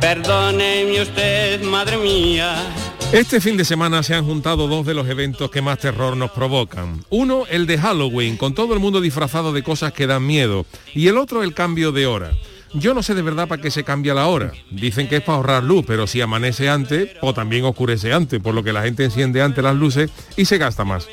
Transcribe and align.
Perdóneme 0.00 1.02
usted, 1.02 1.62
madre 1.62 1.96
mía. 1.96 2.54
Este 3.12 3.40
fin 3.40 3.56
de 3.56 3.64
semana 3.64 4.02
se 4.02 4.14
han 4.14 4.24
juntado 4.24 4.68
dos 4.68 4.86
de 4.86 4.94
los 4.94 5.08
eventos 5.08 5.50
que 5.50 5.60
más 5.60 5.78
terror 5.78 6.16
nos 6.16 6.30
provocan. 6.30 7.04
Uno, 7.10 7.44
el 7.50 7.66
de 7.66 7.78
Halloween, 7.78 8.36
con 8.36 8.54
todo 8.54 8.74
el 8.74 8.80
mundo 8.80 9.00
disfrazado 9.00 9.52
de 9.52 9.62
cosas 9.62 9.92
que 9.92 10.06
dan 10.06 10.24
miedo. 10.24 10.66
Y 10.94 11.08
el 11.08 11.18
otro, 11.18 11.42
el 11.42 11.52
cambio 11.52 11.90
de 11.90 12.06
hora. 12.06 12.30
Yo 12.74 12.94
no 12.94 13.02
sé 13.02 13.14
de 13.14 13.22
verdad 13.22 13.48
para 13.48 13.62
qué 13.62 13.70
se 13.70 13.82
cambia 13.82 14.14
la 14.14 14.26
hora. 14.26 14.52
Dicen 14.70 15.08
que 15.08 15.16
es 15.16 15.22
para 15.22 15.38
ahorrar 15.38 15.64
luz, 15.64 15.84
pero 15.86 16.06
si 16.06 16.20
amanece 16.20 16.68
antes, 16.68 17.10
o 17.22 17.32
también 17.32 17.64
oscurece 17.64 18.12
antes, 18.12 18.40
por 18.40 18.54
lo 18.54 18.62
que 18.62 18.74
la 18.74 18.82
gente 18.82 19.04
enciende 19.04 19.42
antes 19.42 19.64
las 19.64 19.74
luces 19.74 20.10
y 20.36 20.44
se 20.44 20.58
gasta 20.58 20.84
más. 20.84 21.08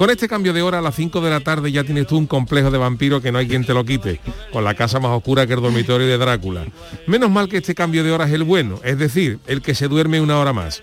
Con 0.00 0.08
este 0.08 0.28
cambio 0.28 0.54
de 0.54 0.62
hora 0.62 0.78
a 0.78 0.80
las 0.80 0.94
5 0.94 1.20
de 1.20 1.28
la 1.28 1.40
tarde 1.40 1.70
ya 1.70 1.84
tienes 1.84 2.06
tú 2.06 2.16
un 2.16 2.26
complejo 2.26 2.70
de 2.70 2.78
vampiro 2.78 3.20
que 3.20 3.30
no 3.30 3.38
hay 3.38 3.46
quien 3.46 3.66
te 3.66 3.74
lo 3.74 3.84
quite, 3.84 4.18
con 4.50 4.64
la 4.64 4.72
casa 4.72 4.98
más 4.98 5.10
oscura 5.10 5.46
que 5.46 5.52
el 5.52 5.60
dormitorio 5.60 6.06
de 6.06 6.16
Drácula. 6.16 6.64
Menos 7.06 7.30
mal 7.30 7.50
que 7.50 7.58
este 7.58 7.74
cambio 7.74 8.02
de 8.02 8.10
hora 8.10 8.24
es 8.24 8.32
el 8.32 8.44
bueno, 8.44 8.80
es 8.82 8.96
decir, 8.96 9.40
el 9.46 9.60
que 9.60 9.74
se 9.74 9.88
duerme 9.88 10.22
una 10.22 10.38
hora 10.38 10.54
más. 10.54 10.82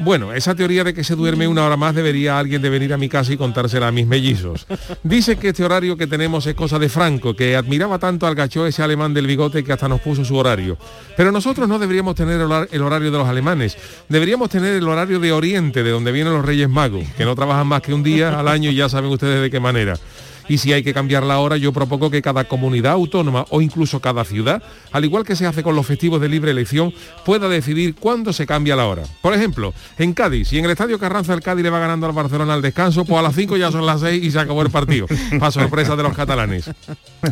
Bueno, 0.00 0.32
esa 0.32 0.54
teoría 0.54 0.82
de 0.82 0.92
que 0.92 1.04
se 1.04 1.14
duerme 1.14 1.46
una 1.46 1.64
hora 1.64 1.76
más 1.76 1.94
debería 1.94 2.38
alguien 2.38 2.60
de 2.60 2.68
venir 2.68 2.92
a 2.92 2.98
mi 2.98 3.08
casa 3.08 3.32
y 3.32 3.36
contársela 3.36 3.88
a 3.88 3.92
mis 3.92 4.06
mellizos. 4.06 4.66
Dice 5.02 5.36
que 5.36 5.48
este 5.48 5.64
horario 5.64 5.96
que 5.96 6.06
tenemos 6.06 6.46
es 6.46 6.54
cosa 6.54 6.78
de 6.78 6.88
Franco, 6.88 7.34
que 7.34 7.56
admiraba 7.56 7.98
tanto 7.98 8.26
al 8.26 8.34
gacho 8.34 8.66
ese 8.66 8.82
alemán 8.82 9.14
del 9.14 9.26
bigote 9.26 9.62
que 9.62 9.72
hasta 9.72 9.88
nos 9.88 10.00
puso 10.00 10.24
su 10.24 10.36
horario. 10.36 10.76
Pero 11.16 11.30
nosotros 11.30 11.68
no 11.68 11.78
deberíamos 11.78 12.14
tener 12.16 12.40
el 12.40 12.82
horario 12.82 13.10
de 13.10 13.18
los 13.18 13.28
alemanes, 13.28 13.76
deberíamos 14.08 14.50
tener 14.50 14.74
el 14.74 14.88
horario 14.88 15.20
de 15.20 15.32
Oriente, 15.32 15.82
de 15.82 15.90
donde 15.90 16.12
vienen 16.12 16.32
los 16.32 16.44
Reyes 16.44 16.68
Magos, 16.68 17.04
que 17.16 17.24
no 17.24 17.34
trabajan 17.34 17.66
más 17.66 17.82
que 17.82 17.94
un 17.94 18.02
día 18.02 18.38
al 18.38 18.48
año 18.48 18.70
y 18.70 18.74
ya 18.74 18.88
saben 18.88 19.10
ustedes 19.10 19.42
de 19.42 19.50
qué 19.50 19.60
manera 19.60 19.96
y 20.48 20.58
si 20.58 20.72
hay 20.72 20.82
que 20.82 20.94
cambiar 20.94 21.22
la 21.22 21.38
hora, 21.38 21.56
yo 21.56 21.72
propongo 21.72 22.10
que 22.10 22.22
cada 22.22 22.44
comunidad 22.44 22.92
autónoma 22.92 23.46
o 23.50 23.60
incluso 23.60 24.00
cada 24.00 24.24
ciudad, 24.24 24.62
al 24.92 25.04
igual 25.04 25.24
que 25.24 25.36
se 25.36 25.46
hace 25.46 25.62
con 25.62 25.74
los 25.74 25.86
festivos 25.86 26.20
de 26.20 26.28
libre 26.28 26.50
elección, 26.50 26.92
pueda 27.24 27.48
decidir 27.48 27.94
cuándo 27.94 28.32
se 28.32 28.46
cambia 28.46 28.76
la 28.76 28.86
hora. 28.86 29.02
Por 29.22 29.34
ejemplo, 29.34 29.72
en 29.98 30.12
Cádiz, 30.12 30.48
si 30.48 30.58
en 30.58 30.64
el 30.64 30.70
Estadio 30.70 30.98
Carranza 30.98 31.34
el 31.34 31.40
Cádiz 31.40 31.64
le 31.64 31.70
va 31.70 31.78
ganando 31.78 32.06
al 32.06 32.12
Barcelona 32.12 32.54
al 32.54 32.62
descanso, 32.62 33.04
pues 33.04 33.18
a 33.18 33.22
las 33.22 33.34
5 33.34 33.56
ya 33.56 33.70
son 33.70 33.86
las 33.86 34.00
6 34.00 34.22
y 34.22 34.30
se 34.30 34.38
acabó 34.38 34.62
el 34.62 34.70
partido, 34.70 35.06
para 35.38 35.50
sorpresa 35.50 35.96
de 35.96 36.02
los 36.02 36.14
catalanes. 36.14 36.70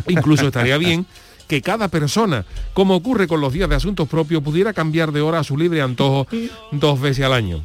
Incluso 0.07 0.47
estaría 0.47 0.77
bien 0.77 1.05
que 1.47 1.61
cada 1.61 1.87
persona, 1.87 2.45
como 2.73 2.95
ocurre 2.95 3.27
con 3.27 3.41
los 3.41 3.53
días 3.53 3.69
de 3.69 3.75
asuntos 3.75 4.07
propios, 4.07 4.41
pudiera 4.41 4.73
cambiar 4.73 5.11
de 5.11 5.21
hora 5.21 5.39
a 5.39 5.43
su 5.43 5.57
libre 5.57 5.81
antojo 5.81 6.27
dos 6.71 6.99
veces 6.99 7.25
al 7.25 7.33
año. 7.33 7.63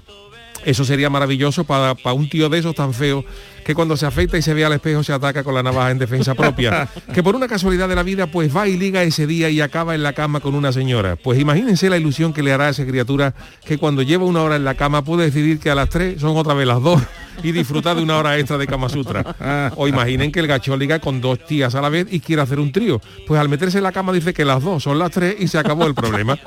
Eso 0.64 0.84
sería 0.84 1.08
maravilloso 1.08 1.64
para, 1.64 1.94
para 1.94 2.14
un 2.14 2.28
tío 2.28 2.48
de 2.48 2.58
esos 2.58 2.74
tan 2.74 2.92
feo 2.92 3.24
que 3.68 3.74
cuando 3.74 3.98
se 3.98 4.06
afeita 4.06 4.38
y 4.38 4.40
se 4.40 4.54
ve 4.54 4.64
al 4.64 4.72
espejo 4.72 5.02
se 5.02 5.12
ataca 5.12 5.44
con 5.44 5.54
la 5.54 5.62
navaja 5.62 5.90
en 5.90 5.98
defensa 5.98 6.34
propia. 6.34 6.88
que 7.12 7.22
por 7.22 7.36
una 7.36 7.46
casualidad 7.46 7.86
de 7.86 7.96
la 7.96 8.02
vida 8.02 8.26
pues 8.26 8.56
va 8.56 8.66
y 8.66 8.78
liga 8.78 9.02
ese 9.02 9.26
día 9.26 9.50
y 9.50 9.60
acaba 9.60 9.94
en 9.94 10.02
la 10.02 10.14
cama 10.14 10.40
con 10.40 10.54
una 10.54 10.72
señora. 10.72 11.16
Pues 11.16 11.38
imagínense 11.38 11.90
la 11.90 11.98
ilusión 11.98 12.32
que 12.32 12.42
le 12.42 12.50
hará 12.50 12.68
a 12.68 12.70
esa 12.70 12.86
criatura 12.86 13.34
que 13.66 13.76
cuando 13.76 14.00
lleva 14.00 14.24
una 14.24 14.42
hora 14.42 14.56
en 14.56 14.64
la 14.64 14.74
cama 14.74 15.04
puede 15.04 15.26
decidir 15.26 15.58
que 15.58 15.68
a 15.68 15.74
las 15.74 15.90
tres 15.90 16.18
son 16.18 16.34
otra 16.38 16.54
vez 16.54 16.66
las 16.66 16.82
dos 16.82 17.02
y 17.42 17.52
disfrutar 17.52 17.96
de 17.96 18.02
una 18.02 18.16
hora 18.16 18.38
extra 18.38 18.58
de 18.58 18.66
Kama 18.66 18.88
Sutra. 18.88 19.72
O 19.76 19.88
imaginen 19.88 20.32
que 20.32 20.40
el 20.40 20.46
gacho 20.46 20.76
liga 20.76 20.98
con 20.98 21.20
dos 21.20 21.44
tías 21.44 21.74
a 21.74 21.80
la 21.80 21.88
vez 21.88 22.06
y 22.10 22.20
quiere 22.20 22.42
hacer 22.42 22.58
un 22.60 22.72
trío. 22.72 23.00
Pues 23.26 23.40
al 23.40 23.48
meterse 23.48 23.78
en 23.78 23.84
la 23.84 23.92
cama 23.92 24.12
dice 24.12 24.34
que 24.34 24.44
las 24.44 24.62
dos 24.62 24.82
son 24.82 24.98
las 24.98 25.10
tres 25.10 25.36
y 25.38 25.48
se 25.48 25.58
acabó 25.58 25.86
el 25.86 25.94
problema. 25.94 26.38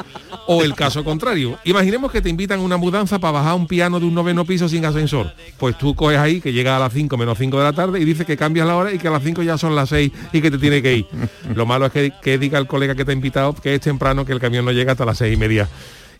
O 0.47 0.63
el 0.63 0.73
caso 0.73 1.03
contrario. 1.03 1.57
Imaginemos 1.63 2.11
que 2.11 2.21
te 2.21 2.29
invitan 2.29 2.59
a 2.59 2.63
una 2.63 2.77
mudanza 2.77 3.19
para 3.19 3.33
bajar 3.33 3.55
un 3.55 3.67
piano 3.67 3.99
de 3.99 4.05
un 4.05 4.15
noveno 4.15 4.43
piso 4.43 4.67
sin 4.67 4.85
ascensor. 4.85 5.33
Pues 5.57 5.77
tú 5.77 5.95
coges 5.95 6.17
ahí 6.17 6.41
que 6.41 6.51
llega 6.51 6.75
a 6.75 6.79
las 6.79 6.91
5 6.93 7.10
menos 7.17 7.37
5 7.37 7.57
de 7.57 7.63
la 7.63 7.73
tarde 7.73 7.99
y 7.99 8.05
dice 8.05 8.25
que 8.25 8.37
cambias 8.37 8.67
la 8.67 8.75
hora 8.75 8.91
y 8.91 8.97
que 8.97 9.07
a 9.07 9.11
las 9.11 9.23
5 9.23 9.43
ya 9.43 9.57
son 9.57 9.75
las 9.75 9.89
6 9.89 10.11
y 10.33 10.41
que 10.41 10.51
te 10.51 10.57
tiene 10.57 10.81
que 10.81 10.97
ir. 10.97 11.07
Lo 11.55 11.65
malo 11.65 11.85
es 11.85 11.91
que, 11.91 12.13
que 12.21 12.37
diga 12.37 12.59
el 12.59 12.67
colega 12.67 12.95
que 12.95 13.05
te 13.05 13.11
ha 13.11 13.13
invitado 13.13 13.53
que 13.53 13.75
es 13.75 13.81
temprano, 13.81 14.25
que 14.25 14.33
el 14.33 14.39
camión 14.39 14.65
no 14.65 14.71
llega 14.71 14.93
hasta 14.93 15.05
las 15.05 15.17
6 15.17 15.33
y 15.33 15.37
media. 15.37 15.69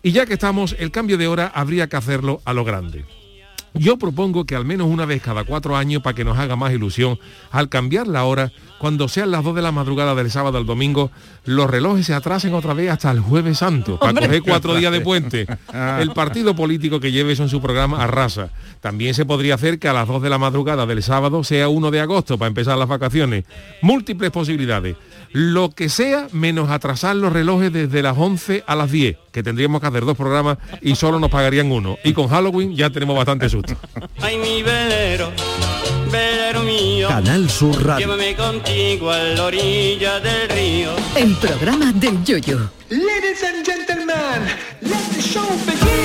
Y 0.02 0.12
ya 0.12 0.26
que 0.26 0.34
estamos, 0.34 0.74
el 0.78 0.90
cambio 0.90 1.16
de 1.16 1.28
hora 1.28 1.46
habría 1.54 1.88
que 1.88 1.96
hacerlo 1.96 2.40
a 2.44 2.52
lo 2.52 2.64
grande. 2.64 3.04
Yo 3.74 3.96
propongo 3.96 4.44
que 4.44 4.54
al 4.54 4.64
menos 4.64 4.88
una 4.88 5.06
vez 5.06 5.22
cada 5.22 5.44
cuatro 5.44 5.76
años, 5.76 6.02
para 6.02 6.14
que 6.14 6.24
nos 6.24 6.38
haga 6.38 6.56
más 6.56 6.72
ilusión, 6.72 7.18
al 7.50 7.68
cambiar 7.68 8.06
la 8.06 8.24
hora, 8.24 8.52
cuando 8.78 9.08
sean 9.08 9.30
las 9.30 9.44
2 9.44 9.54
de 9.54 9.62
la 9.62 9.72
madrugada 9.72 10.14
del 10.14 10.30
sábado 10.30 10.58
al 10.58 10.66
domingo, 10.66 11.10
los 11.44 11.70
relojes 11.70 12.06
se 12.06 12.14
atrasen 12.14 12.52
otra 12.52 12.74
vez 12.74 12.90
hasta 12.90 13.10
el 13.10 13.20
jueves 13.20 13.58
santo, 13.58 13.98
para 13.98 14.20
coger 14.20 14.42
cuatro 14.42 14.74
días 14.74 14.92
de 14.92 15.00
puente. 15.02 15.46
El 16.00 16.10
partido 16.12 16.54
político 16.54 17.00
que 17.00 17.12
lleve 17.12 17.32
eso 17.32 17.44
en 17.44 17.48
su 17.48 17.62
programa 17.62 18.02
arrasa. 18.02 18.50
También 18.80 19.14
se 19.14 19.24
podría 19.24 19.54
hacer 19.54 19.78
que 19.78 19.88
a 19.88 19.92
las 19.92 20.08
2 20.08 20.22
de 20.22 20.30
la 20.30 20.38
madrugada 20.38 20.84
del 20.84 21.02
sábado 21.02 21.44
sea 21.44 21.68
1 21.68 21.90
de 21.90 22.00
agosto, 22.00 22.36
para 22.38 22.48
empezar 22.48 22.76
las 22.76 22.88
vacaciones. 22.88 23.44
Múltiples 23.80 24.30
posibilidades. 24.30 24.96
Lo 25.32 25.70
que 25.70 25.88
sea, 25.88 26.28
menos 26.32 26.70
atrasar 26.70 27.16
los 27.16 27.32
relojes 27.32 27.72
desde 27.72 28.02
las 28.02 28.16
11 28.18 28.64
a 28.66 28.76
las 28.76 28.90
10, 28.90 29.16
que 29.32 29.42
tendríamos 29.42 29.80
que 29.80 29.86
hacer 29.86 30.04
dos 30.04 30.16
programas 30.16 30.58
y 30.80 30.94
solo 30.94 31.18
nos 31.18 31.30
pagarían 31.30 31.72
uno. 31.72 31.96
Y 32.04 32.12
con 32.12 32.28
Halloween 32.28 32.74
ya 32.76 32.90
tenemos 32.90 33.16
bastante 33.16 33.48
susto. 33.48 33.74
Ay, 34.20 34.36
mi 34.36 34.62
velero, 34.62 35.32
velero 36.10 36.62
mío. 36.62 37.08
Canal 37.08 37.48
Sur 37.48 37.82
Radio. 37.84 38.06
Llévame 38.06 38.36
contigo 38.36 39.10
a 39.10 39.18
la 39.18 39.44
orilla 39.44 40.20
del 40.20 40.48
río. 40.50 40.90
El 41.16 41.34
programa 41.36 41.92
del 41.92 42.22
Yoyo. 42.24 42.70
Ladies 42.90 43.42
and 43.42 43.64
gentlemen, 43.64 44.42
let 44.82 45.14
the 45.14 45.22
show 45.22 45.48
begin. 45.64 46.01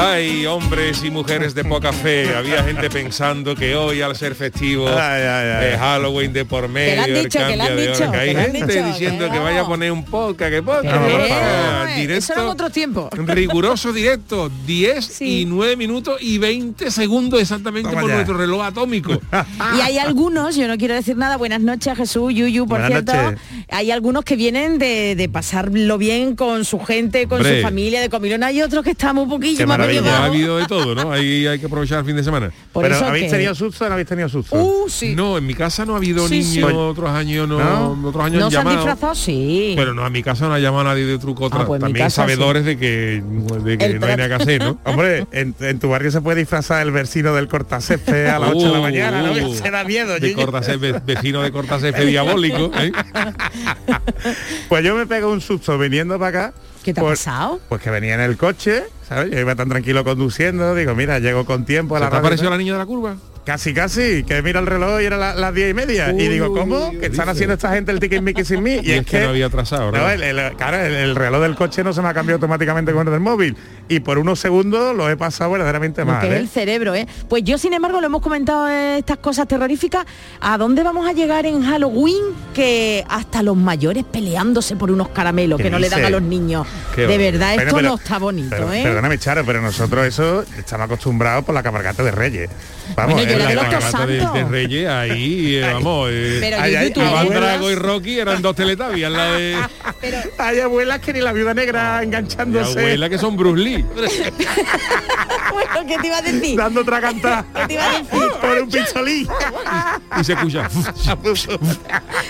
Ay, 0.00 0.46
hombres 0.46 1.02
y 1.02 1.10
mujeres 1.10 1.54
de 1.54 1.64
poca 1.64 1.92
fe. 1.92 2.32
Había 2.34 2.62
gente 2.62 2.88
pensando 2.90 3.56
que 3.56 3.74
hoy 3.74 4.00
al 4.00 4.14
ser 4.14 4.36
festivo, 4.36 4.86
Ay, 4.88 4.96
ay, 5.22 5.26
ay. 5.50 5.66
eh, 5.72 5.76
Halloween 5.78 6.32
de 6.32 6.44
por 6.44 6.68
medio, 6.68 6.96
lo 6.96 7.02
han 7.02 7.10
el 7.10 7.22
dicho, 7.24 7.38
que 7.40 7.56
lo 7.56 7.64
cambio 7.64 7.64
han 7.64 7.76
de 7.76 7.82
hora, 7.88 7.92
dicho, 7.98 8.10
que 8.12 8.16
hay 8.16 8.30
que 8.34 8.36
han 8.40 8.52
gente 8.52 8.74
dicho, 8.74 8.86
diciendo 8.86 9.24
que 9.26 9.32
que, 9.32 9.38
vaya 9.40 9.60
a 9.62 9.66
poner 9.66 9.90
un 9.90 10.04
podcast, 10.04 10.52
que 10.52 10.62
podcast, 10.62 10.82
Que 10.84 10.90
por 10.90 11.20
no, 11.20 11.26
favor, 11.26 11.88
eh, 11.88 11.94
directo. 12.00 12.14
eso 12.18 12.32
eran 12.34 12.46
otros 12.46 12.72
tiempos. 12.72 13.10
Riguroso 13.12 13.92
directo, 13.92 14.50
10 14.66 15.04
Sí. 15.04 15.40
y 15.42 15.44
9 15.46 15.74
minutos 15.76 16.16
y 16.20 16.38
20 16.38 16.90
segundos 16.92 17.40
exactamente 17.40 17.88
Toma 17.90 18.00
por 18.02 18.10
ya. 18.10 18.14
nuestro 18.16 18.36
reloj 18.36 18.62
atómico. 18.64 19.20
Y 19.76 19.80
hay 19.80 19.98
algunos, 19.98 20.54
yo 20.54 20.68
no 20.68 20.76
quiero 20.78 20.94
decir 20.94 21.16
nada, 21.16 21.36
buenas 21.36 21.60
noches 21.60 21.96
Jesús, 21.96 22.32
Yuyu, 22.32 22.66
por 22.66 22.78
Buenas 22.80 22.88
cierto. 23.04 23.14
noches. 23.14 23.40
Hay 23.70 23.90
algunos 23.90 24.24
que 24.24 24.36
vienen 24.36 24.78
de, 24.78 25.14
de 25.16 25.28
pasarlo 25.28 25.98
bien 25.98 26.36
con 26.36 26.64
su 26.64 26.78
gente, 26.78 27.26
con 27.26 27.38
Hombre. 27.40 27.56
su 27.56 27.62
familia, 27.62 28.00
de 28.00 28.08
comilón. 28.08 28.44
Hay 28.44 28.62
otros 28.62 28.84
que 28.84 28.90
estamos 28.92 29.24
un 29.24 29.30
poquillo 29.30 29.58
Qué 29.58 29.66
más 29.66 29.78
maravilla. 29.96 30.18
Ha 30.18 30.24
habido 30.26 30.56
de 30.58 30.66
todo, 30.66 30.94
¿no? 30.94 31.12
Ahí 31.12 31.46
hay 31.46 31.58
que 31.58 31.66
aprovechar 31.66 31.98
el 32.00 32.04
fin 32.04 32.16
de 32.16 32.24
semana. 32.24 32.50
Por 32.72 32.82
Pero 32.84 32.96
¿habéis 33.04 33.26
que- 33.26 33.30
tenido 33.32 33.54
susto 33.54 33.84
o 33.84 33.88
no 33.88 33.94
habéis 33.94 34.08
tenido 34.08 34.28
susto? 34.28 34.56
Uh, 34.56 34.88
sí. 34.88 35.14
No, 35.14 35.38
en 35.38 35.46
mi 35.46 35.54
casa 35.54 35.84
no 35.84 35.94
ha 35.94 35.96
habido 35.98 36.26
Sí, 36.28 36.42
sí. 36.42 36.60
niños, 36.60 36.72
otros 36.74 37.10
años 37.10 37.48
no, 37.48 37.58
¿No? 37.58 38.08
otros 38.08 38.24
años 38.24 38.38
¿No 38.40 38.44
han 38.46 38.50
se 38.50 38.56
han 38.58 38.64
llamado. 38.64 38.76
disfrazado? 38.84 39.14
Sí. 39.14 39.72
Pero 39.76 39.94
no, 39.94 40.04
a 40.04 40.10
mi 40.10 40.22
casa 40.22 40.46
no 40.48 40.54
ha 40.54 40.58
llamado 40.58 40.84
nadie 40.84 41.06
de 41.06 41.18
truco 41.18 41.44
otra. 41.46 41.62
Ah, 41.62 41.66
pues 41.66 41.80
También 41.80 42.06
casa 42.06 42.22
sabedores 42.22 42.64
de 42.64 42.76
que, 42.78 43.22
de 43.64 43.78
que 43.78 43.98
no 43.98 44.06
hay 44.06 44.16
nada 44.16 44.28
que 44.28 44.42
hacer, 44.42 44.62
¿no? 44.62 44.78
Hombre, 44.84 45.26
en, 45.32 45.54
en 45.60 45.78
tu 45.78 45.88
barrio 45.88 46.10
se 46.10 46.20
puede 46.20 46.40
disfrazar 46.40 46.82
el 46.86 46.92
vecino 46.92 47.34
del 47.34 47.48
cortacésped 47.48 48.26
a 48.26 48.38
las 48.38 48.50
8 48.50 48.58
de 48.66 48.72
la 48.72 48.78
Uh, 48.78 48.82
mañana, 48.82 49.22
¿no? 49.22 49.32
uh. 49.48 49.54
Se 49.54 49.70
da 49.70 49.84
miedo. 49.84 50.18
De. 50.18 50.32
Cortacésped, 50.34 51.02
vecino 51.04 51.42
de 51.42 51.50
Cortacésped 51.52 52.06
diabólico. 52.06 52.70
¿eh? 52.78 52.92
Pues 54.68 54.84
yo 54.84 54.94
me 54.94 55.06
pego 55.06 55.30
un 55.30 55.40
susto 55.40 55.78
viniendo 55.78 56.18
para 56.18 56.46
acá. 56.46 56.54
¿Qué 56.88 56.94
te 56.94 57.00
ha 57.00 57.04
pues- 57.04 57.18
pasado? 57.22 57.60
Pues 57.68 57.82
que 57.82 57.90
venía 57.90 58.14
en 58.14 58.22
el 58.22 58.38
coche, 58.38 58.82
¿sabes? 59.06 59.30
Yo 59.30 59.38
iba 59.38 59.54
tan 59.54 59.68
tranquilo 59.68 60.04
conduciendo, 60.04 60.74
digo, 60.74 60.94
mira, 60.94 61.18
llego 61.18 61.44
con 61.44 61.66
tiempo 61.66 61.96
a 61.96 61.98
¿Se 61.98 62.04
la 62.06 62.10
te 62.10 62.16
ha 62.16 62.22
parecido 62.22 62.48
la 62.48 62.56
niña 62.56 62.72
de 62.72 62.78
la 62.78 62.86
curva? 62.86 63.16
Casi, 63.48 63.72
casi, 63.72 64.24
que 64.24 64.42
mira 64.42 64.60
el 64.60 64.66
reloj 64.66 65.00
y 65.00 65.06
era 65.06 65.16
la- 65.16 65.34
las 65.34 65.54
diez 65.54 65.70
y 65.70 65.72
media. 65.72 66.10
y 66.12 66.28
digo, 66.28 66.52
¿cómo? 66.52 66.88
uy, 66.90 66.98
que 66.98 67.06
están 67.06 67.20
dice. 67.24 67.30
haciendo 67.30 67.54
esta 67.54 67.72
gente 67.72 67.90
el 67.92 67.98
ticket 67.98 68.20
Mickey 68.20 68.44
sin 68.44 68.62
mí. 68.62 68.78
Y, 68.82 68.90
es 68.92 69.06
que, 69.06 69.20
no 69.22 69.30
había 69.30 69.46
atrasado, 69.46 69.90
No, 69.90 70.10
el, 70.10 70.22
el- 70.22 70.52
claro, 70.56 70.76
el, 70.76 70.92
el 70.92 71.16
reloj 71.16 71.40
del 71.40 71.54
coche 71.54 71.82
no 71.82 71.94
se 71.94 72.02
me 72.02 72.08
ha 72.08 72.12
cambiado 72.12 72.36
automáticamente 72.36 72.92
con 72.92 73.06
el 73.06 73.10
del 73.10 73.20
móvil. 73.20 73.56
Y 73.88 74.00
por 74.00 74.18
unos 74.18 74.38
segundos 74.38 74.94
lo 74.94 75.08
he 75.08 75.16
pasado 75.16 75.50
verdaderamente 75.52 76.04
mal. 76.04 76.20
que 76.20 76.26
es 76.26 76.32
¿eh? 76.34 76.36
el 76.40 76.48
cerebro, 76.50 76.94
¿eh? 76.94 77.06
Pues 77.30 77.42
yo, 77.42 77.56
sin 77.56 77.72
embargo, 77.72 78.02
lo 78.02 78.06
hemos 78.08 78.20
comentado 78.20 78.68
estas 78.68 79.16
cosas 79.16 79.48
terroríficas. 79.48 80.04
¿A 80.42 80.58
dónde 80.58 80.82
vamos 80.82 81.08
a 81.08 81.14
llegar 81.14 81.46
en 81.46 81.62
Halloween? 81.64 82.22
Que 82.52 83.02
hasta 83.08 83.42
los 83.42 83.56
mayores 83.56 84.04
peleándose 84.04 84.76
por 84.76 84.90
unos 84.90 85.08
caramelos 85.08 85.56
¿Qué 85.56 85.62
que 85.64 85.70
no 85.70 85.78
le 85.78 85.88
dan 85.88 86.04
a 86.04 86.10
los 86.10 86.20
niños. 86.20 86.66
Qué 86.94 87.06
de 87.06 87.16
verdad, 87.16 87.54
Bueno, 87.54 87.62
esto 87.62 87.76
pero- 87.76 87.88
no 87.88 87.94
está 87.94 88.18
bonito, 88.18 88.48
pero- 88.50 88.72
¿eh? 88.74 88.82
Perdóname, 88.82 89.16
Charo, 89.18 89.42
pero 89.46 89.62
nosotros 89.62 90.04
eso 90.06 90.44
estamos 90.58 90.84
acostumbrados 90.84 91.46
por 91.46 91.54
la 91.54 91.62
cabalgata 91.62 92.02
de 92.02 92.10
Reyes. 92.10 92.50
Vamos, 92.96 93.14
Bueno, 93.16 93.37
la 93.38 93.44
la- 93.54 94.06
de 94.06 94.16
la- 94.18 94.30
de, 94.32 94.44
Reyes, 94.44 94.88
ahí, 94.88 95.56
eh, 95.56 95.70
vamos. 95.72 96.08
eh, 96.12 96.38
Pero 96.40 96.56
Ay, 96.60 96.72
Yuyu, 96.72 96.82
ay, 96.84 96.90
tú 96.92 97.00
ay, 97.00 97.06
Iván 97.08 97.26
abuelas- 97.26 97.40
Drago 97.42 97.70
y 97.70 97.74
Rocky 97.74 98.18
eran 98.18 98.42
dos 98.42 98.56
teletabias, 98.56 99.06
al 99.06 99.12
lado 99.16 99.34
de 99.36 99.56
Hay 100.38 100.60
abuelas 100.60 100.98
que 101.00 101.12
ni 101.12 101.20
la 101.20 101.32
viuda 101.32 101.54
negra 101.54 102.02
enganchándose, 102.02 102.78
abuela 102.78 103.08
que 103.08 103.18
son 103.18 103.36
Bruce 103.36 103.60
Lee. 103.62 103.84
bueno, 105.52 105.86
¿qué 105.86 105.98
te 105.98 106.06
iba 106.06 106.18
a 106.18 106.22
decir? 106.22 106.56
dando 106.56 106.80
otra 106.82 107.00
cantada 107.00 107.44
¿Qué 107.54 107.66
te 107.66 107.74
iba 107.74 107.84
a 107.84 107.92
decir? 107.92 108.28
por 108.40 108.58
un 108.62 108.68
pistolín. 108.70 109.28
Y 110.20 110.24
se 110.24 110.32
escucha. 110.32 110.68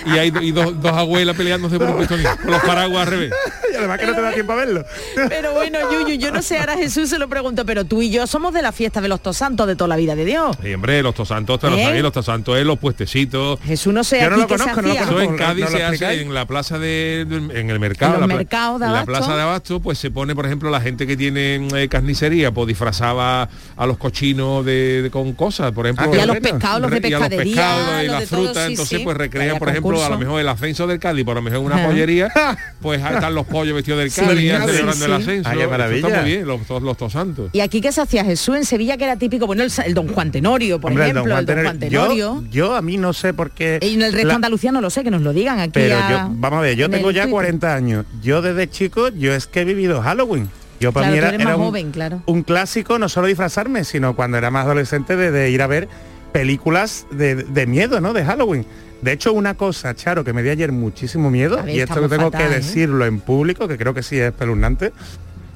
y 0.05 0.17
hay 0.17 0.31
y 0.41 0.51
dos, 0.51 0.79
dos 0.81 0.93
abuelas 0.93 1.35
peleándose 1.35 1.77
por 1.77 1.89
un 1.89 1.97
pistolín. 1.99 2.27
Con 2.41 2.51
los 2.51 2.61
paraguas 2.61 3.03
al 3.07 3.11
revés. 3.13 3.31
y 3.71 3.75
además 3.75 3.99
que 3.99 4.05
no 4.07 4.15
te 4.15 4.21
da 4.21 4.31
tiempo 4.33 4.53
a 4.53 4.55
verlo. 4.55 4.85
Pero 5.27 5.53
bueno, 5.53 5.79
Yuyu, 5.91 6.15
yo 6.15 6.31
no 6.31 6.41
sé, 6.41 6.57
ahora 6.59 6.75
Jesús 6.77 7.09
se 7.09 7.19
lo 7.19 7.27
pregunto, 7.27 7.65
pero 7.65 7.85
tú 7.85 8.01
y 8.01 8.09
yo 8.09 8.27
somos 8.27 8.53
de 8.53 8.61
la 8.61 8.71
fiesta 8.71 9.01
de 9.01 9.07
los 9.07 9.21
tosantos 9.21 9.67
de 9.67 9.75
toda 9.75 9.87
la 9.89 9.95
vida 9.95 10.15
de 10.15 10.25
Dios. 10.25 10.57
Y 10.63 10.73
hombre, 10.73 10.98
los 11.03 11.15
tosantos, 11.15 11.59
te 11.59 11.69
lo 11.69 11.75
¿Eh? 11.77 11.83
sabéis, 11.83 12.03
los 12.03 12.13
tosantos 12.13 12.57
es 12.57 12.65
los 12.65 12.79
puestecitos. 12.79 13.59
Jesús 13.61 13.93
no 13.93 14.03
sé 14.03 14.21
Yo 14.21 14.29
no 14.29 14.35
aquí 14.35 14.41
lo 14.41 14.47
conozco, 14.47 14.81
no 14.81 14.87
lo 15.11 15.21
en 15.21 15.35
Cádiz 15.35 15.65
¿No 15.65 15.71
lo 15.71 15.77
se 15.77 15.83
hace 15.83 16.21
en 16.21 16.33
la 16.33 16.45
plaza 16.45 16.79
de 16.79 17.21
en 17.21 17.69
el 17.69 17.79
mercado, 17.79 18.15
En 18.15 18.21
los 18.21 18.29
la 18.29 18.35
mercados 18.35 18.79
de 18.79 18.87
la 18.87 19.05
plaza 19.05 19.35
de 19.35 19.41
abasto, 19.41 19.79
pues 19.79 19.97
se 19.97 20.11
pone, 20.11 20.35
por 20.35 20.45
ejemplo, 20.45 20.69
la 20.69 20.81
gente 20.81 21.07
que 21.07 21.15
tiene 21.17 21.67
eh, 21.75 21.87
carnicería, 21.87 22.51
pues 22.51 22.67
disfrazaba 22.67 23.49
a 23.77 23.85
los 23.85 23.97
cochinos 23.97 24.65
de, 24.65 25.01
de- 25.03 25.09
con 25.11 25.33
cosas, 25.33 25.71
por 25.71 25.85
ejemplo, 25.85 26.05
Ah, 26.11 26.15
y 26.15 26.19
a 26.19 26.25
los 26.25 26.37
pescados, 26.37 26.81
los 26.81 26.91
de 26.91 27.09
y 27.09 27.13
a 27.13 27.19
los 27.19 27.29
pescados 27.29 28.03
y 28.03 28.07
todo, 28.07 28.21
frutas, 28.27 28.65
sí, 28.65 28.71
entonces 28.71 28.97
sí. 28.99 29.03
pues 29.03 29.17
recrean, 29.17 29.57
por 29.57 29.69
ejemplo, 29.69 30.03
a 30.03 30.09
lo 30.09 30.17
mejor 30.17 30.41
el 30.41 30.47
ascenso 30.47 30.87
del 30.87 30.99
Cádiz, 30.99 31.25
por 31.25 31.35
lo 31.35 31.41
mejor 31.41 31.59
en 31.59 31.65
una 31.65 31.85
pollería, 31.85 32.29
pues 32.81 33.01
ahí 33.03 33.15
están 33.15 33.35
los 33.35 33.45
pollos 33.47 33.75
vestidos 33.75 33.99
del 33.99 34.11
Cádiz, 34.13 34.39
sí, 34.39 34.47
celebrando 34.47 35.05
el 35.05 35.13
ascenso. 35.13 35.49
Maravilla. 35.69 36.07
Está 36.07 36.21
muy 36.21 36.31
bien, 36.31 36.47
los, 36.47 36.97
tosantos. 36.97 37.49
Y 37.53 37.59
aquí 37.61 37.81
qué 37.81 37.91
se 37.91 38.01
hacía 38.01 38.23
Jesús 38.23 38.55
en 38.55 38.65
Sevilla 38.65 38.97
que 38.97 39.03
era 39.03 39.15
típico, 39.15 39.45
bueno, 39.47 39.63
el, 39.63 39.71
el 39.85 39.93
don 39.93 40.07
Juan 40.07 40.31
Tenorio, 40.31 40.79
por 40.89 41.01
Hombre, 41.01 41.03
el 41.05 41.11
ejemplo, 41.11 41.35
don 41.35 41.39
el 41.39 41.45
don 41.45 41.55
Juan 41.55 41.65
Juan 41.65 41.79
Tenorio. 41.79 42.01
Tenorio. 42.27 42.41
Yo, 42.43 42.51
yo 42.69 42.75
a 42.75 42.81
mí 42.81 42.97
no 42.97 43.13
sé 43.13 43.33
por 43.33 43.51
qué. 43.51 43.79
Y 43.81 43.93
en 43.93 44.01
el 44.01 44.11
resto 44.13 44.27
la- 44.27 44.33
de 44.33 44.35
Andalucía 44.35 44.71
no 44.71 44.81
lo 44.81 44.89
sé, 44.89 45.03
que 45.03 45.11
nos 45.11 45.21
lo 45.21 45.33
digan 45.33 45.59
aquí. 45.59 45.71
Pero 45.73 45.97
a- 45.97 46.09
yo, 46.09 46.17
vamos 46.35 46.59
a 46.59 46.61
ver, 46.61 46.75
yo 46.75 46.85
en 46.85 46.91
tengo 46.91 47.11
ya 47.11 47.21
Twitter. 47.23 47.31
40 47.31 47.75
años. 47.75 48.05
Yo 48.21 48.41
desde 48.41 48.69
chico, 48.69 49.09
yo 49.09 49.33
es 49.33 49.47
que 49.47 49.61
he 49.61 49.65
vivido 49.65 50.01
Halloween. 50.01 50.49
Yo 50.79 50.91
para 50.93 51.07
Claro, 51.11 51.37
mí 51.37 51.41
era, 51.43 51.55
un, 51.57 51.61
joven, 51.65 51.91
claro. 51.91 52.21
un 52.25 52.41
clásico, 52.43 52.97
no 52.99 53.09
solo 53.09 53.27
disfrazarme, 53.27 53.83
sino 53.83 54.15
cuando 54.15 54.37
era 54.37 54.49
más 54.49 54.65
adolescente 54.65 55.17
de, 55.17 55.29
de 55.29 55.49
ir 55.51 55.61
a 55.61 55.67
ver 55.67 55.89
películas 56.31 57.05
de, 57.11 57.35
de 57.35 57.67
miedo, 57.67 57.99
¿no? 57.99 58.13
De 58.13 58.23
Halloween. 58.23 58.65
De 59.01 59.11
hecho, 59.13 59.33
una 59.33 59.55
cosa, 59.55 59.93
Charo, 59.95 60.23
que 60.23 60.33
me 60.33 60.43
dio 60.43 60.51
ayer 60.51 60.71
muchísimo 60.71 61.29
miedo, 61.31 61.61
ver, 61.63 61.75
y 61.75 61.79
esto 61.81 62.07
tengo 62.07 62.31
fatal, 62.31 62.31
que 62.49 62.53
¿eh? 62.53 62.57
decirlo 62.59 63.05
en 63.05 63.19
público, 63.19 63.67
que 63.67 63.77
creo 63.77 63.93
que 63.93 64.03
sí 64.03 64.17
es 64.19 64.27
espeluznante, 64.31 64.93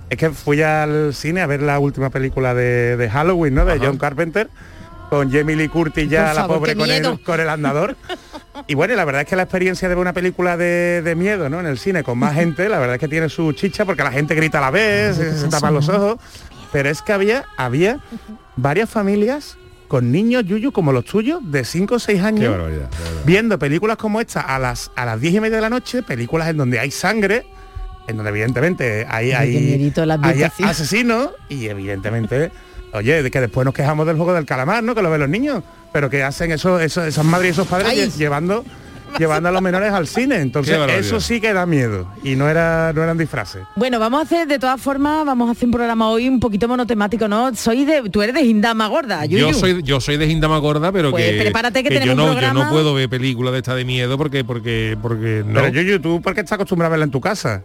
es 0.10 0.18
que 0.18 0.30
fui 0.30 0.62
al 0.62 1.14
cine 1.14 1.42
a 1.42 1.48
ver 1.48 1.62
la 1.62 1.80
última 1.80 2.10
película 2.10 2.54
de, 2.54 2.98
de 2.98 3.10
Halloween, 3.10 3.54
¿no? 3.56 3.66
De 3.66 3.74
Ajá. 3.74 3.84
John 3.86 3.98
Carpenter, 3.98 4.50
con 5.14 5.32
Jamie 5.32 5.56
Lee 5.56 5.68
Curtis 5.70 6.10
ya, 6.10 6.26
Por 6.26 6.36
la 6.36 6.42
favor, 6.42 6.58
pobre 6.58 6.76
con 6.76 6.90
el, 6.90 7.20
con 7.22 7.40
el 7.40 7.50
andador. 7.50 7.96
Y 8.68 8.76
bueno, 8.76 8.94
y 8.94 8.98
la 8.98 9.04
verdad 9.04 9.24
es 9.24 9.28
que 9.28 9.36
la 9.36 9.44
experiencia 9.44 9.90
de 9.90 9.96
ver 9.96 10.02
una 10.02 10.14
película 10.14 10.56
de, 10.58 11.02
de 11.02 11.16
miedo, 11.16 11.50
¿no? 11.50 11.60
En 11.60 11.66
el 11.66 11.78
cine 11.80 12.04
con 12.04 12.18
más 12.20 12.36
gente, 12.36 12.70
la 12.70 12.78
verdad 12.80 12.96
es 12.96 13.00
que 13.00 13.08
tiene 13.08 13.28
su 13.28 13.52
chicha 13.54 13.84
porque 13.84 14.04
la 14.04 14.12
gente 14.12 14.36
grita 14.36 14.60
a 14.60 14.62
la 14.62 14.72
vez, 14.72 15.18
se, 15.18 15.38
se 15.38 15.48
tapan 15.50 15.74
los 15.74 15.90
ojos. 15.90 16.18
Pero 16.72 16.88
es 16.90 17.02
que 17.02 17.12
había, 17.14 17.46
había 17.58 18.00
varias 18.56 18.90
familias 18.90 19.58
con 19.88 20.12
niños 20.12 20.46
yuyu 20.46 20.72
como 20.72 20.92
los 20.94 21.04
tuyos, 21.06 21.42
de 21.44 21.66
5 21.66 21.96
o 21.96 22.00
6 22.00 22.20
Qué 22.20 22.26
años, 22.26 22.52
barbaridad. 22.52 22.90
qué 22.90 22.98
barbaridad. 22.98 23.24
viendo 23.26 23.60
películas 23.60 23.98
como 23.98 24.22
esta 24.22 24.42
a 24.42 24.60
las 24.60 24.92
a 24.96 25.04
las 25.06 25.20
10 25.20 25.34
y 25.34 25.40
media 25.40 25.56
de 25.58 25.62
la 25.62 25.70
noche, 25.70 26.04
películas 26.04 26.48
en 26.48 26.58
donde 26.58 26.80
hay 26.80 26.92
sangre, 26.92 27.46
en 28.08 28.18
donde 28.18 28.30
evidentemente 28.30 29.06
hay, 29.10 29.32
hay, 29.32 29.92
hay 30.22 30.44
asesinos 30.64 31.32
y 31.50 31.68
evidentemente, 31.68 32.52
oye, 32.94 33.24
de 33.24 33.32
que 33.32 33.40
después 33.42 33.66
nos 33.66 33.74
quejamos 33.74 34.06
del 34.08 34.16
juego 34.18 34.34
del 34.34 34.46
calamar, 34.46 34.84
¿no? 34.84 34.96
Que 34.96 35.02
lo 35.02 35.10
ven 35.10 35.20
los 35.22 35.30
niños, 35.30 35.64
pero 35.92 36.10
que 36.10 36.24
hacen 36.24 36.52
eso, 36.52 36.80
eso- 36.80 37.04
esas 37.04 37.26
madres 37.26 37.50
y 37.50 37.52
esos 37.52 37.68
padres 37.68 37.90
Ay. 37.90 38.12
llevando 38.18 38.64
llevando 39.20 39.48
a 39.48 39.52
los 39.52 39.62
menores 39.62 39.92
al 39.94 40.08
cine. 40.08 40.38
Entonces 40.38 40.76
eso 40.98 41.20
sí 41.20 41.40
que 41.40 41.54
da 41.54 41.68
miedo 41.68 42.08
y 42.24 42.36
no 42.36 42.50
era 42.50 42.92
no 42.94 43.04
eran 43.04 43.16
disfraces. 43.16 43.62
Bueno, 43.76 44.00
vamos 44.00 44.22
a 44.22 44.24
hacer, 44.24 44.48
de 44.48 44.58
todas 44.58 44.82
formas, 44.82 45.24
vamos 45.24 45.50
a 45.50 45.52
hacer 45.52 45.66
un 45.68 45.72
programa 45.72 46.10
hoy 46.10 46.28
un 46.28 46.40
poquito 46.40 46.68
monotemático, 46.68 47.28
¿no? 47.28 47.54
Soy 47.54 47.86
de, 47.86 48.10
tú 48.10 48.24
eres 48.24 48.34
de 48.34 48.44
Gindama 48.44 48.88
gorda, 48.88 49.24
Yuyu. 49.26 49.50
Yo 49.50 49.54
soy, 49.54 49.84
yo 49.84 50.02
soy 50.02 50.18
de 50.18 50.26
Gindama 50.28 50.58
Gorda, 50.58 50.92
pero 50.92 51.12
Pues 51.12 51.30
que, 51.32 51.42
prepárate 51.42 51.84
que 51.84 51.94
yo 51.94 52.00
tenemos 52.00 52.26
no, 52.26 52.34
un 52.34 52.40
yo 52.42 52.54
no 52.56 52.70
puedo 52.72 52.96
ver 52.96 53.08
películas 53.08 53.54
de 53.54 53.60
esta 53.60 53.76
de 53.76 53.86
miedo 53.86 54.18
porque 54.18 54.44
porque 54.44 54.98
porque 55.00 55.44
no. 55.46 55.62
Pero 55.62 55.68
yo 55.68 55.82
YouTube, 55.84 56.24
¿por 56.24 56.34
qué 56.34 56.40
estás 56.40 56.54
acostumbrado 56.54 56.88
a 56.88 56.92
verla 56.94 57.06
en 57.06 57.12
tu 57.12 57.22
casa? 57.22 57.62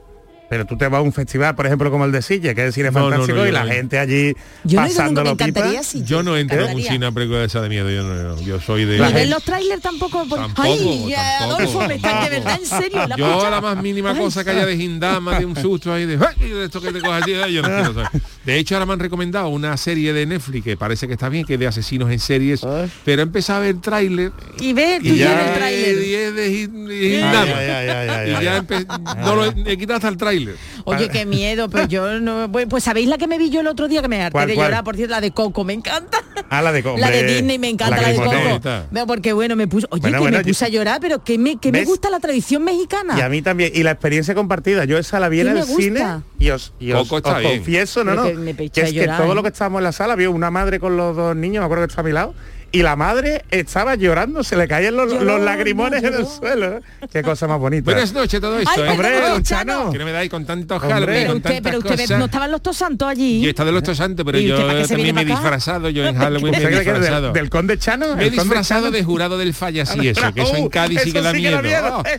Pero 0.48 0.64
tú 0.64 0.78
te 0.78 0.88
vas 0.88 1.00
a 1.00 1.02
un 1.02 1.12
festival, 1.12 1.54
por 1.54 1.66
ejemplo, 1.66 1.90
como 1.90 2.06
el 2.06 2.12
de 2.12 2.22
Sille, 2.22 2.54
que 2.54 2.62
es 2.62 2.66
el 2.68 2.72
cine 2.72 2.90
No, 2.90 3.00
no, 3.00 3.10
fantástico, 3.10 3.36
no, 3.36 3.44
y 3.44 3.46
yo 3.48 3.52
la 3.52 3.64
no. 3.64 3.70
gente 3.72 3.98
allí 3.98 4.34
Yo 4.64 4.80
no 4.80 4.86
he 4.86 4.88
ido 4.88 4.88
nunca, 4.88 4.88
me 4.88 4.88
pasándolo 4.88 5.30
pipa. 5.36 5.44
encantaría 5.48 5.82
sí. 5.82 6.02
yo 6.06 6.22
no 6.22 6.36
entro 6.38 6.56
en 6.56 6.62
un 6.62 6.68
encantaría. 6.70 6.90
cine 6.92 7.06
a 7.06 7.12
película 7.12 7.38
de 7.40 7.44
esa 7.46 7.60
de 7.60 7.68
miedo, 7.68 7.90
yo 7.90 8.02
no, 8.02 8.40
yo 8.40 8.58
soy 8.60 8.84
de 8.86 8.96
¿Y 8.96 9.26
los 9.26 9.42
trailers 9.44 9.82
tampoco? 9.82 10.26
Por- 10.26 10.38
Tampoco, 10.38 10.62
Ay, 10.68 11.06
ya, 11.10 11.38
tampoco, 11.40 11.60
Adolfo, 11.62 11.86
me 11.88 11.94
está 11.96 12.24
de 12.24 12.30
verdad, 12.30 12.58
en 12.60 12.66
serio. 12.66 13.06
la 13.08 13.16
Yo 13.16 13.34
pucha. 13.34 13.46
a 13.48 13.50
la 13.50 13.60
más 13.60 13.82
mínima 13.82 14.10
Ay, 14.12 14.18
cosa 14.18 14.42
que 14.42 14.50
haya 14.50 14.64
de 14.64 14.76
Gindama, 14.76 15.38
de 15.38 15.44
un 15.44 15.54
susto 15.56 15.92
ahí, 15.92 16.06
de, 16.06 16.14
¡ay! 16.24 16.48
de 16.48 16.64
esto 16.64 16.80
que 16.80 16.92
te 16.92 17.00
cojas 17.02 17.22
así, 17.22 17.34
ay, 17.34 17.52
yo 17.52 17.60
no 17.62 17.68
quiero 17.68 17.92
saber. 17.94 18.22
De 18.46 18.58
hecho, 18.58 18.74
ahora 18.74 18.86
me 18.86 18.92
han 18.94 19.00
recomendado 19.00 19.48
una 19.48 19.76
serie 19.76 20.14
de 20.14 20.24
Netflix 20.24 20.64
que 20.64 20.76
parece 20.78 21.06
que 21.06 21.12
está 21.12 21.28
bien, 21.28 21.44
que 21.44 21.54
es 21.54 21.60
de 21.60 21.66
asesinos 21.66 22.10
en 22.10 22.18
series, 22.20 22.62
pero 23.04 23.20
he 23.20 23.24
empezado 23.24 23.58
a 23.58 23.62
ver 23.64 23.80
tráiler 23.82 24.32
Y 24.60 24.72
ve, 24.72 24.98
tú 25.02 25.08
y 25.08 25.18
ya 25.18 25.48
el 25.50 25.54
tráiler. 25.58 26.02
y 26.02 26.14
es 26.14 26.34
de 26.34 26.48
Gin- 26.50 26.86
de 26.86 26.94
Ay, 26.94 27.10
Gindama. 27.10 27.58
ay, 27.58 27.68
ay, 27.68 27.88
ay, 27.88 28.08
ay, 28.08 28.30
Y 28.30 28.34
ay, 28.34 28.44
ya 28.44 28.64
ay. 28.66 28.86
no 29.18 29.36
lo 29.36 29.44
he 29.44 29.76
quitado 29.76 29.96
hasta 29.96 30.08
el 30.08 30.16
tráiler. 30.16 30.37
Oye, 30.84 31.08
qué 31.08 31.26
miedo, 31.26 31.68
pero 31.68 31.86
yo 31.86 32.20
no... 32.20 32.50
Pues, 32.50 32.66
pues 32.68 32.84
sabéis 32.84 33.08
la 33.08 33.18
que 33.18 33.26
me 33.26 33.38
vi 33.38 33.50
yo 33.50 33.60
el 33.60 33.66
otro 33.66 33.88
día 33.88 34.02
que 34.02 34.08
me 34.08 34.20
harté 34.20 34.32
¿Cuál, 34.32 34.48
de 34.48 34.54
cuál? 34.54 34.68
llorar, 34.68 34.84
por 34.84 34.96
cierto, 34.96 35.14
la 35.14 35.20
de 35.20 35.30
Coco, 35.32 35.64
me 35.64 35.72
encanta. 35.72 36.18
Ah, 36.50 36.62
la 36.62 36.72
de 36.72 36.82
Co- 36.82 36.96
la 36.96 37.10
de 37.10 37.24
Disney 37.24 37.58
me 37.58 37.68
encanta, 37.68 38.00
la, 38.00 38.08
de 38.08 38.16
Coco. 38.16 39.06
Porque 39.06 39.32
bueno, 39.32 39.56
me 39.56 39.66
puso, 39.68 39.86
oye, 39.90 40.00
Bueno, 40.02 40.18
que 40.18 40.22
bueno, 40.22 40.38
me 40.38 40.44
puse 40.44 40.64
yo- 40.64 40.66
a 40.66 40.68
llorar, 40.70 40.98
pero 41.00 41.22
que 41.24 41.38
me, 41.38 41.56
que 41.58 41.72
me 41.72 41.84
gusta 41.84 42.10
la 42.10 42.20
tradición 42.20 42.64
mexicana. 42.64 43.14
Y 43.18 43.20
a 43.20 43.28
mí 43.28 43.42
también. 43.42 43.72
Y 43.74 43.82
la 43.82 43.90
experiencia 43.92 44.34
compartida. 44.34 44.84
Yo 44.84 44.98
esa 44.98 45.18
la 45.20 45.28
vi 45.28 45.40
en 45.40 45.52
¿Qué 45.54 45.60
el 45.60 45.64
cine 45.64 46.02
y 46.38 46.50
os, 46.50 46.72
y 46.80 46.92
os, 46.92 47.02
Coco 47.08 47.18
está 47.18 47.32
os 47.34 47.38
bien. 47.40 47.56
confieso, 47.56 48.04
no, 48.04 48.14
no. 48.14 48.24
que 48.24 48.34
me 48.34 48.54
Que, 48.54 48.64
es 48.82 48.92
que 48.92 49.06
todo 49.06 49.32
¿eh? 49.32 49.34
lo 49.34 49.42
que 49.42 49.48
estábamos 49.48 49.78
en 49.80 49.84
la 49.84 49.92
sala, 49.92 50.14
vio 50.14 50.30
una 50.32 50.50
madre 50.50 50.78
con 50.80 50.96
los 50.96 51.16
dos 51.16 51.34
niños, 51.36 51.60
me 51.62 51.64
acuerdo 51.66 51.84
que 51.86 51.90
está 51.90 52.00
a 52.00 52.04
mi 52.04 52.12
lado, 52.12 52.34
y 52.70 52.82
la 52.82 52.96
madre 52.96 53.44
estaba 53.50 53.94
llorando, 53.94 54.42
se 54.44 54.56
le 54.56 54.68
caían 54.68 54.94
los, 54.96 55.10
Lloró, 55.12 55.24
los 55.24 55.40
lagrimones 55.40 56.02
en 56.04 56.14
el 56.14 56.26
suelo. 56.26 56.80
Qué 57.12 57.22
cosa 57.22 57.46
más 57.48 57.58
bonita. 57.58 57.84
Buenas 57.84 58.12
noches 58.12 58.40
todo 58.40 58.58
esto, 58.58 58.70
Ay, 58.76 58.82
¿eh? 58.82 58.90
Hombre, 58.90 59.20
don 59.20 59.42
Chano. 59.42 59.90
Que 59.90 59.98
no 59.98 60.04
me 60.04 60.12
dais 60.12 60.28
con 60.30 60.44
tantos 60.44 60.80
con 60.80 60.92
usted, 60.92 61.26
tantas 61.26 61.60
pero 61.62 61.78
usted 61.78 61.90
ve- 61.96 62.02
cosas. 62.04 62.18
no 62.18 62.24
estaban 62.26 62.50
los 62.50 62.62
tosantos 62.62 63.08
allí. 63.08 63.40
Yo 63.40 63.48
está 63.50 63.64
de 63.64 63.72
los 63.72 63.82
tosantes, 63.82 64.24
pero 64.24 64.38
¿Y 64.38 64.46
yo 64.46 64.56
también 64.86 65.14
me 65.14 65.22
he 65.22 65.24
disfrazado, 65.24 65.88
yo 65.90 66.06
en 66.06 66.16
Halloween 66.16 66.50
me 66.52 66.58
¿Usted 66.58 66.72
he 66.72 66.78
disfrazado. 66.84 67.32
del, 67.32 67.50
conde 67.50 67.78
Chano? 67.78 68.16
Me 68.16 68.24
he 68.24 68.26
¿El 68.26 68.34
conde 68.36 68.42
disfrazado 68.44 68.90
de 68.90 69.02
jurado 69.04 69.38
del 69.38 69.54
falla 69.54 69.86
sí 69.86 70.08
eso, 70.08 70.32
que 70.34 70.42
eso 70.42 70.56
en 70.56 70.64
Uh, 70.64 70.70
Cádiz 70.70 71.00
sí 71.02 71.12
que 71.12 71.22
da 71.22 71.32
miedo. 71.32 71.60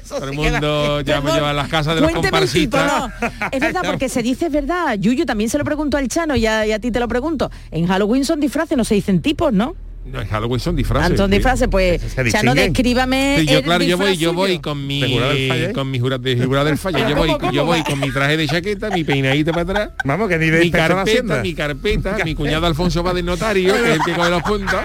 todo 0.08 0.24
el 0.26 0.34
mundo 0.34 1.02
ya 1.02 1.22
me 1.22 1.32
lleva 1.32 1.52
a 1.52 1.54
las 1.54 1.68
casas 1.68 1.96
de 1.96 2.02
los 2.02 2.12
comparsitas. 2.12 3.12
Es 3.52 3.60
verdad, 3.60 3.82
porque 3.86 4.10
se 4.10 4.24
dice 4.24 4.48
es 4.48 4.52
verdad. 4.52 4.96
Yuyu 4.98 5.26
también 5.26 5.50
se 5.50 5.58
lo 5.58 5.64
pregunto 5.64 5.98
al 5.98 6.08
Chano 6.08 6.36
y 6.36 6.46
a, 6.48 6.66
y 6.66 6.72
a 6.72 6.80
ti 6.80 6.92
te 6.92 7.00
lo 7.00 7.08
pregunto. 7.08 7.52
En 7.72 7.86
Halloween 7.88 8.26
son 8.26 8.40
disfraces, 8.40 8.78
no 8.78 8.84
se 8.84 8.96
dicen 8.96 9.22
tipos, 9.22 9.54
¿no? 9.54 9.76
No, 10.12 10.22
en 10.22 10.28
Halloween 10.28 10.60
son 10.60 10.76
disfraces. 10.76 11.10
Tantos 11.10 11.28
sí. 11.28 11.32
disfrases, 11.32 11.68
pues 11.68 12.02
Se 12.02 12.32
Chano, 12.32 12.56
descríbame. 12.56 13.38
Sí, 13.40 13.46
yo 13.46 13.58
el 13.60 13.64
claro, 13.64 13.84
yo 13.84 13.98
voy, 13.98 14.18
yo 14.18 14.34
voy 14.34 14.60
con 14.60 14.86
mi 14.86 15.02
¿De 15.02 15.10
jurado 15.10 15.34
del 15.34 15.48
falla, 15.48 15.70
eh? 15.70 15.74
con 15.74 15.92
mi 15.92 16.00
jurado, 16.00 16.24
de 16.24 16.44
jurado 16.44 16.66
del 16.66 16.78
falla. 16.78 17.10
Yo 17.10 17.16
voy, 17.16 17.28
¿Cómo, 17.28 17.40
cómo 17.40 17.52
yo 17.52 17.66
voy 17.66 17.84
con 17.84 18.00
mi 18.00 18.12
traje 18.12 18.38
de 18.38 18.48
chaqueta, 18.48 18.90
mi 18.90 19.04
peinadito 19.04 19.52
para 19.52 19.62
atrás. 19.64 19.90
Vamos, 20.06 20.30
que 20.30 20.38
ni 20.38 20.50
de 20.50 20.60
mi 20.60 20.72
carpeta, 20.72 21.42
mi 21.42 21.54
carpeta, 21.54 22.18
mi 22.24 22.36
cuñado 22.40 22.66
Alfonso 22.66 23.04
va 23.04 23.14
de 23.14 23.24
notario, 23.24 23.74
que 23.74 23.92
es 23.92 23.96
el 23.98 24.04
que 24.04 24.14
coge 24.14 24.30
los 24.30 24.44
puntos. 24.44 24.80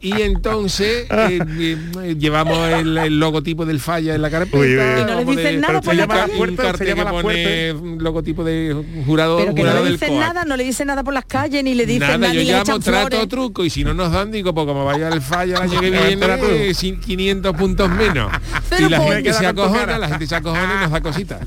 Y 0.00 0.22
entonces 0.22 1.06
eh, 1.10 1.38
eh, 1.60 2.16
llevamos 2.18 2.56
el, 2.70 2.96
el 2.98 3.18
logotipo 3.18 3.66
del 3.66 3.80
falla 3.80 4.14
en 4.14 4.22
la 4.22 4.30
carpeta. 4.30 4.56
Uy, 4.58 4.76
uy, 4.76 4.78
uy. 4.78 5.00
Y 5.00 5.04
no 5.04 5.14
les 5.16 5.26
dicen 5.26 5.44
de- 5.44 5.52
nada 5.56 5.66
Pero 5.68 5.80
por 5.82 5.90
se 5.94 5.96
la 6.00 6.06
calle. 6.06 6.32
un 6.40 6.48
se 6.50 6.56
cartel 6.56 6.94
que 6.94 7.04
pone 7.04 7.72
logotipo 8.00 8.44
de 8.44 8.84
jurado, 9.06 9.38
Pero 9.38 9.54
que 9.54 9.62
no 9.62 9.68
jurado 9.68 9.78
le 9.84 9.90
del 9.90 9.98
dicen 9.98 10.18
nada, 10.20 10.44
no 10.44 10.56
le 10.56 10.64
dicen 10.64 10.86
nada 10.86 11.02
por 11.02 11.14
las 11.14 11.24
calles, 11.24 11.64
ni 11.64 11.74
le 11.74 11.84
dicen 11.86 12.00
Nada, 12.00 12.18
nada, 12.18 12.32
yo 12.32 12.40
ni 12.40 12.46
le 12.46 12.52
llamo, 12.52 12.78
trato 12.78 13.08
flores. 13.08 13.28
truco 13.28 13.64
y 13.64 13.70
si 13.70 13.82
no 13.82 13.92
nos 13.92 14.12
dan, 14.12 14.30
digo, 14.30 14.54
pues 14.54 14.66
como 14.66 14.84
vaya 14.84 15.08
el 15.08 15.20
falla 15.20 15.56
el 15.56 15.62
año 15.62 15.80
que 15.80 15.90
viene, 15.90 16.74
sin 16.74 17.00
500 17.00 17.56
puntos 17.56 17.90
menos. 17.90 18.30
Cero 18.68 18.86
y 18.86 18.90
la 18.90 19.00
gente 19.00 19.32
se 19.32 19.44
con 19.46 19.54
tu 19.56 19.62
acojona, 19.62 19.80
cara. 19.86 19.98
la 19.98 20.08
gente 20.08 20.26
se 20.28 20.36
acojona 20.36 20.74
y 20.78 20.82
nos 20.82 20.90
da 20.92 21.00
cositas. 21.00 21.40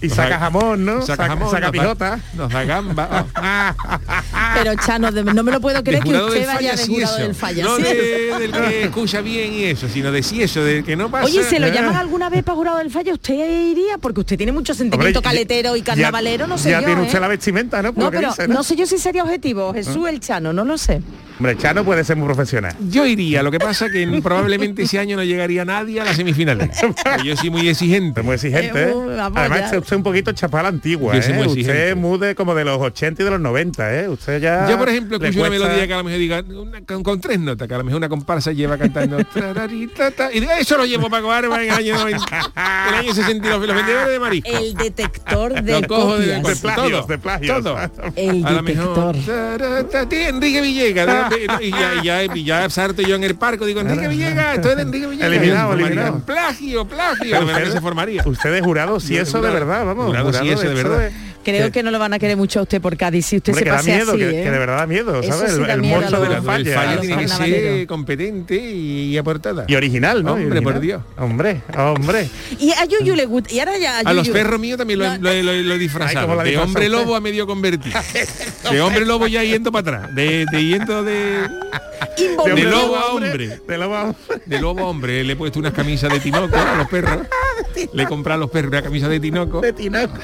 Y 0.00 0.08
saca 0.08 0.38
jamón, 0.38 0.84
¿no? 0.84 1.02
Saca 1.02 1.26
jamón, 1.26 1.50
saca 1.50 1.66
nos 1.66 1.72
da- 1.74 1.82
pijota. 1.82 2.20
Nos 2.34 2.50
da 2.52 2.64
gamba. 2.64 3.26
Pero 4.54 4.74
Chano, 4.76 5.10
no 5.10 5.42
me 5.42 5.52
lo 5.52 5.60
puedo 5.60 5.82
creer 5.82 6.02
que 6.02 6.08
usted 6.16 6.46
vaya 6.46 6.70
falla, 6.70 6.76
de 6.76 6.86
jurado 6.86 7.16
del 7.18 7.34
falla. 7.34 7.64
No 7.64 7.76
sí. 7.76 7.82
De- 8.02 8.38
del 8.38 8.52
que 8.52 8.82
escucha 8.84 9.20
bien 9.20 9.52
y 9.52 9.64
eso, 9.64 9.88
sino 9.88 10.10
de 10.12 10.22
sí 10.22 10.42
eso, 10.42 10.62
de 10.64 10.82
que 10.84 10.96
no 10.96 11.10
pasa. 11.10 11.26
Oye, 11.26 11.42
¿se 11.44 11.58
lo 11.58 11.68
llaman 11.68 11.96
alguna 11.96 12.28
vez 12.30 12.42
para 12.44 12.56
jurado 12.56 12.78
del 12.78 12.90
falla? 12.90 13.12
¿Usted 13.12 13.34
iría? 13.70 13.98
Porque 13.98 14.20
usted 14.20 14.36
tiene 14.36 14.52
mucho 14.52 14.74
sentimiento 14.74 15.18
Hombre, 15.20 15.30
caletero 15.30 15.76
y 15.76 15.80
ya- 15.80 15.84
carnavalero, 15.86 16.46
no 16.46 16.58
sé 16.58 16.70
ya 16.70 16.80
yo, 16.80 16.86
tiene 16.86 17.02
¿eh? 17.02 17.06
usted 17.06 17.20
la 17.20 17.28
vestimenta, 17.28 17.82
¿no? 17.82 17.92
Por 17.92 18.04
No, 18.04 18.10
pero 18.10 18.28
dice, 18.28 18.48
no 18.48 18.62
sé 18.62 18.76
yo 18.76 18.86
si 18.86 18.98
sería 18.98 19.22
objetivo. 19.22 19.72
Jesús 19.72 20.08
el 20.08 20.20
Chano, 20.20 20.52
no 20.52 20.64
lo 20.64 20.78
sé. 20.78 21.00
Hombre, 21.38 21.56
Chano 21.56 21.84
puede 21.84 22.02
ser 22.02 22.16
muy 22.16 22.26
profesional. 22.26 22.74
Yo 22.90 23.06
iría, 23.06 23.42
lo 23.44 23.52
que 23.52 23.60
pasa 23.60 23.88
que 23.90 24.20
probablemente 24.22 24.82
ese 24.82 24.98
año 24.98 25.16
no 25.16 25.22
llegaría 25.22 25.64
nadie 25.64 26.00
a 26.00 26.04
las 26.04 26.16
semifinales. 26.16 26.70
Yo 27.24 27.36
soy 27.36 27.50
muy 27.50 27.68
exigente. 27.68 28.22
Muy 28.22 28.34
exigente, 28.34 28.82
Eh, 28.90 29.18
Además, 29.34 29.70
ya. 29.70 29.78
usted 29.78 29.96
un 29.96 30.02
poquito 30.02 30.32
chapal 30.32 30.66
antigua, 30.66 31.14
Yo 31.14 31.22
soy 31.22 31.32
¿eh? 31.32 31.36
muy 31.36 31.46
Usted 31.46 31.58
exigente. 31.60 31.90
es 31.90 31.96
muy 31.96 32.18
de 32.18 32.34
como 32.34 32.54
de 32.56 32.64
los 32.64 32.80
80 32.80 33.22
y 33.22 33.24
de 33.24 33.30
los 33.30 33.40
90, 33.40 33.94
¿eh? 34.00 34.08
Usted 34.08 34.40
ya... 34.40 34.68
Yo, 34.68 34.78
por 34.78 34.88
ejemplo, 34.88 35.16
escucho 35.16 35.38
una 35.40 35.48
cuesta- 35.48 35.66
melodía 35.66 35.86
que 35.86 35.92
a 35.94 35.96
lo 35.98 36.04
mejor 36.04 36.18
diga 36.18 36.44
una- 36.48 36.80
con, 36.82 37.02
con 37.04 37.20
tres 37.20 37.38
notas, 37.38 37.68
que 37.68 37.74
a 37.74 37.78
lo 37.78 37.84
mejor 37.88 37.98
una 37.98 38.08
comparsa 38.08 38.52
lleva 38.52 38.78
cantando 38.78 39.18
y 40.32 40.44
eso 40.60 40.76
lo 40.76 40.84
llevo 40.84 41.08
para 41.10 41.26
Barba 41.26 41.62
en 41.62 41.70
el 41.70 41.76
año 41.76 41.94
90, 41.96 42.24
el 42.88 42.94
año 42.94 43.14
62, 43.14 43.66
los 43.66 43.76
vendedores 43.76 44.08
de 44.08 44.18
marisco. 44.18 44.50
El 44.50 44.74
detector 44.74 45.62
de 45.62 45.80
Lo 45.80 45.88
cojo 45.88 46.18
de, 46.18 46.34
copias. 46.36 46.42
De 46.42 46.56
plagios, 46.68 46.90
todo, 46.92 47.06
de 47.06 47.18
plagios. 47.18 47.62
todo. 47.64 47.78
El 48.16 48.46
a 48.46 48.50
lo 48.52 48.62
mejor 48.62 49.14
detector. 49.16 50.12
Enrique 50.28 50.60
Villegas 50.60 51.30
de- 51.30 51.66
y 51.66 51.70
ya, 51.70 52.34
ya, 52.34 52.70
salto 52.70 53.02
yo 53.02 53.14
en 53.14 53.24
el 53.24 53.34
parque 53.34 53.64
digo 53.66 53.80
Enrique 53.80 54.08
Villegas 54.08 54.56
esto 54.56 54.70
es 54.70 54.76
de 54.76 54.82
Enrique 54.82 55.06
Villegas 55.06 55.32
Eliminado, 55.32 55.72
eliminado. 55.74 56.20
plagio 56.20 56.86
plagio 56.86 57.44
de 57.44 57.70
se 57.70 57.80
formaría 57.80 58.22
Usted 58.24 58.54
es 58.54 58.62
jurado, 58.62 59.00
si 59.00 59.16
eso 59.16 59.40
de 59.40 59.50
verdad, 59.50 59.84
vamos. 59.84 60.06
jurado 60.06 60.32
si 60.32 60.48
eso 60.50 60.62
de 60.62 60.74
verdad. 60.74 61.10
Creo 61.44 61.72
que 61.72 61.82
no 61.82 61.90
lo 61.90 61.98
van 61.98 62.12
a 62.12 62.18
querer 62.18 62.36
mucho 62.36 62.60
a 62.60 62.62
usted 62.62 62.80
por 62.80 62.96
Cádiz 62.96 63.24
si 63.26 63.36
usted 63.38 63.52
Hombre, 63.52 63.60
se 63.60 63.64
que 63.64 63.70
da 63.70 63.76
pase 63.78 63.90
miedo, 63.94 64.10
así, 64.12 64.18
que, 64.20 64.28
¿eh? 64.40 64.44
que 64.44 64.50
de 64.50 64.58
verdad 64.58 64.76
da 64.78 64.86
miedo, 64.86 65.22
¿sabes? 65.22 65.52
sí 65.54 65.62
el 65.62 65.70
el 65.70 65.80
miedo 65.80 65.96
a 65.96 66.00
monstruo 66.00 66.20
los- 66.20 66.28
del 66.28 66.38
el 66.38 66.74
falla. 66.74 67.00
tiene 67.00 67.22
que 67.22 67.28
ser 67.28 67.86
competente 67.86 68.56
y 68.56 69.16
aportada 69.16 69.64
Y 69.66 69.74
original, 69.74 70.22
¿no? 70.22 70.34
Hombre, 70.34 70.60
por. 70.62 70.78
Dios. 70.80 71.02
Hombre, 71.16 71.62
hombre. 71.76 72.28
Y 72.58 72.72
a 72.72 72.84
Yuyu 72.84 73.14
le 73.14 73.24
gusta. 73.26 73.52
Y 73.54 73.60
ahora 73.60 73.78
ya 73.78 73.98
a, 73.98 74.00
A 74.00 74.12
los 74.12 74.28
perros 74.28 74.60
míos 74.60 74.76
también 74.78 74.98
lo, 74.98 75.06
lo 75.06 75.18
lo 75.20 75.30
he- 75.30 75.42
lo 75.42 75.52
he 75.52 75.72
Ay, 75.74 75.78
disfrazado. 75.78 76.26
¿cómo 76.26 76.34
lo 76.34 76.40
ha 76.40 76.44
de 76.44 76.58
hombre 76.58 76.86
usted? 76.86 76.98
lobo 76.98 77.14
a 77.16 77.20
medio 77.20 77.46
convertido. 77.46 77.98
de 78.70 78.80
hombre 78.80 79.06
lobo 79.06 79.26
ya 79.26 79.42
yendo 79.42 79.72
para 79.72 79.96
atrás. 79.98 80.14
De, 80.14 80.44
de 80.50 80.64
yendo 80.64 81.02
de, 81.02 81.48
De 82.44 82.62
lobo 82.64 82.96
a 82.96 83.06
hombre. 83.12 83.60
De 83.66 83.78
lobo 83.78 83.94
a 83.96 84.04
hombre. 84.04 84.42
de 84.44 84.60
lobo 84.60 84.80
a 84.80 84.88
hombre. 84.88 85.24
Le 85.24 85.32
he 85.32 85.36
puesto 85.36 85.58
unas 85.58 85.72
camisas 85.72 86.12
de 86.12 86.20
tinoco 86.20 86.56
a 86.56 86.76
los 86.76 86.88
perros. 86.88 87.18
Le 87.92 88.02
he 88.02 88.06
comprado 88.06 88.36
a 88.36 88.40
los 88.40 88.50
perros 88.50 88.70
una 88.72 88.82
camisa 88.82 89.08
de 89.08 89.20
tinoco. 89.20 89.60
De 89.60 89.72
tinaco. 89.72 90.18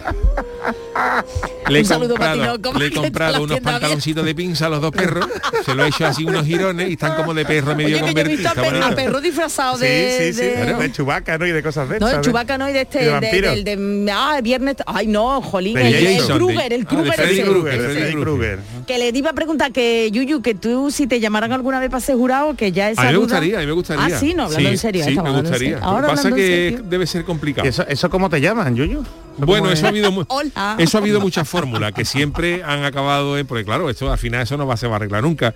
Le 1.68 1.78
he 1.78 1.82
Un 1.82 1.86
saludo 1.88 2.14
para 2.16 2.32
comprado, 2.34 2.78
le 2.78 2.86
he 2.86 2.90
comprado 2.92 3.42
unos 3.42 3.60
pantaloncitos 3.60 4.24
de 4.24 4.34
pinza 4.34 4.66
a 4.66 4.68
los 4.68 4.80
dos 4.82 4.90
perros. 4.92 5.26
Se 5.64 5.74
lo 5.74 5.84
he 5.84 5.88
hecho 5.88 6.06
así 6.06 6.24
unos 6.24 6.44
girones 6.44 6.90
y 6.90 6.92
están 6.92 7.14
como 7.16 7.32
de 7.32 7.44
perro 7.46 7.74
medio 7.74 7.96
Oye, 7.96 8.06
que 8.06 8.14
yo 8.14 8.20
he 8.20 8.36
visto 8.36 8.50
convertido. 8.54 8.84
a, 8.84 8.88
a 8.88 8.94
perro 8.94 9.20
disfrazado 9.20 9.76
Sí, 9.78 9.84
de... 9.86 10.32
sí, 10.32 10.40
sí. 10.40 10.40
de- 10.46 10.74
De, 10.74 10.92
Chubaca, 10.92 11.38
¿no? 11.38 11.46
Y 11.46 11.52
de 11.52 11.62
cosas 11.62 11.88
de 11.88 11.98
No, 12.00 12.08
el 12.08 12.16
¿eh? 12.16 12.20
Chubaca 12.20 12.58
no, 12.58 12.68
y 12.68 12.72
de 12.74 12.82
este, 12.82 12.98
de 13.04 13.20
de- 13.20 13.40
del 13.40 13.64
de, 13.64 14.12
ah, 14.12 14.40
viernes, 14.42 14.76
ay 14.86 15.06
no, 15.06 15.40
jolín, 15.40 15.74
De 15.74 15.88
el, 15.88 15.94
el 15.94 16.26
de- 16.26 16.34
Kruger, 16.34 16.72
el 16.72 16.80
ah, 16.82 16.84
de 16.84 16.84
Kruger 16.96 17.14
Freddy 17.14 17.38
ese, 17.40 17.48
Krueger, 17.50 17.82
de 17.82 18.08
ese. 18.08 18.16
Krueger. 18.18 18.58
Que 18.86 18.98
le 18.98 19.08
iba 19.18 19.30
a 19.30 19.34
preguntar 19.34 19.72
que 19.72 20.10
Yuyu, 20.12 20.42
que 20.42 20.54
tú 20.54 20.90
si 20.90 21.06
te 21.06 21.18
llamaran 21.18 21.50
alguna 21.52 21.80
vez 21.80 21.88
para 21.90 22.00
ser 22.02 22.16
jurado, 22.16 22.54
que 22.54 22.72
ya 22.72 22.90
esa 22.90 23.00
A 23.02 23.06
mí 23.06 23.12
me 23.12 23.18
gustaría, 23.18 23.56
a 23.56 23.60
mí 23.60 23.66
me 23.66 23.72
gustaría. 23.72 24.04
Ah, 24.04 24.10
sí, 24.20 24.34
no, 24.34 24.44
hablando 24.44 24.68
en 24.68 24.78
serio. 24.78 25.04
Sí, 25.04 25.16
me 25.18 25.40
gustaría. 25.40 25.78
Ahora 25.78 26.08
pasa 26.08 26.28
hablando 26.28 26.36
en 26.36 26.42
que 26.42 26.70
serio. 26.70 26.82
debe 26.90 27.06
ser 27.06 27.24
complicado. 27.24 27.66
¿Y 27.66 27.70
eso, 27.70 27.84
¿Eso 27.88 28.10
cómo 28.10 28.28
te 28.28 28.40
llaman, 28.40 28.76
Yuyu? 28.76 29.02
Bueno, 29.38 29.64
¿Cómo 29.64 29.72
eso 29.72 29.86
ha 29.86 29.88
habido 29.88 30.12
mu- 30.12 30.24
Hola. 30.28 30.76
eso 30.78 30.98
ha 30.98 31.00
habido 31.00 31.20
muchas 31.20 31.48
fórmulas 31.48 31.92
que 31.92 32.04
siempre 32.04 32.62
han 32.62 32.84
acabado 32.84 33.36
en, 33.38 33.46
porque 33.46 33.64
claro, 33.64 33.90
esto 33.90 34.10
al 34.12 34.18
final 34.18 34.42
eso 34.42 34.56
no 34.56 34.66
va, 34.66 34.76
se 34.76 34.86
va 34.86 34.94
a 34.94 34.96
arreglar 34.96 35.22
nunca, 35.22 35.54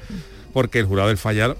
porque 0.52 0.80
el 0.80 0.86
jurado 0.86 1.08
del 1.08 1.16
fallar 1.18 1.56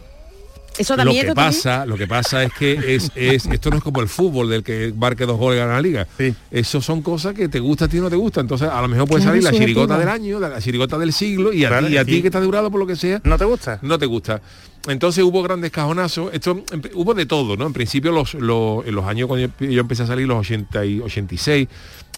Eso 0.77 0.97
da 0.97 1.05
lo 1.05 1.13
miedo 1.13 1.29
que 1.31 1.35
también. 1.35 1.55
pasa, 1.63 1.87
lo 1.87 1.97
que 1.97 2.07
pasa 2.09 2.43
es 2.45 2.53
que 2.53 2.95
es, 2.97 3.11
es 3.15 3.47
esto 3.47 3.71
no 3.71 3.77
es 3.79 3.83
como 3.83 4.01
el 4.01 4.09
fútbol 4.09 4.49
del 4.51 4.63
que 4.65 4.93
marque 4.97 5.27
dos 5.27 5.37
goles 5.39 5.59
gana 5.61 5.75
la 5.75 5.81
liga. 5.83 6.07
Sí. 6.17 6.35
Eso 6.51 6.81
son 6.81 7.03
cosas 7.03 7.35
que 7.35 7.49
te 7.49 7.61
gusta 7.61 7.85
a 7.85 7.89
ti 7.89 7.99
o 7.99 8.03
no 8.03 8.11
te 8.11 8.17
gusta. 8.17 8.41
Entonces 8.41 8.69
a 8.69 8.81
lo 8.83 8.89
mejor 8.89 9.09
puede 9.09 9.23
salir 9.25 9.43
la 9.43 9.53
chirigota 9.53 9.97
del 9.99 10.09
año, 10.09 10.39
la 10.41 10.61
chirigota 10.61 10.97
del 10.99 11.13
siglo 11.13 11.53
y 11.53 11.65
a 11.65 11.69
Claro, 11.69 11.87
ti, 11.89 11.95
y 11.95 11.97
a 11.99 12.05
ti 12.05 12.21
que 12.23 12.29
estás 12.29 12.45
jurado 12.45 12.71
por 12.71 12.81
lo 12.81 12.87
que 12.87 12.97
sea, 12.97 13.21
¿No 13.25 13.37
te 13.39 13.45
gusta? 13.45 13.79
no 13.83 13.99
te 13.99 14.07
gusta. 14.07 14.41
Entonces 14.87 15.25
hubo 15.25 15.43
grandes 15.43 15.71
cajonazos, 15.71 16.31
esto 16.33 16.63
hubo 16.95 17.15
de 17.15 17.27
todo, 17.27 17.57
¿no? 17.57 17.67
En 17.67 17.73
principio 17.73 18.13
los, 18.13 18.35
los- 18.35 18.87
en 18.87 18.95
los 18.95 19.05
años 19.05 19.27
cuando 19.29 19.47
yo, 19.61 19.67
yo 19.67 19.81
empecé 19.81 20.05
a 20.05 20.07
salir, 20.07 20.27
los 20.29 20.39
80 20.39 20.85
y 20.87 21.01
86, 21.01 21.69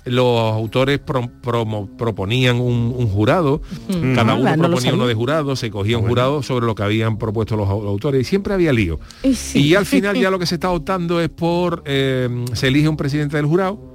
los 0.07 0.53
autores 0.55 0.99
pro- 0.99 1.31
proponían 1.99 2.61
un, 2.61 2.95
un 2.97 3.07
jurado, 3.09 3.61
cada 4.15 4.33
Ah, 4.33 4.35
uno 4.37 4.45
no 4.45 4.57
lo 4.57 4.63
proponía 4.69 4.95
uno 4.95 5.07
de 5.07 5.15
jurado, 5.15 5.57
se 5.57 5.71
cogía 5.71 5.99
un 5.99 6.07
jurado 6.09 6.43
sobre 6.43 6.65
lo 6.67 6.75
que 6.75 6.83
habían 6.83 7.19
propuesto 7.19 7.57
los, 7.57 7.69
au- 7.69 7.87
autores 7.87 8.23
y 8.23 8.25
siempre 8.25 8.55
había 8.55 8.73
lío. 8.73 8.99
Y 9.23 9.35
sí. 9.35 9.59
Y 9.61 9.75
al 9.75 9.85
final 9.85 10.17
ya 10.17 10.31
lo 10.31 10.39
que 10.39 10.47
se 10.47 10.55
está 10.55 10.71
optando 10.71 11.21
es 11.21 11.29
por, 11.29 11.83
eh, 11.87 12.29
se 12.55 12.69
elige 12.69 12.89
un 12.89 12.97
presidente 12.97 13.37
del 13.37 13.47
jurado. 13.47 13.95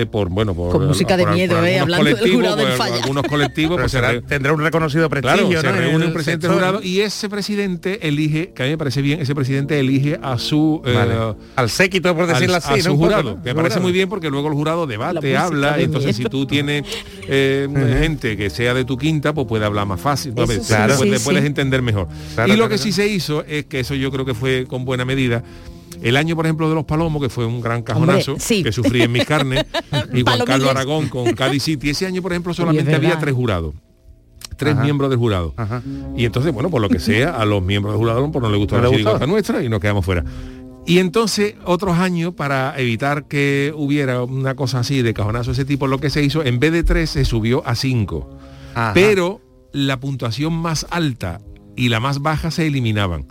Eh, 0.00 0.06
por 0.06 0.28
bueno 0.28 0.54
por 0.54 0.72
Con 0.72 0.86
música 0.86 1.16
de 1.16 1.24
por- 1.24 1.34
miedo, 1.34 1.56
por 1.56 1.64
eh, 1.66 1.78
algunos 1.80 1.82
hablando 1.98 2.04
del 2.04 2.14
colectivos, 2.16 2.36
jurado 2.36 2.56
del 2.56 2.66
por 2.68 2.76
falla. 2.76 2.96
algunos 3.02 3.22
colectivos 3.24 3.76
Pero 3.76 3.82
pues 3.82 3.92
se 3.92 3.98
será- 3.98 4.20
tendrá 4.22 4.52
un 4.52 4.60
reconocido 4.60 5.08
Claro, 5.10 5.36
prestigio, 5.38 5.60
se 5.60 5.66
¿no? 5.66 5.74
En 5.74 5.78
reúne 5.80 6.06
un 6.06 6.12
presidente 6.12 6.46
sector. 6.46 6.54
jurado 6.64 6.82
y 6.82 7.00
ese 7.00 7.28
presidente 7.28 8.06
elige, 8.08 8.52
que 8.54 8.62
a 8.62 8.66
mí 8.66 8.72
me 8.72 8.78
parece 8.78 9.02
bien, 9.02 9.20
ese 9.20 9.34
presidente 9.34 9.78
elige 9.78 10.18
a 10.22 10.38
su 10.38 10.82
eh. 10.84 11.34
Al 11.56 11.70
séquito, 11.70 12.14
por 12.14 12.24
al- 12.24 12.30
decirlo 12.34 12.54
a 12.54 12.58
así, 12.58 12.80
su 12.82 12.90
¿no? 12.90 12.96
Jurado. 12.96 13.36
Me 13.36 13.54
parece 13.54 13.74
jurado. 13.74 13.80
muy 13.82 13.92
bien 13.92 14.08
porque 14.08 14.30
luego 14.30 14.48
el 14.48 14.54
jurado 14.54 14.86
debate, 14.86 15.36
habla, 15.36 15.72
de 15.74 15.80
y 15.82 15.84
entonces 15.84 16.16
si 16.16 16.24
tú 16.24 16.46
tienes 16.46 16.84
eh, 17.28 17.68
gente 18.00 18.36
que 18.36 18.50
sea 18.50 18.74
de 18.74 18.84
tu 18.84 18.96
quinta, 18.96 19.32
pues 19.34 19.46
puede 19.46 19.64
hablar 19.64 19.86
más 19.86 20.00
fácil, 20.00 20.34
¿no? 20.34 20.46
Te- 20.46 20.60
sí, 20.60 20.72
puedes- 20.96 21.18
sí. 21.20 21.24
puedes 21.24 21.44
entender 21.44 21.82
mejor. 21.82 22.08
Claro, 22.34 22.48
y 22.48 22.56
lo 22.56 22.64
claro, 22.64 22.70
que 22.70 22.78
sí 22.78 22.92
se 22.92 23.06
hizo 23.06 23.44
es 23.44 23.64
que 23.66 23.80
eso 23.80 23.94
yo 23.94 24.10
creo 24.10 24.24
que 24.24 24.34
fue 24.34 24.66
con 24.68 24.84
buena 24.84 25.04
medida. 25.04 25.42
El 26.02 26.16
año, 26.16 26.36
por 26.36 26.46
ejemplo, 26.46 26.68
de 26.68 26.74
los 26.74 26.84
Palomos, 26.84 27.22
que 27.22 27.28
fue 27.28 27.46
un 27.46 27.60
gran 27.60 27.82
cajonazo, 27.82 28.32
Hombre, 28.32 28.44
sí. 28.44 28.62
que 28.62 28.72
sufrí 28.72 29.02
en 29.02 29.12
mis 29.12 29.24
carnes, 29.24 29.64
y 30.12 30.22
Juan. 30.22 30.40
Carlos 30.44 30.68
Aragón 30.68 31.08
con 31.08 31.32
Cádiz 31.34 31.62
City. 31.62 31.90
Ese 31.90 32.06
año, 32.06 32.22
por 32.22 32.32
ejemplo, 32.32 32.54
solamente 32.54 32.94
había 32.94 33.18
tres 33.18 33.34
jurados. 33.34 33.74
Tres 34.56 34.74
Ajá. 34.74 34.82
miembros 34.82 35.10
del 35.10 35.18
jurado. 35.18 35.54
Ajá. 35.56 35.82
Y 36.16 36.24
entonces, 36.24 36.52
bueno, 36.52 36.68
por 36.70 36.80
lo 36.80 36.88
que 36.88 36.98
sea, 36.98 37.30
a 37.30 37.44
los 37.44 37.62
miembros 37.62 37.94
del 37.94 37.98
jurado 37.98 38.30
pues 38.32 38.42
no 38.42 38.50
les 38.50 38.58
gustó 38.58 38.76
¿No 38.76 38.82
la 38.82 38.90
chirigota 38.90 39.26
nuestra 39.26 39.62
y 39.62 39.68
nos 39.68 39.80
quedamos 39.80 40.04
fuera. 40.04 40.24
Y 40.84 40.98
entonces, 40.98 41.54
otros 41.64 41.98
años, 41.98 42.34
para 42.34 42.74
evitar 42.78 43.26
que 43.28 43.72
hubiera 43.76 44.22
una 44.22 44.54
cosa 44.56 44.80
así 44.80 45.02
de 45.02 45.12
cajonazo 45.14 45.50
de 45.50 45.52
ese 45.52 45.64
tipo, 45.64 45.86
lo 45.86 45.98
que 45.98 46.10
se 46.10 46.22
hizo, 46.22 46.42
en 46.42 46.58
vez 46.58 46.72
de 46.72 46.82
tres, 46.82 47.10
se 47.10 47.24
subió 47.24 47.64
a 47.66 47.74
cinco. 47.74 48.28
Ajá. 48.74 48.92
Pero 48.94 49.40
la 49.72 50.00
puntuación 50.00 50.54
más 50.54 50.86
alta 50.90 51.40
y 51.76 51.90
la 51.90 52.00
más 52.00 52.20
baja 52.20 52.50
se 52.50 52.66
eliminaban. 52.66 53.26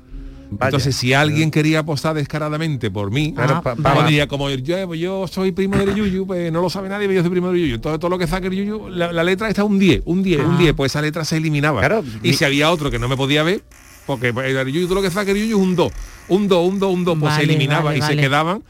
Vaya. 0.49 0.69
Entonces, 0.69 0.95
si 0.95 1.13
alguien 1.13 1.51
quería 1.51 1.79
apostar 1.79 2.15
descaradamente 2.15 2.89
por 2.89 3.11
mí, 3.11 3.33
Ah, 3.37 3.61
pa- 3.61 3.75
vale. 3.75 3.99
pa- 4.01 4.07
diría, 4.07 4.27
como 4.27 4.49
yo, 4.49 4.93
yo 4.95 5.27
soy 5.27 5.51
primo 5.51 5.75
del 5.77 5.93
Yuyu, 5.93 6.25
pues 6.25 6.51
no 6.51 6.61
lo 6.61 6.69
sabe 6.69 6.87
nadie, 6.89 7.07
pero 7.07 7.17
yo 7.17 7.21
soy 7.21 7.31
primo 7.31 7.51
del 7.51 7.59
Yuyu. 7.61 7.75
Entonces 7.75 7.99
todo 7.99 8.09
lo 8.09 8.17
que 8.17 8.27
saque 8.27 8.47
el 8.47 8.53
Yuyu, 8.53 8.87
la, 8.89 9.11
la 9.11 9.23
letra 9.23 9.49
está 9.49 9.63
un 9.63 9.77
10, 9.77 10.01
un 10.05 10.23
10, 10.23 10.39
un 10.41 10.55
Ah. 10.55 10.57
10, 10.57 10.73
pues 10.73 10.91
esa 10.91 11.01
letra 11.01 11.25
se 11.25 11.37
eliminaba. 11.37 11.79
Claro, 11.81 12.03
y 12.23 12.29
mi- 12.29 12.33
si 12.33 12.45
había 12.45 12.71
otro 12.71 12.89
que 12.89 12.97
no 12.99 13.07
me 13.09 13.17
podía 13.17 13.43
ver, 13.43 13.61
porque 14.05 14.29
el 14.29 14.67
Yuyu, 14.71 14.85
todo 14.87 14.95
lo 14.95 15.01
que 15.01 15.11
saque 15.11 15.31
el 15.31 15.37
Yuyu 15.37 15.57
es 15.57 15.63
un 15.63 15.75
2, 15.75 15.91
un 16.29 16.47
2, 16.47 16.65
un 16.67 16.79
2, 16.79 16.93
un 16.93 17.03
2, 17.03 17.17
pues 17.19 17.33
se 17.35 17.43
eliminaba 17.43 17.81
vale, 17.85 17.97
y 17.99 18.01
se 18.01 18.15
quedaban. 18.15 18.63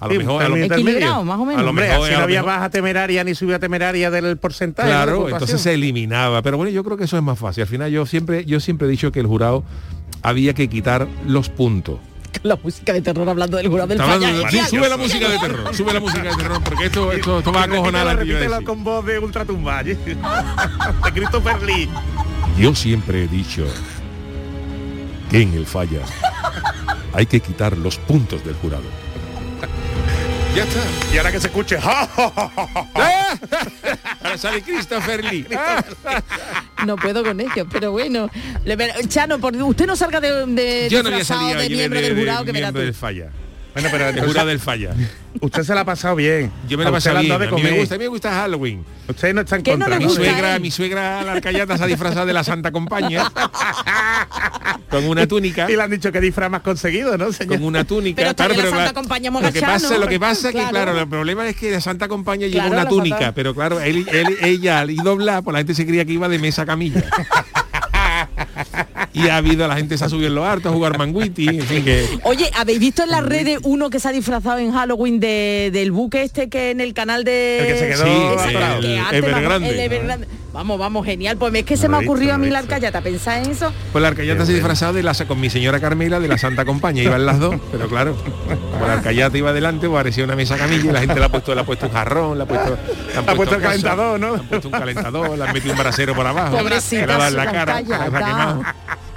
A 0.00 0.06
lo 0.06 0.12
Sí, 0.14 0.18
mejor, 0.18 0.42
a 0.42 0.48
lo, 0.48 0.56
Equilibrado, 0.56 1.22
más 1.24 1.38
o 1.38 1.44
menos. 1.44 1.60
A 1.60 1.62
lo 1.62 1.70
Hombre, 1.70 1.86
mejor, 1.88 2.06
así 2.06 2.14
a 2.14 2.18
no 2.18 2.24
había 2.24 2.40
mejor- 2.42 2.54
baja 2.56 2.70
temeraria 2.70 3.22
ni 3.22 3.36
subida 3.36 3.60
temeraria 3.60 4.10
del 4.10 4.36
porcentaje. 4.36 4.88
Claro, 4.88 5.28
entonces 5.28 5.60
se 5.60 5.74
eliminaba. 5.74 6.42
Pero 6.42 6.56
bueno, 6.56 6.72
yo 6.72 6.82
creo 6.82 6.96
que 6.96 7.04
eso 7.04 7.16
es 7.16 7.22
más 7.22 7.38
fácil. 7.38 7.62
Al 7.62 7.68
final 7.68 7.88
yo 7.88 8.04
siempre, 8.04 8.44
yo 8.44 8.58
siempre 8.58 8.88
he 8.88 8.90
dicho 8.90 9.12
que 9.12 9.20
el 9.20 9.28
jurado 9.28 9.62
había 10.22 10.54
que 10.54 10.68
quitar 10.68 11.08
los 11.26 11.48
puntos. 11.48 11.98
La 12.42 12.56
música 12.56 12.92
de 12.92 13.02
terror 13.02 13.28
hablando 13.28 13.56
del 13.58 13.68
jurado 13.68 13.88
del 13.88 14.00
Está 14.00 14.14
hablando 14.14 14.26
falla. 14.42 14.46
de- 14.46 14.50
sí, 14.50 14.56
Genial. 14.56 14.70
sube 14.70 14.88
la 14.88 14.96
música 14.96 15.28
de 15.28 15.38
terror, 15.38 15.74
sube 15.76 15.92
la 15.92 16.00
música 16.00 16.22
de 16.22 16.36
terror, 16.36 16.62
porque 16.64 16.86
esto, 16.86 17.12
esto, 17.12 17.38
esto 17.38 17.52
va 17.52 17.60
a 17.60 17.64
acojonar 17.64 18.08
a 18.08 18.14
repítelo 18.14 18.64
con 18.64 18.82
voz 18.82 19.04
de 19.04 19.18
ultratumba. 19.18 19.82
de 19.84 19.96
Christopher 21.14 21.62
Lee. 21.62 21.88
Yo 22.58 22.74
siempre 22.74 23.24
he 23.24 23.28
dicho 23.28 23.64
que 25.30 25.42
en 25.42 25.54
el 25.54 25.66
falla 25.66 26.00
hay 27.12 27.26
que 27.26 27.40
quitar 27.40 27.76
los 27.76 27.98
puntos 27.98 28.44
del 28.44 28.54
jurado. 28.54 28.84
Ya 30.54 30.64
está. 30.64 30.80
Y 31.14 31.16
ahora 31.18 31.32
que 31.32 31.40
se 31.40 31.46
escuche. 31.46 31.80
¡ja, 31.80 32.06
ja, 32.06 32.30
ja, 32.30 32.52
ja, 32.54 32.68
ja! 32.94 33.38
Ahora 34.22 34.38
sale 34.38 34.62
Christopher 34.62 35.24
Lee. 35.24 35.46
No 36.84 36.96
puedo 36.96 37.22
con 37.22 37.40
ello, 37.40 37.64
pero 37.70 37.92
bueno. 37.92 38.28
Chano, 39.06 39.38
por, 39.38 39.56
usted 39.56 39.86
no 39.86 39.94
salga 39.94 40.20
de, 40.20 40.46
de 40.46 40.88
Yo 40.90 41.02
no 41.02 41.10
voy 41.10 41.14
a 41.14 41.18
disfrazado 41.18 41.50
salir 41.52 41.62
de 41.62 41.76
miembro 41.76 42.00
del 42.00 42.18
jurado 42.18 42.44
que 42.44 42.52
tú. 42.52 42.78
del 42.78 42.92
falla. 42.92 43.30
Bueno, 43.74 43.88
pero 43.90 44.04
El 44.04 44.10
entonces, 44.10 44.26
jurado 44.32 44.48
del 44.48 44.60
falla. 44.60 44.90
usted 45.40 45.62
se 45.62 45.74
la 45.74 45.80
ha 45.80 45.84
pasado 45.84 46.16
bien. 46.16 46.52
Yo 46.68 46.76
me 46.78 46.84
lo 46.84 46.90
A 46.90 46.98
usted 46.98 47.10
paso 47.10 47.12
le 47.12 47.18
han 47.18 47.22
bien. 47.22 47.28
dado 47.30 47.42
A 47.42 47.58
de 47.58 47.62
mí 47.64 47.70
me 47.70 47.78
gusta, 47.80 47.94
a 47.94 47.98
mí 47.98 48.04
me 48.04 48.08
gusta 48.08 48.30
Halloween. 48.32 48.84
Usted 49.08 49.34
no 49.34 49.40
está 49.40 49.56
en 49.56 49.62
¿Qué 49.62 49.76
no 49.76 49.84
contra, 49.86 49.98
Mi 49.98 50.08
suegra, 50.14 50.58
mi 50.58 50.70
suegra 50.70 51.22
la 51.22 51.32
alcayata 51.32 51.76
se 51.78 51.84
ha 51.84 51.86
disfrazado 51.86 52.26
de 52.26 52.32
la 52.32 52.44
Santa 52.44 52.70
Compañía 52.70 53.30
con 54.90 55.04
una 55.08 55.26
túnica. 55.26 55.70
Y 55.70 55.76
le 55.76 55.82
han 55.82 55.90
dicho 55.90 56.12
que 56.12 56.20
disfraz 56.20 56.50
más 56.50 56.60
conseguido, 56.62 57.16
¿no, 57.18 57.32
señor? 57.32 57.56
con 57.56 57.64
una 57.64 57.84
túnica. 57.84 58.34
Pero 58.36 58.54
la 58.54 58.62
Santa 58.62 58.76
claro, 58.76 58.94
Compañía 58.94 59.30
lo 59.30 59.52
que 59.52 59.60
pasa, 59.60 59.98
lo 59.98 60.06
que 60.08 60.20
pasa 60.20 60.48
es 60.48 60.54
que 60.54 60.60
Claro. 60.60 60.70
claro, 60.92 61.00
el 61.00 61.08
problema 61.08 61.48
es 61.48 61.56
que 61.56 61.70
la 61.70 61.80
Santa 61.80 62.08
Compañía 62.08 62.46
lleva 62.48 62.64
Claro, 62.64 62.74
una 62.74 62.84
la 62.84 62.88
túnica, 62.90 63.16
Santa- 63.18 63.32
pero 63.34 63.54
claro, 63.54 63.80
él, 63.80 64.06
él- 64.12 64.36
ella 64.42 64.80
al 64.80 64.90
ir 64.90 65.02
doblar, 65.02 65.42
pues 65.42 65.52
la 65.52 65.58
gente 65.60 65.74
se 65.74 65.86
creía 65.86 66.04
que 66.04 66.12
iba 66.12 66.28
de 66.28 66.38
mesa 66.38 66.62
a 66.62 66.66
camilla. 66.66 67.02
y 69.12 69.28
ha 69.28 69.36
habido, 69.36 69.66
la 69.68 69.76
gente 69.76 69.98
se 69.98 70.04
ha 70.04 70.08
subido 70.08 70.28
en 70.28 70.34
los 70.34 70.44
hartos 70.44 70.72
a 70.72 70.74
jugar 70.74 70.98
manguiti, 70.98 71.48
en 71.48 71.62
fin 71.62 71.84
que. 71.84 72.06
Oye, 72.24 72.50
¿habéis 72.54 72.80
visto 72.80 73.02
en 73.02 73.10
las 73.10 73.24
redes 73.24 73.58
uno 73.62 73.90
que 73.90 74.00
se 74.00 74.08
ha 74.08 74.12
disfrazado 74.12 74.58
en 74.58 74.72
Halloween 74.72 75.20
de, 75.20 75.70
del 75.72 75.92
buque 75.92 76.22
este 76.22 76.48
que 76.48 76.70
en 76.70 76.80
el 76.80 76.94
canal 76.94 77.24
de... 77.24 77.58
El 77.60 77.66
que 77.66 77.78
se 77.78 77.88
quedó 77.88 78.04
Sí, 78.04 78.88
el 78.88 79.24
Evergrande. 79.24 79.84
Evergrande. 79.84 80.26
Vamos, 80.52 80.78
vamos, 80.78 81.06
genial. 81.06 81.36
Pues 81.38 81.54
es 81.54 81.64
que 81.64 81.76
se 81.76 81.88
me 81.88 81.96
ha 81.96 82.00
ocurrido 82.00 82.34
a 82.34 82.38
mí 82.38 82.50
la 82.50 82.58
arcayata. 82.58 83.00
¿Pensá 83.00 83.38
en 83.38 83.50
eso? 83.50 83.72
Pues 83.92 84.02
la 84.02 84.08
arcayata 84.08 84.40
se 84.40 84.52
bueno. 84.52 84.54
disfrazado 84.54 84.92
de 84.92 85.02
la, 85.02 85.14
con 85.26 85.40
mi 85.40 85.48
señora 85.48 85.80
Carmela 85.80 86.20
de 86.20 86.28
la 86.28 86.36
Santa 86.36 86.64
Compañía, 86.64 87.04
iban 87.04 87.24
las 87.24 87.38
dos, 87.38 87.56
pero 87.70 87.88
claro, 87.88 88.16
como 88.72 88.86
la 88.86 88.94
arcayata 88.94 89.38
iba 89.38 89.50
adelante, 89.50 89.88
pues 89.88 89.98
parecía 89.98 90.24
una 90.24 90.36
mesa 90.36 90.56
camilla 90.56 90.90
y 90.90 90.92
la 90.92 91.00
gente 91.00 91.14
le 91.18 91.24
ha 91.24 91.28
puesto, 91.28 91.54
le 91.54 91.60
ha 91.60 91.64
puesto 91.64 91.86
un 91.86 91.92
jarrón, 91.92 92.38
le 92.38 92.44
ha 92.44 92.46
puesto, 92.46 92.76
le 93.12 93.18
han 93.18 93.28
Ha 93.28 93.34
puesto 93.34 93.56
el 93.56 93.62
calentador, 93.62 94.20
¿no? 94.20 94.32
le 94.34 94.40
han 94.40 94.48
puesto 94.48 94.68
un 94.68 94.72
calentador, 94.72 95.38
le 95.38 95.44
han 95.44 95.52
metido 95.52 95.72
un 95.72 95.78
brasero 95.78 96.14
por 96.14 96.26
abajo, 96.26 96.56
Pobrecita, 96.58 97.30
su 97.30 97.36
la 97.36 97.52
cara, 97.52 97.80
la 97.80 98.64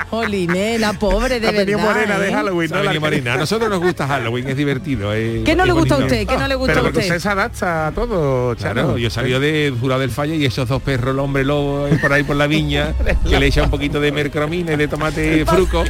arcayata. 0.05 0.09
Jolinela, 0.09 0.93
pobre 0.93 1.39
de 1.39 1.51
verdad. 1.51 1.77
morena 1.79 2.19
de 2.19 2.29
¿eh? 2.29 2.33
Halloween, 2.33 2.69
Se 2.69 2.75
¿no? 2.75 2.83
La 2.83 2.99
morena. 2.99 3.33
A 3.33 3.37
nosotros 3.37 3.69
nos 3.69 3.79
gusta 3.79 4.07
Halloween, 4.07 4.47
es 4.49 4.57
divertido. 4.57 5.13
es- 5.13 5.43
¿Qué 5.43 5.55
no 5.55 5.65
le 5.65 5.71
gusta 5.73 5.95
a 5.95 5.97
usted? 5.99 6.27
¿Qué 6.27 6.37
no 6.37 6.47
le 6.47 6.55
gusta 6.55 6.73
Pero 6.73 6.85
a 6.85 6.89
usted? 6.89 7.01
usted 7.01 7.19
se 7.19 7.29
adapta 7.29 7.87
a 7.87 7.91
todo, 7.91 8.55
Chano. 8.55 8.73
Claro, 8.73 8.97
yo 8.97 9.09
salió 9.09 9.39
de 9.39 9.73
jurado 9.79 10.01
del 10.01 10.11
falla 10.11 10.35
y 10.35 10.45
esos 10.45 10.67
dos 10.67 10.81
perros, 10.81 11.13
el 11.13 11.19
hombre 11.19 11.43
lobo 11.43 11.87
eh, 11.87 11.97
por 12.01 12.11
ahí 12.13 12.23
por 12.23 12.35
la 12.35 12.47
viña, 12.47 12.93
que 13.29 13.39
le 13.39 13.47
echa 13.47 13.63
un 13.63 13.69
poquito 13.69 13.99
de 13.99 14.11
mercromina 14.11 14.73
y 14.73 14.77
de 14.77 14.87
tomate 14.87 15.45
fruco, 15.45 15.83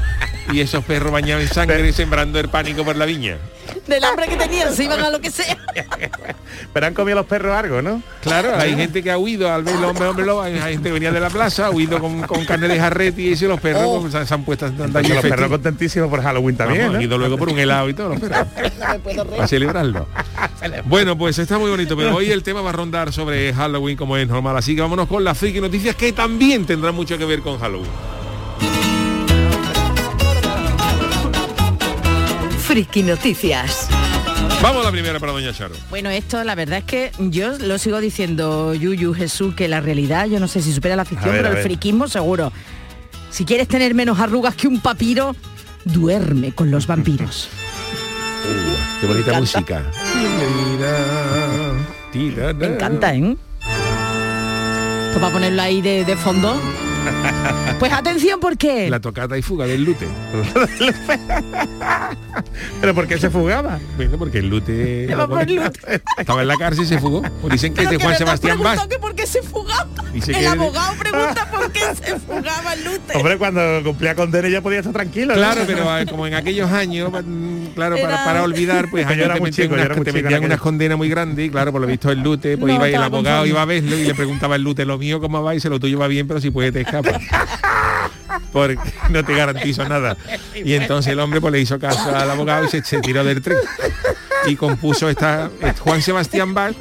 y 0.51 0.59
esos 0.61 0.83
perros 0.83 1.11
bañados 1.11 1.43
en 1.43 1.49
sangre 1.49 1.91
sembrando 1.93 2.39
el 2.39 2.49
pánico 2.49 2.83
por 2.83 2.95
la 2.95 3.05
viña. 3.05 3.37
Del 3.87 4.03
hambre 4.03 4.27
que 4.27 4.35
tenían, 4.35 4.73
se 4.73 4.83
iban 4.83 4.99
a 5.01 5.09
lo 5.09 5.19
que 5.19 5.31
sea. 5.31 5.57
Pero 6.73 6.85
han 6.85 6.93
comido 6.93 7.15
los 7.17 7.25
perros 7.25 7.55
algo, 7.55 7.81
¿no? 7.81 8.01
Claro, 8.21 8.55
hay 8.55 8.75
gente 8.75 9.01
que 9.01 9.11
ha 9.11 9.17
huido 9.17 9.51
al 9.51 9.63
ver 9.63 9.75
el 9.75 9.83
hombre, 9.83 10.05
hombre 10.05 10.25
lobo, 10.25 10.41
hay 10.41 10.57
gente 10.59 10.83
que 10.89 10.93
venía 10.93 11.11
de 11.11 11.19
la 11.19 11.29
plaza, 11.29 11.67
ha 11.67 11.69
huido 11.71 11.99
con, 11.99 12.21
con 12.23 12.45
carne 12.45 12.67
de 12.67 12.79
jarrete 12.79 13.21
y 13.21 13.33
eso, 13.33 13.45
y 13.45 13.47
los 13.47 13.59
perros 13.59 13.83
Oh. 13.85 14.01
pues, 14.01 14.13
se, 14.13 14.25
se 14.25 14.33
han 14.33 14.43
puesto 14.43 14.65
a 14.65 14.69
los 14.69 15.21
perros 15.21 15.49
contentísimos 15.49 16.09
por 16.09 16.21
Halloween 16.21 16.55
también, 16.55 16.81
Vamos, 16.81 16.93
¿no? 16.93 16.97
han 16.99 17.03
ido 17.03 17.17
luego 17.17 17.37
por 17.37 17.49
un 17.49 17.59
helado 17.59 17.89
y 17.89 17.93
todo, 17.93 18.09
los 18.09 18.19
perros. 18.19 18.47
Para 19.35 19.47
celebrarlo. 19.47 20.07
Bueno, 20.85 21.15
pues 21.15 21.37
está 21.37 21.59
muy 21.59 21.69
bonito, 21.69 21.95
pero 21.95 22.15
hoy 22.15 22.31
el 22.31 22.41
tema 22.41 22.61
va 22.61 22.69
a 22.69 22.73
rondar 22.73 23.13
sobre 23.13 23.53
Halloween 23.53 23.95
como 23.95 24.17
es 24.17 24.27
normal. 24.27 24.57
Así 24.57 24.73
que 24.75 24.81
vámonos 24.81 25.07
con 25.07 25.23
las 25.23 25.37
friki 25.37 25.61
noticias 25.61 25.95
que 25.95 26.11
también 26.11 26.65
tendrán 26.65 26.95
mucho 26.95 27.19
que 27.19 27.25
ver 27.25 27.41
con 27.41 27.59
Halloween. 27.59 27.91
Friki 32.75 33.03
Noticias. 33.03 33.87
Vamos 34.61 34.81
a 34.81 34.87
la 34.87 34.91
primera 34.91 35.17
para 35.17 35.31
Doña 35.31 35.53
Charo. 35.53 35.73
Bueno, 35.89 36.09
esto 36.09 36.43
la 36.43 36.55
verdad 36.55 36.79
es 36.79 36.83
que 36.83 37.11
yo 37.19 37.57
lo 37.57 37.77
sigo 37.77 38.01
diciendo, 38.01 38.73
Yuyu, 38.73 39.13
Jesús, 39.13 39.55
que 39.55 39.69
la 39.69 39.79
realidad, 39.79 40.25
yo 40.27 40.41
no 40.41 40.49
sé 40.49 40.61
si 40.61 40.73
supera 40.73 40.97
la 40.97 41.05
ficción, 41.05 41.31
ver, 41.31 41.43
pero 41.43 41.55
el 41.55 41.63
friquismo 41.63 42.09
seguro. 42.09 42.51
Si 43.29 43.45
quieres 43.45 43.69
tener 43.69 43.95
menos 43.95 44.19
arrugas 44.19 44.55
que 44.55 44.67
un 44.67 44.81
papiro, 44.81 45.37
duerme 45.85 46.51
con 46.51 46.69
los 46.69 46.85
vampiros. 46.85 47.47
Qué 48.99 49.07
bonita 49.07 49.39
música. 49.39 49.81
Me 52.13 52.65
encanta, 52.65 53.15
¿eh? 53.15 53.37
Esto 55.07 55.21
para 55.21 55.31
ponerlo 55.31 55.61
ahí 55.61 55.81
de, 55.81 56.03
de 56.03 56.17
fondo. 56.17 56.59
Pues 57.79 57.91
atención 57.91 58.39
porque... 58.39 58.89
La 58.89 58.99
tocata 59.01 59.37
y 59.37 59.41
fuga 59.41 59.65
del 59.65 59.83
lute. 59.83 60.07
Pero 62.81 62.93
¿por 62.93 63.07
qué 63.07 63.17
se 63.17 63.29
fugaba? 63.29 63.79
Bueno, 63.97 64.17
porque 64.17 64.39
el 64.39 64.49
lute, 64.49 65.05
estaba 66.17 66.41
en 66.41 66.47
la 66.47 66.55
cárcel 66.57 66.85
y 66.85 66.87
se 66.87 66.99
fugó. 66.99 67.21
Pues 67.41 67.53
dicen 67.53 67.73
que 67.73 67.83
es 67.83 67.89
de 67.89 67.97
Pero 67.97 68.05
Juan 68.09 68.17
que 68.17 68.23
me 68.23 68.25
Sebastián 68.37 68.59
Bach. 68.63 68.87
que 68.87 68.99
por 68.99 69.15
qué 69.15 69.25
se 69.27 69.41
fugaba. 69.41 69.87
Dice 70.13 70.31
el 70.31 70.37
que- 70.39 70.47
abogado 70.47 70.93
pregunta 70.97 71.49
por 71.51 71.71
qué 71.71 71.79
se 72.03 72.19
fugaba 72.19 72.73
el 72.73 72.83
lute. 72.85 73.13
Hombre, 73.17 73.37
cuando 73.37 73.61
cumplía 73.83 74.15
condena 74.15 74.47
ya 74.47 74.61
podía 74.61 74.79
estar 74.79 74.93
tranquilo. 74.93 75.27
¿no? 75.33 75.39
Claro, 75.39 75.61
pero 75.67 75.97
eh, 75.99 76.05
como 76.05 76.27
en 76.27 76.33
aquellos 76.35 76.71
años, 76.71 77.11
mm, 77.11 77.65
claro, 77.75 77.95
para, 77.97 78.15
Era- 78.15 78.25
para 78.25 78.43
olvidar, 78.43 78.89
pues 78.89 79.03
Yo 79.05 79.09
años 79.11 79.25
era 79.25 79.33
te 79.35 79.39
muy 79.39 79.49
metían, 79.49 79.65
chico, 79.67 79.75
yo 79.75 79.81
unas, 79.81 79.85
era 79.85 79.95
muy 79.95 80.05
te 80.05 80.11
chico 80.11 80.23
metían 80.23 80.43
unas 80.45 80.59
condenas 80.59 80.97
muy 80.97 81.09
grandes 81.09 81.45
y 81.45 81.49
claro, 81.49 81.71
por 81.71 81.81
lo 81.81 81.87
visto 81.87 82.11
el 82.11 82.19
lute, 82.21 82.57
pues 82.57 82.69
No, 82.71 82.75
iba 82.77 82.89
y 82.89 82.93
el 82.93 83.03
abogado 83.03 83.45
iba 83.45 83.61
a 83.61 83.65
verlo 83.65 83.97
y 83.97 84.03
le 84.05 84.15
preguntaba 84.15 84.55
el 84.55 84.61
lute, 84.63 84.85
lo 84.85 84.97
mío 84.97 85.19
cómo 85.19 85.43
va 85.43 85.55
y 85.55 85.59
se 85.59 85.69
lo 85.69 85.79
tuyo 85.79 85.99
va 85.99 86.07
bien, 86.07 86.27
pero 86.27 86.39
si 86.39 86.51
puede 86.51 86.71
te 86.71 86.79
escapa. 86.99 87.19
Porque 88.51 88.77
no 89.09 89.23
te 89.23 89.35
garantizo 89.35 89.87
nada. 89.87 90.17
Y 90.53 90.73
entonces 90.73 91.13
el 91.13 91.19
hombre 91.19 91.41
pues 91.41 91.53
le 91.53 91.61
hizo 91.61 91.79
caso 91.79 92.15
al 92.15 92.29
abogado 92.29 92.65
y 92.65 92.69
se, 92.69 92.83
se 92.83 92.99
tiró 92.99 93.23
del 93.23 93.41
tren. 93.41 93.57
Y 94.47 94.55
compuso 94.55 95.09
esta 95.09 95.49
eh, 95.61 95.73
Juan 95.79 96.01
Sebastián 96.01 96.53
Bach. 96.53 96.75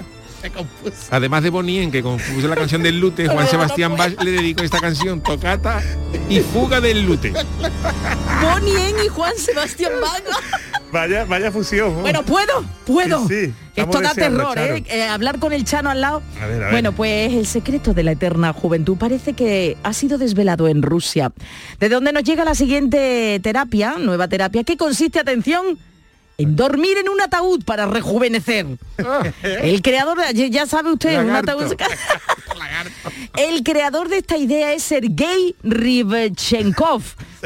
Además 1.10 1.42
de 1.42 1.50
Bonien, 1.50 1.90
que 1.90 2.02
compuso 2.02 2.46
la 2.48 2.54
canción 2.56 2.82
del 2.82 3.00
lute, 3.00 3.28
Juan 3.28 3.48
Sebastián 3.48 3.96
Bach 3.96 4.12
le 4.22 4.32
dedicó 4.32 4.62
esta 4.62 4.78
canción, 4.78 5.22
Tocata 5.22 5.82
y 6.28 6.40
Fuga 6.40 6.82
del 6.82 7.06
lute. 7.06 7.32
Bonien 8.42 8.94
y 9.04 9.08
Juan 9.08 9.34
Sebastián 9.38 9.92
Bach. 10.02 10.22
Vaya, 10.94 11.24
vaya 11.24 11.50
fusión. 11.50 11.92
¿no? 11.92 12.00
Bueno, 12.02 12.22
¿puedo? 12.22 12.64
¿Puedo? 12.86 13.26
Sí, 13.26 13.52
Esto 13.74 14.00
da 14.00 14.14
terror. 14.14 14.56
¿eh? 14.56 14.84
Eh, 14.86 15.02
Hablar 15.02 15.40
con 15.40 15.52
el 15.52 15.64
Chano 15.64 15.90
al 15.90 16.00
lado. 16.00 16.22
A 16.40 16.46
ver, 16.46 16.56
a 16.62 16.66
ver. 16.66 16.70
Bueno, 16.70 16.92
pues 16.92 17.32
el 17.32 17.46
secreto 17.48 17.94
de 17.94 18.04
la 18.04 18.12
eterna 18.12 18.52
juventud 18.52 18.96
parece 18.96 19.32
que 19.32 19.76
ha 19.82 19.92
sido 19.92 20.18
desvelado 20.18 20.68
en 20.68 20.82
Rusia. 20.82 21.32
De 21.80 21.88
donde 21.88 22.12
nos 22.12 22.22
llega 22.22 22.44
la 22.44 22.54
siguiente 22.54 23.40
terapia, 23.42 23.96
nueva 23.98 24.28
terapia, 24.28 24.62
que 24.62 24.76
consiste, 24.76 25.18
atención, 25.18 25.76
en 26.38 26.54
dormir 26.54 26.96
en 26.98 27.08
un 27.08 27.20
ataúd 27.20 27.64
para 27.64 27.86
rejuvenecer. 27.86 28.66
El 29.42 29.82
creador, 29.82 30.18
de- 30.32 30.48
ya 30.50 30.64
sabe 30.66 30.92
usted, 30.92 31.20
un 31.24 31.30
ataúd... 31.30 31.74
El 33.36 33.62
creador 33.62 34.08
de 34.08 34.18
esta 34.18 34.36
idea 34.36 34.72
es 34.72 34.82
Sergei 34.82 35.54
Rivchenkov, 35.62 37.02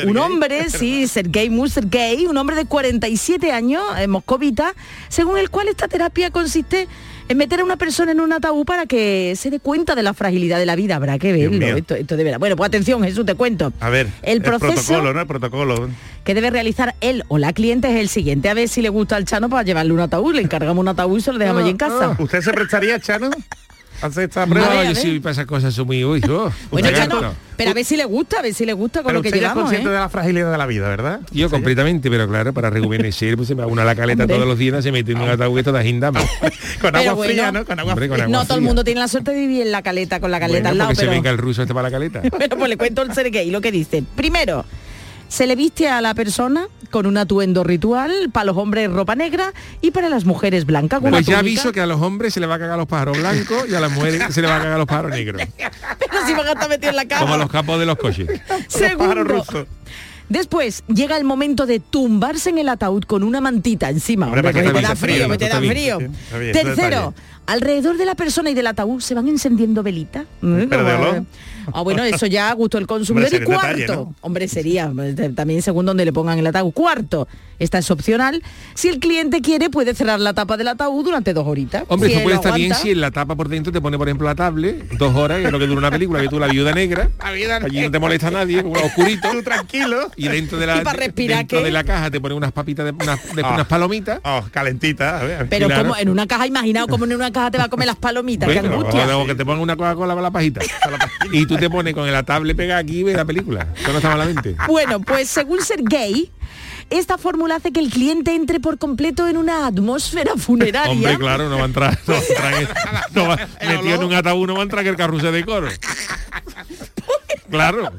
un 0.06 0.16
hombre, 0.18 0.70
sí, 0.70 1.06
Sergei 1.08 1.50
Sergei, 1.68 2.26
un 2.26 2.36
hombre 2.36 2.56
de 2.56 2.64
47 2.64 3.52
años, 3.52 3.82
eh, 3.98 4.06
moscovita, 4.06 4.74
según 5.08 5.38
el 5.38 5.50
cual 5.50 5.68
esta 5.68 5.88
terapia 5.88 6.30
consiste 6.30 6.88
en 7.28 7.36
meter 7.36 7.60
a 7.60 7.64
una 7.64 7.76
persona 7.76 8.12
en 8.12 8.20
un 8.20 8.32
ataúd 8.32 8.64
para 8.64 8.86
que 8.86 9.34
se 9.36 9.50
dé 9.50 9.60
cuenta 9.60 9.94
de 9.94 10.02
la 10.02 10.14
fragilidad 10.14 10.58
de 10.58 10.66
la 10.66 10.76
vida. 10.76 10.96
Habrá 10.96 11.18
que 11.18 11.32
verlo, 11.32 11.76
esto, 11.76 11.94
esto 11.94 12.16
de 12.16 12.24
verdad. 12.24 12.38
Bueno, 12.38 12.56
pues 12.56 12.68
atención, 12.68 13.02
Jesús, 13.02 13.26
te 13.26 13.34
cuento. 13.34 13.72
A 13.80 13.90
ver, 13.90 14.08
el 14.22 14.40
proceso 14.40 14.72
protocolo, 14.72 15.12
¿no? 15.12 15.20
El 15.20 15.26
protocolo. 15.26 15.90
que 16.24 16.34
debe 16.34 16.50
realizar 16.50 16.94
él 17.00 17.24
o 17.28 17.38
la 17.38 17.52
cliente 17.52 17.88
es 17.90 18.00
el 18.00 18.08
siguiente. 18.08 18.48
A 18.48 18.54
ver 18.54 18.68
si 18.68 18.80
le 18.80 18.88
gusta 18.88 19.16
al 19.16 19.26
Chano 19.26 19.50
para 19.50 19.62
llevarle 19.62 19.92
un 19.92 20.00
ataúd. 20.00 20.34
Le 20.34 20.42
encargamos 20.42 20.80
un 20.80 20.88
ataúd 20.88 21.18
y 21.18 21.20
se 21.20 21.32
lo 21.32 21.38
dejamos 21.38 21.62
allí 21.62 21.70
en 21.70 21.76
casa. 21.76 22.16
¿Usted 22.18 22.40
se 22.40 22.52
prestaría, 22.52 22.98
Chano? 22.98 23.30
¿Hace 24.00 24.24
esta 24.24 24.46
No, 24.46 24.52
prueba? 24.52 24.80
A 24.80 24.84
yo 24.84 24.94
sí 24.94 25.18
para 25.20 25.32
esas 25.32 25.46
cosas 25.46 25.74
soy 25.74 25.84
muy 25.84 26.04
uy, 26.04 26.22
oh, 26.30 26.50
Bueno, 26.70 26.88
pero 27.56 27.70
a 27.70 27.74
ver 27.74 27.84
si 27.84 27.96
le 27.96 28.04
gusta, 28.04 28.38
a 28.38 28.42
ver 28.42 28.54
si 28.54 28.64
le 28.64 28.72
gusta 28.72 29.00
con 29.02 29.06
Pero 29.08 29.18
lo 29.18 29.22
que 29.22 29.28
usted 29.30 29.40
ya 29.40 29.48
es 29.48 29.52
llevamos. 29.52 29.64
consciente 29.64 29.88
¿eh? 29.88 29.92
de 29.92 29.98
la 29.98 30.08
fragilidad 30.08 30.52
de 30.52 30.58
la 30.58 30.66
vida, 30.66 30.88
¿verdad? 30.88 31.20
Yo 31.32 31.50
completamente, 31.50 32.08
pero 32.08 32.28
claro, 32.28 32.52
para 32.52 32.70
rejuvenecer, 32.70 33.34
pues 33.36 33.48
se 33.48 33.56
me 33.56 33.62
va 33.62 33.66
una 33.66 33.84
la 33.84 33.96
caleta 33.96 34.22
Hombre. 34.22 34.36
todos 34.36 34.46
los 34.48 34.58
días, 34.58 34.84
se 34.84 34.92
mete 34.92 35.10
en 35.12 35.20
un 35.20 35.28
ataúd 35.28 35.58
esto 35.58 35.72
de 35.72 35.80
agindama. 35.80 36.20
Con 36.80 36.94
agua 36.94 37.14
bueno. 37.14 37.32
fría, 37.32 37.50
¿no? 37.50 37.64
Con 37.64 37.80
agua 37.80 37.94
Hombre, 37.94 38.08
con 38.08 38.14
fría. 38.14 38.24
agua 38.26 38.38
No 38.38 38.44
todo 38.46 38.58
el 38.58 38.62
mundo 38.62 38.84
tiene 38.84 39.00
la 39.00 39.08
suerte 39.08 39.32
de 39.32 39.40
vivir 39.40 39.62
en 39.62 39.72
la 39.72 39.82
caleta 39.82 40.20
con 40.20 40.30
la 40.30 40.38
caleta 40.38 40.58
Bueno, 40.60 40.68
al 40.70 40.78
lado, 40.78 40.90
pero... 40.90 41.00
se 41.00 41.06
venga 41.08 41.30
el 41.30 41.38
ruso 41.38 41.62
este 41.62 41.74
para 41.74 41.88
la 41.88 41.90
caleta. 41.90 42.22
Bueno, 42.30 42.56
pues 42.56 42.68
le 42.68 42.76
cuento 42.76 43.02
el 43.02 43.12
Sergei 43.12 43.50
lo 43.50 43.60
que 43.60 43.72
dice. 43.72 44.04
Primero, 44.14 44.64
se 45.28 45.46
le 45.46 45.54
viste 45.56 45.88
a 45.88 46.00
la 46.00 46.14
persona 46.14 46.66
con 46.90 47.04
un 47.06 47.18
atuendo 47.18 47.64
ritual, 47.64 48.30
para 48.32 48.44
los 48.46 48.56
hombres 48.56 48.90
ropa 48.90 49.14
negra 49.14 49.52
y 49.82 49.90
para 49.90 50.08
las 50.08 50.24
mujeres 50.24 50.64
blanca. 50.64 51.00
Pues 51.00 51.12
ya 51.12 51.18
túnica. 51.18 51.38
aviso 51.38 51.72
que 51.72 51.80
a 51.82 51.86
los 51.86 52.00
hombres 52.00 52.32
se 52.32 52.40
le 52.40 52.46
va 52.46 52.54
a 52.54 52.58
cagar 52.58 52.78
los 52.78 52.86
pájaros 52.88 53.18
blancos 53.18 53.68
y 53.68 53.74
a 53.74 53.80
las 53.80 53.92
mujeres 53.92 54.22
se 54.34 54.40
le 54.40 54.48
va 54.48 54.56
a 54.56 54.60
cagar 54.62 54.78
los 54.78 54.86
pájaros 54.86 55.10
negros. 55.10 55.42
Pero 55.98 56.26
si 56.26 56.32
van 56.32 56.46
a 56.46 56.52
estar 56.52 56.68
metidos 56.68 56.90
en 56.92 56.96
la 56.96 57.02
Como 57.18 57.26
cama. 57.32 57.36
los 57.36 57.50
capos 57.50 57.78
de 57.78 57.86
los 57.86 57.98
coches. 57.98 58.26
pájaros 58.48 58.64
Segundo, 58.68 59.24
rusos. 59.24 59.66
Después 60.28 60.84
llega 60.88 61.16
el 61.16 61.24
momento 61.24 61.66
de 61.66 61.80
tumbarse 61.80 62.50
en 62.50 62.58
el 62.58 62.68
ataúd 62.68 63.04
con 63.04 63.22
una 63.22 63.40
mantita 63.40 63.88
encima. 63.88 64.26
Hombre, 64.26 64.42
que 64.52 64.62
te 64.62 64.72
da 64.80 64.96
frío, 64.96 65.28
que 65.28 65.38
te 65.38 65.48
da 65.48 65.60
frío. 65.60 65.98
Tercero, 66.52 67.14
alrededor 67.46 67.96
de 67.96 68.04
la 68.04 68.14
persona 68.14 68.50
y 68.50 68.54
del 68.54 68.66
ataúd 68.66 69.00
se 69.00 69.14
van 69.14 69.26
encendiendo 69.28 69.82
velitas. 69.82 70.26
¿eh? 70.42 70.68
Ah, 71.72 71.82
bueno, 71.82 72.02
eso 72.04 72.26
ya 72.26 72.50
a 72.50 72.52
gusto 72.54 72.78
del 72.78 72.86
consumidor. 72.86 73.28
Hombre, 73.28 73.42
y 73.42 73.46
cuarto, 73.46 73.76
detalle, 73.76 73.86
¿no? 73.86 74.14
hombre, 74.20 74.48
sería 74.48 74.92
eh, 75.02 75.32
también 75.34 75.62
según 75.62 75.86
donde 75.86 76.04
le 76.04 76.12
pongan 76.12 76.38
el 76.38 76.46
ataúd. 76.46 76.72
Cuarto, 76.72 77.28
esta 77.58 77.78
es 77.78 77.90
opcional. 77.90 78.42
Si 78.74 78.88
el 78.88 78.98
cliente 78.98 79.40
quiere, 79.40 79.70
puede 79.70 79.94
cerrar 79.94 80.20
la 80.20 80.34
tapa 80.34 80.56
del 80.56 80.68
ataúd 80.68 81.04
durante 81.04 81.34
dos 81.34 81.46
horitas. 81.46 81.84
Hombre, 81.88 82.08
Si 82.08 82.14
eso 82.14 82.22
puede 82.22 82.36
estar 82.36 82.54
bien 82.54 82.74
si 82.74 82.90
en 82.90 83.00
la 83.00 83.10
tapa 83.10 83.34
por 83.34 83.48
dentro 83.48 83.72
te 83.72 83.80
pone, 83.80 83.98
por 83.98 84.08
ejemplo, 84.08 84.26
la 84.26 84.34
tablet, 84.34 84.92
dos 84.98 85.14
horas, 85.14 85.40
que 85.40 85.46
es 85.46 85.52
lo 85.52 85.58
que 85.58 85.66
dura 85.66 85.78
una 85.78 85.90
película, 85.90 86.20
que 86.20 86.28
tú 86.28 86.38
la 86.38 86.48
viuda 86.48 86.72
negra, 86.72 87.10
allí 87.18 87.80
no 87.80 87.90
te 87.90 87.98
molesta 87.98 88.28
a 88.28 88.32
nadie, 88.32 88.62
como 88.62 88.74
oscurito. 88.80 89.30
Tú 89.30 89.42
tranquilo. 89.42 90.10
Y 90.18 90.28
dentro 90.28 90.58
de 90.58 90.66
la 90.66 90.76
¿Y 90.78 90.80
para 90.84 90.98
respirar 90.98 91.38
dentro 91.38 91.58
qué? 91.60 91.64
de 91.64 91.70
la 91.70 91.84
caja 91.84 92.10
te 92.10 92.20
ponen 92.20 92.36
unas 92.36 92.52
papitas 92.52 92.84
de 92.84 92.90
unas, 92.92 93.34
de 93.34 93.42
Ah. 93.42 93.50
unas 93.54 93.66
palomitas 93.66 94.20
Oh, 94.24 94.44
calentita. 94.50 95.20
a 95.20 95.24
ver. 95.24 95.48
Pero 95.48 95.66
Claro. 95.66 95.82
como 95.84 95.96
en 95.96 96.08
una 96.08 96.26
caja, 96.26 96.46
imaginaos 96.46 96.88
como 96.88 97.04
en 97.04 97.14
una 97.14 97.30
caja 97.32 97.50
te 97.50 97.58
va 97.58 97.64
a 97.64 97.68
comer 97.68 97.86
las 97.86 97.96
palomitas, 97.96 98.48
qué 98.48 98.60
Bueno, 98.60 98.76
angustia. 98.76 99.16
o 99.18 99.24
que 99.26 99.34
te 99.34 99.44
pongan 99.44 99.60
una 99.62 99.76
Coca-Cola 99.76 100.14
para 100.14 100.22
la 100.22 100.30
pajita 100.30 100.60
y 101.32 101.46
tú 101.46 101.56
te 101.56 101.70
pones 101.70 101.94
con 101.94 102.08
el 102.08 102.24
tablet 102.24 102.56
pegada 102.56 102.80
aquí 102.80 102.98
y 102.98 103.02
ves 103.04 103.16
la 103.16 103.24
película 103.24 103.68
eso 103.76 103.90
no 103.92 103.96
está 103.98 104.08
malamente 104.10 104.56
Bueno, 104.66 105.00
pues 105.00 105.28
según 105.28 105.62
Sergey, 105.62 106.30
esta 106.90 107.18
fórmula 107.18 107.56
hace 107.56 107.70
que 107.70 107.80
el 107.80 107.90
cliente 107.90 108.34
entre 108.34 108.60
por 108.60 108.78
completo 108.78 109.28
en 109.28 109.36
una 109.36 109.66
atmósfera 109.66 110.32
funeraria. 110.36 110.90
Hombre, 110.90 111.18
claro, 111.18 111.48
no 111.50 111.56
va 111.56 111.62
a 111.62 111.66
entrar, 111.66 111.98
no 112.06 112.14
va 112.14 112.18
a 112.18 112.22
entrar 112.22 112.54
en- 112.54 112.68
no 113.14 113.28
va- 113.28 113.38
metido 113.76 113.94
en 113.96 114.04
un 114.04 114.14
ataúd 114.14 114.46
no 114.46 114.54
va 114.54 114.60
a 114.60 114.62
entrar 114.62 114.82
que 114.82 114.90
el 114.90 114.96
carrusel 114.96 115.32
de 115.32 115.44
coro. 115.44 115.68
Claro. 117.50 117.90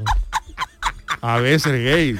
A 1.21 1.39
ver, 1.39 1.59
Sergey, 1.59 2.15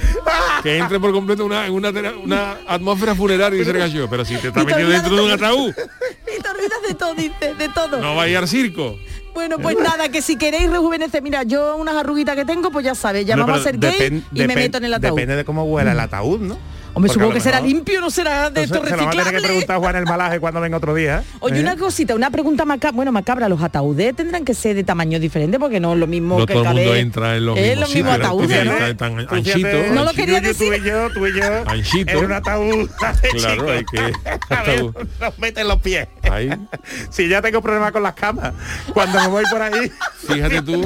que 0.62 0.76
entre 0.76 1.00
por 1.00 1.12
completo 1.12 1.44
una, 1.44 1.66
en 1.66 1.72
una, 1.72 2.56
atmósfera 2.66 3.14
funeraria, 3.14 3.58
dice 3.58 3.70
el 3.70 3.78
gallo, 3.78 4.08
pero 4.10 4.24
si 4.24 4.36
te 4.36 4.48
está 4.48 4.60
olvidas 4.62 4.88
dentro 4.88 5.16
de 5.16 5.22
un 5.22 5.30
ataúd, 5.30 5.70
Y 5.70 6.42
te 6.42 6.48
olvidas 6.48 6.82
de 6.86 6.94
todo, 6.94 7.14
dice, 7.14 7.54
de 7.54 7.68
todo. 7.70 7.98
no 7.98 8.14
va 8.14 8.24
a 8.24 8.28
ir 8.28 8.36
al 8.36 8.46
circo. 8.48 8.96
Bueno, 9.32 9.58
pues 9.58 9.76
nada, 9.78 10.08
que 10.10 10.22
si 10.22 10.36
queréis 10.36 10.70
rejuvenecer, 10.70 11.22
mira, 11.22 11.44
yo 11.44 11.76
unas 11.76 11.94
arruguitas 11.94 12.36
que 12.36 12.44
tengo, 12.44 12.70
pues 12.70 12.84
ya 12.84 12.94
sabes, 12.94 13.24
llamamos 13.24 13.64
No, 13.64 13.68
a 13.68 13.72
depen- 13.72 14.22
y 14.34 14.46
me 14.46 14.54
meto 14.54 14.78
en 14.78 14.84
el 14.84 14.94
ataúd. 14.94 15.14
Depende 15.16 15.36
de 15.36 15.44
cómo 15.44 15.64
huela 15.64 15.92
el 15.92 16.00
ataúd, 16.00 16.40
¿no? 16.40 16.58
Hombre, 16.92 17.08
Porque 17.08 17.12
supongo 17.14 17.28
lo 17.30 17.34
que 17.34 17.40
será 17.40 17.60
limpio, 17.60 18.00
no 18.00 18.10
será 18.10 18.50
de 18.50 18.62
esto 18.64 18.74
se 18.84 18.96
lo 18.96 19.04
va 19.04 19.08
a 19.08 19.10
tener 19.10 19.10
que 19.10 19.16
reciclable. 19.30 19.46
preguntar 19.48 19.78
Juan 19.78 19.96
el 19.96 20.04
Malaje 20.04 20.40
cuando 20.40 20.60
venga 20.60 20.76
otro 20.76 20.94
día. 20.94 21.22
Oye, 21.40 21.58
¿eh? 21.58 21.62
una 21.62 21.76
cosita, 21.76 22.14
una 22.14 22.30
pregunta 22.30 22.64
macabra, 22.64 22.96
bueno, 22.96 23.12
macabra, 23.12 23.48
los 23.48 23.62
ataúdes 23.62 24.14
tendrán 24.16 24.44
que 24.44 24.54
ser 24.54 24.74
de 24.74 24.82
tamaño 24.84 25.18
diferente 25.20 25.58
porque 25.58 25.78
no 25.80 25.92
es 25.92 25.98
lo 25.98 26.06
mismo 26.06 26.38
No 26.38 26.46
que 26.46 26.52
todo 26.54 26.64
el 26.70 26.74
mundo 26.74 26.94
entra 26.96 27.36
en 27.36 27.46
los 27.46 27.56
es 27.58 27.62
mismos 27.78 27.80
los 27.80 27.94
mismos 27.94 28.12
sitios, 28.14 28.26
ataúdes, 28.26 28.64
¿no? 28.64 28.96
tan 28.96 29.18
anchito. 29.20 29.42
fíjate, 29.58 29.90
No 29.90 30.04
lo 30.04 30.12
quería 30.12 30.40
yo, 30.40 30.48
decir. 30.48 30.68
Tú 30.68 30.74
y 30.74 30.88
yo, 30.88 31.10
tú 31.10 31.26
y 31.26 31.32
yo. 31.34 31.62
Anchito. 31.66 32.10
En 32.10 32.24
un 32.24 32.32
ataúd. 32.32 32.90
Claro, 33.32 33.70
hay 33.70 33.84
que- 33.84 34.12
A 34.54 34.62
ver, 34.64 34.84
nos 35.20 35.38
meten 35.38 35.68
los 35.68 35.80
pies. 35.80 36.08
Ahí. 36.30 36.50
Si 37.10 37.28
ya 37.28 37.40
tengo 37.42 37.60
problemas 37.62 37.92
con 37.92 38.02
las 38.02 38.14
camas, 38.14 38.52
cuando 38.92 39.20
me 39.20 39.26
voy 39.28 39.44
por 39.50 39.62
ahí, 39.62 39.90
Fíjate 40.26 40.62
tú. 40.62 40.82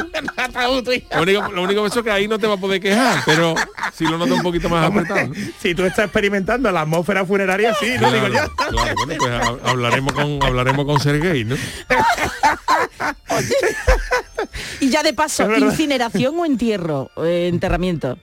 Lo 1.14 1.22
único, 1.22 1.52
lo 1.52 1.62
único 1.62 1.86
eso 1.86 2.00
es 2.00 2.04
que 2.04 2.10
ahí 2.10 2.28
no 2.28 2.38
te 2.38 2.46
va 2.46 2.54
a 2.54 2.56
poder 2.56 2.80
quejar, 2.80 3.20
pero 3.26 3.54
si 3.92 4.04
lo 4.04 4.18
notas 4.18 4.36
un 4.36 4.42
poquito 4.42 4.68
más 4.68 4.86
apretado. 4.90 5.30
Si 5.60 5.74
tú 5.74 5.84
estás 5.94 6.06
experimentando 6.06 6.70
la 6.72 6.82
atmósfera 6.82 7.24
funeraria, 7.24 7.74
sí, 7.74 7.92
no 8.00 8.10
digo. 8.12 8.26
Claro, 8.28 8.52
claro, 8.56 8.94
bueno, 8.96 9.14
pues 9.18 9.30
ha- 9.32 9.70
hablaremos 9.70 10.12
con 10.12 10.42
hablaremos 10.42 10.84
con 10.86 11.00
Sergey, 11.00 11.44
¿no? 11.44 11.56
Y 14.80 14.90
ya 14.90 15.02
de 15.02 15.12
paso, 15.14 15.54
incineración 15.56 16.38
o 16.38 16.44
entierro, 16.44 17.10
eh, 17.18 17.48
enterramiento. 17.52 18.18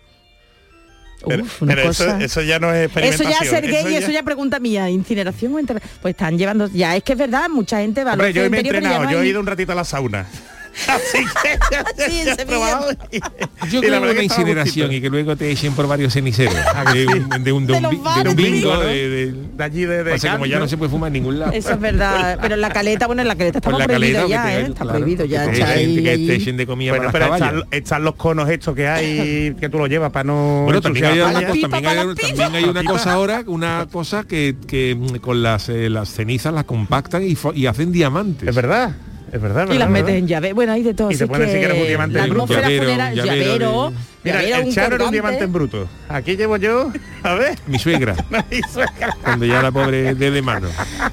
Pero, 1.27 1.43
Uf, 1.43 1.61
pero 1.67 1.91
eso, 1.91 2.15
eso 2.17 2.41
ya 2.41 2.57
no 2.57 2.73
es 2.73 2.89
Eso 2.91 2.99
experimentación. 2.99 3.31
ya 3.31 3.49
Sergey, 3.49 3.95
eso 3.95 4.11
ya 4.11 4.23
pregunta 4.23 4.59
mía, 4.59 4.89
incineración 4.89 5.53
o 5.53 5.59
enterramiento. 5.59 5.97
Pues 6.01 6.13
están 6.13 6.37
llevando, 6.37 6.67
ya 6.67 6.95
es 6.95 7.03
que 7.03 7.13
es 7.13 7.17
verdad, 7.19 7.47
mucha 7.49 7.79
gente 7.79 8.03
va 8.03 8.13
a 8.13 8.15
los 8.15 8.25
Hombre, 8.25 8.33
yo 8.33 8.49
me 8.49 8.59
he 8.59 8.63
pero 8.63 8.73
ya 8.73 8.77
entrenado, 8.79 9.11
yo 9.11 9.21
he 9.21 9.27
ido 9.27 9.39
un 9.39 9.45
ratito 9.45 9.71
a 9.71 9.75
la 9.75 9.83
sauna. 9.85 10.25
Así 10.87 11.17
que 11.43 11.59
ya, 11.71 11.83
Sí, 12.07 12.21
ya 12.25 12.33
he 12.33 12.35
Sevilla. 12.35 12.45
probado 12.45 12.91
y- 13.11 13.19
Yo 13.69 13.79
y 13.83 13.87
la 13.87 13.87
creo 13.87 13.91
verdad 14.01 14.01
que 14.01 14.11
una 14.11 14.23
incineración 14.23 14.91
y 14.93 15.01
que 15.01 15.09
luego 15.09 15.35
te 15.35 15.51
echen 15.51 15.73
por 15.73 15.87
varios 15.87 16.13
ceniceros. 16.13 16.53
De 16.93 17.05
un, 17.05 17.29
de 17.43 17.51
un, 17.51 17.67
de 17.67 17.73
un 17.73 17.81
de 17.81 18.29
un 18.29 18.35
bingo, 18.35 18.77
de, 18.79 19.09
de- 19.09 19.31
De 19.57 19.63
allí 19.63 19.85
de, 19.85 20.03
de 20.03 20.11
pasa 20.11 20.27
que 20.29 20.33
como 20.33 20.45
ya 20.45 20.59
no 20.59 20.67
se 20.67 20.77
puede 20.77 20.89
fumar 20.91 21.07
en 21.07 21.13
ningún 21.13 21.39
lado. 21.39 21.51
Eso 21.51 21.71
es 21.71 21.79
verdad, 21.79 22.39
pero 22.41 22.55
en 22.55 22.61
la 22.61 22.69
caleta, 22.71 23.07
bueno, 23.07 23.21
en 23.21 23.27
la 23.27 23.35
caleta 23.35 23.57
estamos 23.59 23.79
la 23.79 23.85
prohibido 23.85 24.21
caleta, 24.21 24.29
ya, 24.29 24.59
¿eh? 24.59 24.61
Está 24.63 24.83
claro, 24.83 24.99
prohibido 24.99 25.25
ya. 25.25 25.45
que 25.45 25.51
te 25.51 25.57
echar 25.57 25.77
echen- 25.77 26.03
que 26.03 26.09
ahí- 26.09 26.27
te 26.27 26.35
echen 26.35 26.57
de 26.57 26.65
comida 26.67 26.91
Bueno, 26.91 27.11
para 27.11 27.63
echar 27.71 28.01
los 28.01 28.15
conos 28.15 28.49
estos 28.49 28.75
que 28.75 28.87
hay, 28.87 29.55
que 29.59 29.69
tú 29.69 29.77
lo 29.77 29.87
llevas 29.87 30.11
para 30.11 30.23
no 30.23 30.63
Bueno, 30.63 30.81
también 30.81 31.05
hay, 31.05 31.19
una, 31.19 31.33
cosa, 31.33 31.39
pipa, 31.53 31.69
también, 31.69 31.83
para 31.83 32.01
hay, 32.01 32.07
la 32.07 32.15
pipa. 32.15 32.27
también 32.27 32.55
hay 32.55 32.69
una 32.69 32.81
Pipa. 32.81 32.91
cosa 32.93 33.13
ahora, 33.13 33.43
una 33.47 33.87
cosa 33.91 34.23
que, 34.23 34.55
que 34.67 34.95
mm, 34.95 35.15
con 35.17 35.41
las, 35.43 35.69
eh, 35.69 35.89
las 35.89 36.09
cenizas 36.09 36.53
las 36.53 36.63
compactan 36.65 37.23
y 37.23 37.65
hacen 37.65 37.91
diamantes. 37.91 38.47
Es 38.49 38.55
verdad, 38.55 38.95
es 39.31 39.41
verdad. 39.41 39.63
Y 39.65 39.69
verdad, 39.69 39.79
las 39.79 39.89
metes 39.89 40.15
en 40.15 40.27
llave. 40.27 40.53
Bueno, 40.53 40.73
hay 40.73 40.83
de 40.83 40.93
todo. 40.93 41.11
Y 41.11 41.15
te 41.15 41.27
pones 41.27 41.47
si 41.47 41.53
que 41.55 41.59
quieres 41.59 41.81
un 41.81 41.87
diamante 41.87 42.17
la 42.17 42.23
atmósfera 42.25 42.61
Llavero, 42.61 42.83
funeraria- 42.83 43.23
llavero 43.23 43.45
llavero, 43.45 43.93
Mira, 44.23 44.41
el 44.43 44.73
charo 44.73 44.95
era 44.95 45.05
un 45.05 45.11
diamante 45.11 45.43
en 45.43 45.51
bruto. 45.51 45.87
Aquí 46.07 46.35
llevo 46.37 46.57
yo, 46.57 46.91
a 47.23 47.33
ver. 47.33 47.57
Mi 47.65 47.79
suegra, 47.79 48.15
mi 48.51 48.61
suegra. 48.71 49.15
cuando 49.23 49.45
ya 49.45 49.61
la 49.63 49.71
pobre 49.71 50.13
de 50.13 50.31
de 50.31 50.41
mano. 50.41 50.67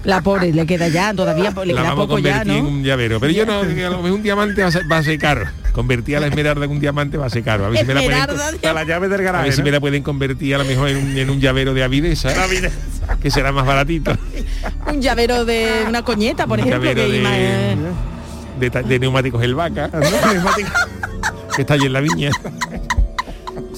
La 0.04 0.20
pobre 0.20 0.52
le 0.52 0.66
queda 0.66 0.88
ya, 0.88 1.14
todavía 1.14 1.50
le 1.50 1.72
la 1.72 1.80
queda 1.80 1.82
vamos 1.90 2.04
a 2.04 2.06
poco 2.08 2.18
ya, 2.18 2.40
convertir 2.40 2.56
en 2.56 2.64
¿no? 2.64 2.68
un 2.70 2.84
llavero. 2.84 3.18
Pero 3.20 3.32
yo 3.32 3.46
no, 3.46 3.54
a 3.54 4.12
un 4.12 4.22
diamante 4.22 4.60
va 4.62 4.68
a 4.68 4.72
ser, 4.72 4.90
va 4.90 4.98
a 4.98 5.02
ser 5.02 5.18
caro. 5.18 5.46
Convertir 5.72 6.16
a 6.16 6.20
la 6.20 6.26
esmeralda 6.26 6.64
en 6.64 6.70
un 6.70 6.80
diamante 6.80 7.16
va 7.16 7.26
a 7.26 7.30
ser 7.30 7.42
caro. 7.44 7.64
A 7.64 7.68
ver 7.70 7.78
si 7.80 7.86
me 7.86 7.94
la 7.94 8.02
pueden, 8.02 8.66
A 8.68 8.72
la 8.74 8.84
llave 8.84 9.08
del 9.08 9.20
a 9.20 9.22
garaje. 9.22 9.44
ver 9.44 9.52
si 9.54 9.60
¿no? 9.60 9.64
me 9.64 9.70
la 9.70 9.80
pueden 9.80 10.02
convertir 10.02 10.54
a 10.54 10.58
lo 10.58 10.64
mejor 10.64 10.88
en 10.90 10.96
un, 10.98 11.16
en 11.16 11.30
un 11.30 11.40
llavero 11.40 11.72
de 11.72 11.84
avidesa, 11.84 12.46
vida. 12.46 12.70
que 13.22 13.30
será 13.30 13.52
más 13.52 13.64
baratito. 13.64 14.12
un 14.86 15.00
llavero 15.00 15.44
de 15.46 15.84
una 15.88 16.02
coñeta, 16.02 16.46
por 16.46 16.58
Un 16.60 16.66
ejemplo, 16.66 16.90
llavero 16.92 17.78
que 18.60 18.70
de, 18.82 18.98
neumáticos 18.98 19.42
el 19.42 19.54
vaca, 19.54 19.88
¿no? 19.92 20.00
Que 21.56 21.62
está 21.62 21.74
allí 21.74 21.86
en 21.86 21.92
la 21.92 22.00
viña. 22.00 22.30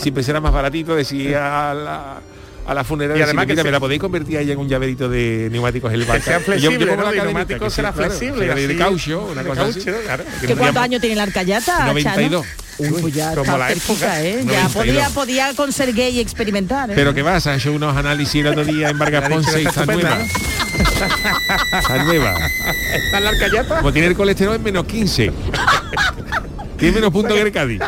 Siempre 0.01 0.23
será 0.23 0.41
más 0.41 0.53
baratito 0.53 0.95
decir 0.95 1.37
a 1.37 1.75
la, 1.75 2.21
a 2.67 2.75
la 2.75 2.85
funeraria, 2.85 3.21
Y 3.21 3.23
además 3.25 3.47
que 3.47 3.57
se- 3.57 3.65
me 3.65 3.71
la 3.71 3.81
podéis 3.81 4.01
convertir 4.01 4.39
ahí 4.39 4.51
en 4.51 4.59
un 4.59 4.69
llaverito 4.69 5.09
de 5.09 5.49
neumáticos 5.53 5.93
el 5.93 6.05
vaca. 6.05 6.21
sea 6.23 6.39
Y 6.39 6.41
yo- 6.41 6.41
yo 6.41 6.45
flexible, 6.71 6.87
pongo 6.87 7.03
¿no? 7.03 7.03
la 7.03 7.15
Y 7.15 7.19
cadenita, 7.19 7.25
neumático 7.25 7.65
que 7.65 7.71
sí, 7.71 7.77
será 7.77 7.93
claro, 7.93 8.11
flexible, 8.11 8.41
será 8.49 8.55
de, 8.55 8.77
caucho, 8.77 9.27
una 9.33 9.43
De 9.43 9.49
cosa 9.49 9.63
así. 9.67 9.81
claro. 9.81 10.25
Que 10.41 10.47
¿Que 10.47 10.55
no 10.55 10.61
¿Cuántos 10.61 10.83
años 10.83 11.01
tiene 11.01 11.17
la 11.17 11.23
arcayata? 11.25 11.87
92. 11.87 12.47
Chano? 12.47 12.61
Uy, 12.79 13.03
pues 13.03 13.15
ya 13.15 13.35
como 13.35 13.59
la 13.59 13.69
cerquita, 13.69 13.93
época. 13.93 14.23
¿eh? 14.23 14.37
Ya 14.47 14.63
92. 14.63 14.73
podía, 14.73 15.09
podía 15.11 15.55
con 15.55 15.71
ser 15.71 15.93
gay 15.93 16.17
y 16.17 16.21
experimentar, 16.21 16.91
¿eh? 16.91 16.95
Pero 16.95 17.13
que 17.13 17.21
vas, 17.21 17.47
ha 17.47 17.55
hecho 17.57 17.73
unos 17.73 17.95
análisis 17.95 18.41
el 18.41 18.47
otro 18.47 18.65
día 18.65 18.89
en 18.89 18.99
Vargas 18.99 19.29
Ponce 19.29 19.53
que 19.57 19.63
y 19.63 19.67
está 19.67 19.85
nueva. 19.85 20.19
Está 21.79 22.05
nueva. 22.05 22.35
¿Está 22.95 23.19
en 23.19 23.25
la 23.25 23.31
arcayata? 23.31 23.77
Como 23.79 23.93
tiene 23.93 24.09
el 24.09 24.15
colesterol 24.17 24.55
en 24.55 24.63
menos 24.63 24.85
15. 24.87 25.31
Tiene 26.79 26.95
menos 26.95 27.13
puntos 27.13 27.35
que 27.35 27.43
el 27.43 27.53
Cádiz. 27.53 27.81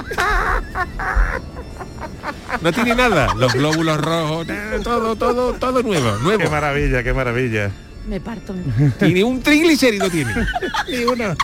No 2.60 2.72
tiene 2.72 2.94
nada. 2.94 3.34
Los 3.36 3.52
glóbulos 3.52 4.00
rojos, 4.00 4.46
todo, 4.82 5.16
todo, 5.16 5.52
todo 5.54 5.82
nuevo, 5.82 6.16
Qué 6.18 6.22
nuevo. 6.24 6.50
maravilla, 6.50 7.02
qué 7.02 7.12
maravilla. 7.12 7.70
Me 8.08 8.20
parto. 8.20 8.54
Tiene 8.98 9.22
un 9.24 9.40
triglicérido 9.40 10.10
tiene. 10.10 10.34
Y 10.88 11.04
uno. 11.04 11.34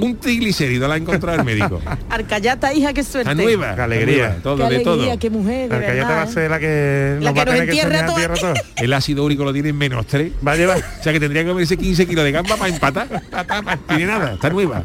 Un 0.00 0.16
triglicérido 0.16 0.86
la 0.86 0.94
ha 0.94 0.96
encontrado 0.96 1.38
el 1.40 1.44
médico. 1.44 1.80
Arcayata, 2.08 2.72
hija, 2.72 2.92
qué 2.92 3.02
suerte. 3.02 3.30
Está 3.32 3.42
nueva. 3.42 3.74
Qué 3.74 3.80
alegría. 3.82 4.26
nueva, 4.28 4.42
Todo, 4.42 4.68
Qué 4.68 4.74
de 4.78 4.84
todo. 4.84 5.18
qué 5.18 5.30
mujer, 5.30 5.62
de 5.62 5.68
La 5.68 5.76
arcayata 5.76 6.08
va 6.08 6.22
a 6.22 6.24
verdad. 6.24 6.30
¿eh? 6.30 6.32
ser 6.34 6.50
la 6.50 6.58
que 6.60 7.16
La 7.20 7.32
nos 7.32 7.44
nos 8.06 8.14
todo 8.14 8.52
todo. 8.52 8.54
El 8.76 8.92
ácido 8.92 9.24
úrico 9.24 9.44
lo 9.44 9.52
tiene 9.52 9.70
en 9.70 9.76
menos 9.78 10.06
3. 10.06 10.32
Va 10.46 10.52
a 10.52 10.56
llevar. 10.56 10.78
O 10.78 11.02
sea 11.02 11.12
que 11.12 11.18
tendría 11.18 11.42
que 11.42 11.48
comerse 11.48 11.76
15 11.76 12.06
kilos 12.06 12.24
de 12.24 12.30
gamba 12.32 12.56
para 12.56 12.72
empatar. 12.72 13.08
Tiene 13.88 14.06
nada, 14.06 14.34
está 14.34 14.50
nueva. 14.50 14.84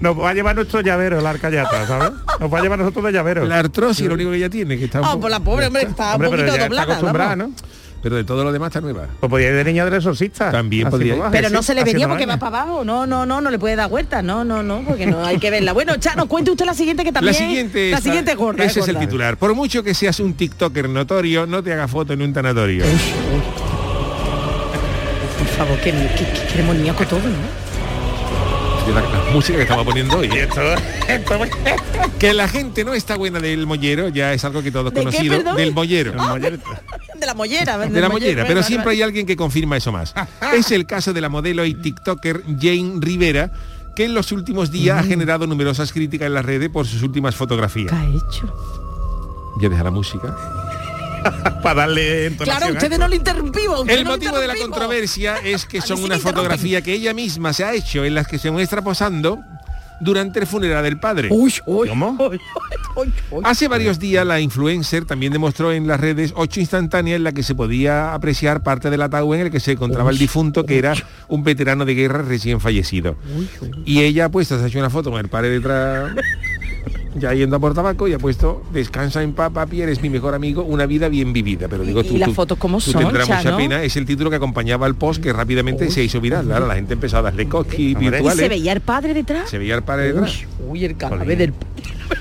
Nos 0.00 0.18
va 0.18 0.30
a 0.30 0.34
llevar 0.34 0.54
nuestro 0.54 0.80
llavero, 0.80 1.20
la 1.20 1.30
arcayata, 1.30 1.86
¿sabes? 1.86 2.10
Nos 2.38 2.52
va 2.52 2.58
a 2.58 2.62
llevar 2.62 2.78
nosotros 2.78 3.04
de 3.06 3.12
llavero. 3.12 3.44
La 3.44 3.58
artrosis 3.58 4.06
lo 4.06 4.14
único 4.14 4.30
que 4.30 4.36
ella 4.36 4.50
tiene, 4.50 4.78
que 4.78 4.84
está 4.84 5.00
un 5.00 5.04
Ah, 5.04 5.08
poco- 5.08 5.20
pues 5.22 5.30
la 5.32 5.40
pobre, 5.40 5.66
hombre, 5.66 5.82
está 5.82 6.14
Hombre, 6.14 6.28
un 6.28 6.36
pero 6.36 6.46
poquito 6.52 6.64
está 6.66 6.82
acostumbrada. 6.82 7.36
¿no? 7.36 7.52
Pero 8.00 8.14
de 8.14 8.22
todo 8.22 8.44
lo 8.44 8.52
demás 8.52 8.68
está 8.68 8.80
nueva. 8.80 9.06
Pues 9.18 9.28
podía 9.28 9.48
ir 9.48 9.54
de 9.56 9.64
niña 9.64 9.84
del 9.84 9.94
exorcista. 9.94 10.52
También 10.52 10.86
Así 10.86 10.92
podría 10.92 11.16
ir. 11.16 11.22
Pero 11.32 11.50
no 11.50 11.64
se 11.64 11.74
le 11.74 11.80
haciendo 11.80 12.08
porque 12.08 12.26
va 12.26 12.36
para 12.36 12.62
abajo. 12.62 12.84
No, 12.84 13.06
no, 13.08 13.26
no, 13.26 13.40
no 13.40 13.50
le 13.50 13.58
puede 13.58 13.74
dar 13.74 13.90
vueltas. 13.90 14.22
No, 14.22 14.44
no, 14.44 14.62
no, 14.62 14.82
porque 14.86 15.04
no 15.06 15.24
hay 15.26 15.38
que 15.38 15.50
verla. 15.50 15.72
Bueno, 15.72 15.96
Chano, 15.96 16.28
cuente 16.28 16.52
usted 16.52 16.64
la 16.64 16.74
siguiente 16.74 17.02
que 17.02 17.10
también. 17.10 17.32
La 17.34 17.38
siguiente, 17.40 17.90
La 17.90 17.98
es- 17.98 18.04
siguiente 18.04 18.30
es 18.30 18.36
gorda. 18.36 18.62
Ese 18.62 18.78
es 18.78 18.86
el 18.88 18.98
titular. 19.00 19.36
Por 19.36 19.52
mucho 19.56 19.82
que 19.82 19.94
seas 19.94 20.20
un 20.20 20.34
TikToker 20.34 20.88
notorio, 20.88 21.44
no 21.46 21.60
te 21.60 21.72
haga 21.72 21.88
foto 21.88 22.12
en 22.12 22.22
un 22.22 22.32
tanatorio. 22.32 22.84
Por 25.38 25.46
favor, 25.48 25.78
que, 25.80 25.90
que, 25.90 26.24
que, 26.24 26.46
que 26.52 26.56
demoníaco 26.58 27.04
todo, 27.04 27.18
¿no? 27.20 27.67
La, 28.94 29.02
la 29.02 29.30
música 29.32 29.56
que 29.56 29.62
estamos 29.62 29.84
poniendo 29.84 30.18
hoy. 30.18 30.30
Y 30.32 30.38
esto, 30.38 30.60
esto, 31.08 31.38
Que 32.18 32.32
la 32.32 32.48
gente 32.48 32.84
no 32.84 32.94
está 32.94 33.16
buena 33.16 33.38
del 33.38 33.66
mollero, 33.66 34.08
ya 34.08 34.32
es 34.32 34.44
algo 34.44 34.62
que 34.62 34.70
todos 34.70 34.92
¿De 34.92 35.00
conocido. 35.00 35.54
del 35.54 35.72
mollero. 35.72 36.12
De 36.12 36.16
la 36.18 36.22
mollera. 37.34 37.78
de 37.78 38.00
la 38.00 38.08
mollera, 38.08 38.44
pero 38.46 38.62
siempre 38.62 38.92
hay 38.92 39.02
alguien 39.02 39.26
que 39.26 39.36
confirma 39.36 39.76
eso 39.76 39.92
más. 39.92 40.14
Es 40.54 40.70
el 40.70 40.86
caso 40.86 41.12
de 41.12 41.20
la 41.20 41.28
modelo 41.28 41.64
y 41.64 41.74
TikToker 41.74 42.42
Jane 42.60 42.94
Rivera, 43.00 43.50
que 43.94 44.04
en 44.04 44.14
los 44.14 44.32
últimos 44.32 44.70
días 44.70 44.98
ha 44.98 45.02
generado 45.02 45.46
numerosas 45.46 45.92
críticas 45.92 46.26
en 46.26 46.34
las 46.34 46.44
redes 46.44 46.68
por 46.70 46.86
sus 46.86 47.02
últimas 47.02 47.34
fotografías. 47.34 47.90
¿Qué 47.90 47.96
ha 47.96 48.04
hecho? 48.08 48.54
Ya 49.60 49.68
deja 49.68 49.82
la 49.82 49.90
música. 49.90 50.36
para 51.62 51.82
darle 51.82 52.26
entonación 52.26 52.58
Claro, 52.58 52.74
ustedes 52.74 52.98
no 52.98 53.08
lo 53.08 53.14
interrumpimos. 53.14 53.88
El 53.88 54.04
no 54.04 54.10
motivo 54.10 54.38
de 54.38 54.46
la 54.46 54.56
controversia 54.56 55.36
es 55.44 55.64
que 55.64 55.78
A 55.78 55.82
mí 55.82 55.86
son 55.86 55.98
sí 55.98 56.04
una 56.04 56.18
fotografía 56.18 56.82
que 56.82 56.92
ella 56.92 57.14
misma 57.14 57.52
se 57.52 57.64
ha 57.64 57.74
hecho 57.74 58.04
en 58.04 58.14
las 58.14 58.26
que 58.26 58.38
se 58.38 58.50
muestra 58.50 58.82
posando 58.82 59.40
durante 60.00 60.38
el 60.40 60.46
funeral 60.46 60.84
del 60.84 60.98
padre. 60.98 61.28
Uy, 61.30 61.52
uy, 61.66 61.88
¿Cómo? 61.88 62.16
uy. 62.20 62.40
Hace 63.44 63.68
varios 63.68 63.98
días 63.98 64.26
la 64.26 64.40
influencer 64.40 65.04
también 65.04 65.32
demostró 65.32 65.72
en 65.72 65.86
las 65.86 66.00
redes 66.00 66.32
ocho 66.36 66.60
instantáneas 66.60 67.16
en 67.16 67.24
la 67.24 67.32
que 67.32 67.42
se 67.42 67.54
podía 67.54 68.14
apreciar 68.14 68.62
parte 68.62 68.90
del 68.90 69.02
ataúd 69.02 69.34
en 69.36 69.40
el 69.42 69.50
que 69.50 69.60
se 69.60 69.72
encontraba 69.72 70.10
el 70.10 70.18
difunto, 70.18 70.64
que 70.64 70.78
era 70.78 70.94
un 71.28 71.42
veterano 71.44 71.84
de 71.84 71.94
guerra 71.94 72.22
recién 72.22 72.60
fallecido. 72.60 73.16
Y 73.84 74.02
ella 74.02 74.28
pues 74.28 74.48
se 74.48 74.54
ha 74.54 74.66
hecho 74.66 74.78
una 74.78 74.90
foto 74.90 75.10
con 75.10 75.20
el 75.20 75.28
padre 75.28 75.50
detrás 75.50 76.12
ya 77.18 77.32
yendo 77.34 77.56
a 77.56 77.58
por 77.58 77.74
tabaco 77.74 78.08
y 78.08 78.12
ha 78.12 78.18
puesto 78.18 78.62
descansa 78.72 79.22
en 79.22 79.32
paz, 79.32 79.50
papi, 79.52 79.82
eres 79.82 80.00
mi 80.02 80.10
mejor 80.10 80.34
amigo, 80.34 80.62
una 80.62 80.86
vida 80.86 81.08
bien 81.08 81.32
vivida. 81.32 81.68
Pero 81.68 81.84
digo, 81.84 82.00
¿Y 82.00 82.04
tú, 82.08 82.16
las 82.18 82.28
tú- 82.28 82.34
fotos 82.34 82.58
cómo 82.58 82.78
tú 82.78 82.90
son, 82.92 83.02
tendrás 83.04 83.28
mucha 83.28 83.42
Chano? 83.42 83.56
pena. 83.56 83.82
Es 83.82 83.96
el 83.96 84.06
título 84.06 84.30
que 84.30 84.36
acompañaba 84.36 84.86
al 84.86 84.94
post 84.94 85.22
que 85.22 85.32
rápidamente 85.32 85.90
se 85.90 86.02
hizo 86.04 86.20
viral. 86.20 86.46
Claro, 86.46 86.66
la 86.66 86.74
gente 86.74 86.94
empezó 86.94 87.18
a 87.18 87.22
darle 87.22 87.48
coquis 87.48 87.94
Hombre. 87.96 88.06
¿Y 88.08 88.10
virtuales. 88.10 88.38
se 88.38 88.48
veía 88.48 88.72
el 88.72 88.80
padre 88.80 89.14
detrás? 89.14 89.50
Se 89.50 89.58
veía 89.58 89.74
el 89.74 89.82
padre 89.82 90.12
detrás. 90.12 90.40
Uy, 90.68 90.84
el 90.84 90.96
cadáver 90.96 91.38
del... 91.38 91.52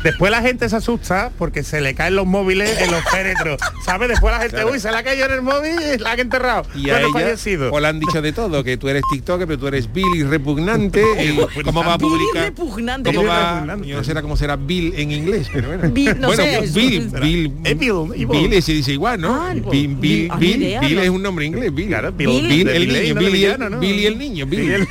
Después 0.04 0.32
la 0.32 0.42
gente 0.42 0.68
se 0.70 0.76
asusta 0.76 1.32
porque 1.38 1.64
se 1.64 1.82
le 1.82 1.96
caen 1.96 2.16
los 2.16 2.26
móviles 2.26 2.80
en 2.82 2.92
los 2.92 3.04
féretros. 3.06 3.60
¿Sabes? 3.86 4.10
Después 4.10 4.34
la 4.34 4.42
gente, 4.42 4.66
uy, 4.66 4.80
se 4.80 4.92
la 4.92 5.00
ha 5.00 5.04
caído 5.04 5.26
en 5.26 5.34
el 5.34 5.42
móvil 5.42 5.76
y 5.96 5.98
la 5.98 6.12
han 6.12 6.20
enterrado. 6.20 6.64
Y 6.76 6.90
a 6.90 7.00
ella 7.00 7.10
fallecido. 7.12 7.72
o 7.72 7.80
le 7.80 7.88
han 7.88 8.00
dicho 8.00 8.22
de 8.22 8.34
todo, 8.34 8.64
que 8.64 8.78
tú 8.78 8.90
eres 8.90 9.04
TikTok, 9.12 9.40
pero 9.40 9.58
tú 9.58 9.68
eres 9.68 9.92
Bill 9.92 10.16
y 10.16 10.24
repugnante. 10.24 11.02
y 11.24 11.64
¿Cómo 11.64 11.84
va 11.84 11.96
a 11.96 11.98
publicar? 11.98 12.46
repugnante. 12.46 13.14
¿Cómo 13.14 13.28
va? 13.28 13.66
Yo 13.84 13.98
no 13.98 14.04
sé 14.04 14.14
cómo 14.22 14.38
será 14.38 14.56
Bill 14.56 14.94
en 14.96 15.12
inglés, 15.12 15.48
pero 15.52 15.68
bueno. 15.68 15.90
Bill, 15.90 16.20
no 16.20 16.28
bueno, 16.28 16.44
sé, 16.44 16.56
pues 16.58 16.74
Bill, 16.74 17.10
Bill, 17.22 17.50
Bill. 17.50 18.28
Bill 18.28 18.54
ese 18.54 18.74
dice 18.74 18.94
igual, 18.94 19.22
¿no? 19.22 19.34
Ah, 19.34 19.54
Bill, 19.54 19.96
Bill, 19.96 20.32
Bill, 20.40 20.64
idea, 20.64 20.80
Bill 20.82 21.00
es 21.00 21.10
un 21.10 21.22
nombre 21.22 21.46
inglés, 21.46 21.74
Bill. 21.74 21.88
Claro, 21.88 22.12
Bill, 22.12 22.48
Bill. 22.48 22.68
El 22.68 22.88
Bill, 22.88 22.94
niño, 22.94 23.14
no 23.58 23.80
Bill, 23.80 24.00
y 24.00 24.06
el, 24.06 24.18
niño, 24.18 24.46
Bill. 24.46 24.88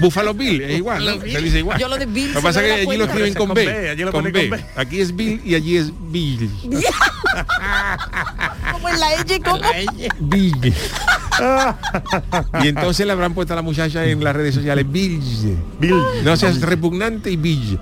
Buffalo 0.00 0.34
Bill, 0.34 0.62
es 0.62 0.78
igual, 0.78 1.04
¿no? 1.04 1.20
Se 1.20 1.40
dice 1.40 1.58
igual. 1.58 1.78
Yo 1.78 1.88
lo 1.88 1.96
de 1.96 2.06
Bill 2.06 2.28
Lo 2.28 2.34
que 2.34 2.40
se 2.40 2.42
pasa 2.42 2.66
es 2.66 2.74
que 2.74 2.88
allí 2.88 2.98
lo 2.98 3.04
escriben 3.04 3.34
con 3.34 3.54
B, 3.54 3.93
allí 3.94 4.04
lo 4.04 4.12
con 4.12 4.20
ponen 4.24 4.32
B. 4.32 4.48
con 4.50 4.58
B. 4.58 4.64
Aquí 4.76 5.00
es 5.00 5.14
Bill 5.16 5.40
y 5.44 5.54
allí 5.54 5.76
es 5.76 5.90
Bill. 6.10 6.50
Como 8.72 8.88
en 8.88 9.00
la 9.00 9.12
L, 9.14 9.40
como... 9.40 9.60
Bill. 10.20 10.74
y 12.62 12.68
entonces 12.68 13.06
le 13.06 13.12
habrán 13.12 13.34
puesto 13.34 13.52
a 13.54 13.56
la 13.56 13.62
muchacha 13.62 14.04
en 14.04 14.22
las 14.22 14.36
redes 14.36 14.54
sociales 14.54 14.86
Bill. 14.90 15.20
Bill. 15.80 15.94
No 16.22 16.36
seas 16.36 16.60
repugnante 16.60 17.30
y 17.30 17.36
Bill. 17.36 17.78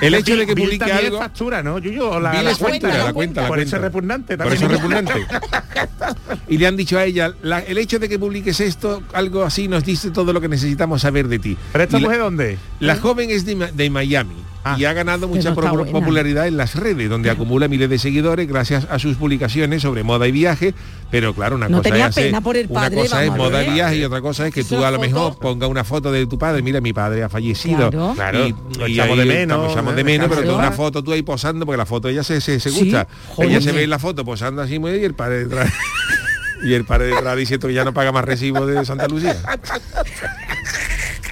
El 0.00 0.14
hecho 0.14 0.36
de 0.36 0.46
que 0.46 0.54
Bill 0.54 0.64
publique 0.64 0.90
algo. 0.92 1.16
es 1.16 1.22
factura, 1.22 1.62
¿no? 1.62 1.78
Yuyu, 1.78 2.02
o 2.04 2.20
la, 2.20 2.32
Bill 2.32 2.44
la 2.44 2.50
es 2.50 2.58
cuenta, 2.58 2.88
la 2.88 3.12
cuenta, 3.12 3.42
la 3.42 3.48
Por 3.48 3.60
eso 3.60 3.76
es 3.76 3.82
repugnante 3.82 4.36
Por 4.36 4.46
también. 4.48 4.64
eso 4.64 4.66
es 4.66 4.80
repugnante. 4.82 5.26
y 6.48 6.58
le 6.58 6.66
han 6.66 6.76
dicho 6.76 6.98
a 6.98 7.04
ella, 7.04 7.32
la- 7.42 7.60
el 7.60 7.78
hecho 7.78 7.98
de 7.98 8.08
que 8.08 8.18
publiques 8.18 8.60
esto, 8.60 9.02
algo 9.12 9.44
así, 9.44 9.68
nos 9.68 9.84
dice 9.84 10.10
todo 10.10 10.32
lo 10.32 10.40
que 10.40 10.48
necesitamos 10.48 11.02
saber 11.02 11.28
de 11.28 11.38
ti. 11.38 11.56
¿Pero 11.72 11.84
esta 11.84 11.98
Y 11.98 12.00
la- 12.00 12.06
mujer 12.08 12.20
dónde? 12.20 12.58
La 12.80 12.96
joven 12.96 13.30
es 13.30 13.44
de 13.46 13.90
Miami 13.90 14.34
Ah. 14.68 14.76
y 14.76 14.84
ha 14.84 14.92
ganado 14.92 15.28
mucha 15.28 15.54
popularidad 15.54 16.48
en 16.48 16.56
las 16.56 16.74
redes, 16.74 17.08
donde 17.08 17.30
acumula 17.30 17.68
miles 17.68 17.88
de 17.88 18.00
seguidores 18.00 18.48
gracias 18.48 18.84
a 18.90 18.98
sus 18.98 19.16
publicaciones 19.16 19.82
sobre 19.82 20.02
moda 20.02 20.26
y 20.26 20.32
viaje. 20.32 20.74
Pero 21.08 21.34
claro, 21.34 21.54
una 21.54 21.68
No 21.68 21.78
cosa 21.78 21.90
tenía 21.90 22.06
es 22.08 22.14
pena 22.16 22.40
por 22.40 22.56
el 22.56 22.66
una 22.68 22.80
padre, 22.80 22.96
cosa 22.96 23.22
es 23.22 23.30
vamos 23.30 23.46
moda 23.46 23.64
y 23.64 23.70
viaje 23.70 23.96
y 23.98 24.04
otra 24.04 24.20
cosa 24.20 24.48
es 24.48 24.52
que 24.52 24.64
tú 24.64 24.84
a 24.84 24.90
lo 24.90 24.98
mejor 24.98 25.34
foto. 25.34 25.38
ponga 25.38 25.68
una 25.68 25.84
foto 25.84 26.10
de 26.10 26.26
tu 26.26 26.36
padre. 26.36 26.62
Mira, 26.62 26.80
mi 26.80 26.92
padre 26.92 27.22
ha 27.22 27.28
fallecido. 27.28 27.90
Claro. 27.90 28.12
Claro, 28.16 28.44
y, 28.44 28.54
lo 28.76 28.86
echamos 28.86 29.18
de 29.18 29.24
menos, 29.24 29.42
estamos- 29.42 29.72
echamos 29.72 29.94
de 29.94 30.00
¿eh? 30.00 30.04
menos, 30.04 30.28
pero 30.28 30.42
tú 30.42 30.54
una 30.56 30.72
foto 30.72 31.04
tú 31.04 31.12
ahí 31.12 31.22
posando, 31.22 31.64
porque 31.64 31.78
la 31.78 31.86
foto 31.86 32.08
ella 32.08 32.24
se, 32.24 32.40
se, 32.40 32.58
gusta. 32.70 33.06
Ella 33.38 33.60
se 33.60 33.70
ve 33.70 33.84
en 33.84 33.90
la 33.90 34.00
foto 34.00 34.24
posando 34.24 34.62
así 34.62 34.80
muy 34.80 34.90
bien 34.90 35.02
y 35.02 35.06
el 35.06 35.14
padre 35.14 35.44
detrás. 35.44 35.72
y 36.64 36.72
el 36.74 36.84
padre 36.84 37.06
detrás 37.06 37.36
diciendo 37.36 37.68
que 37.68 37.74
ya 37.74 37.84
no 37.84 37.94
paga 37.94 38.10
más 38.10 38.24
recibo 38.24 38.66
de 38.66 38.84
Santa 38.84 39.06
Lucía. 39.06 39.36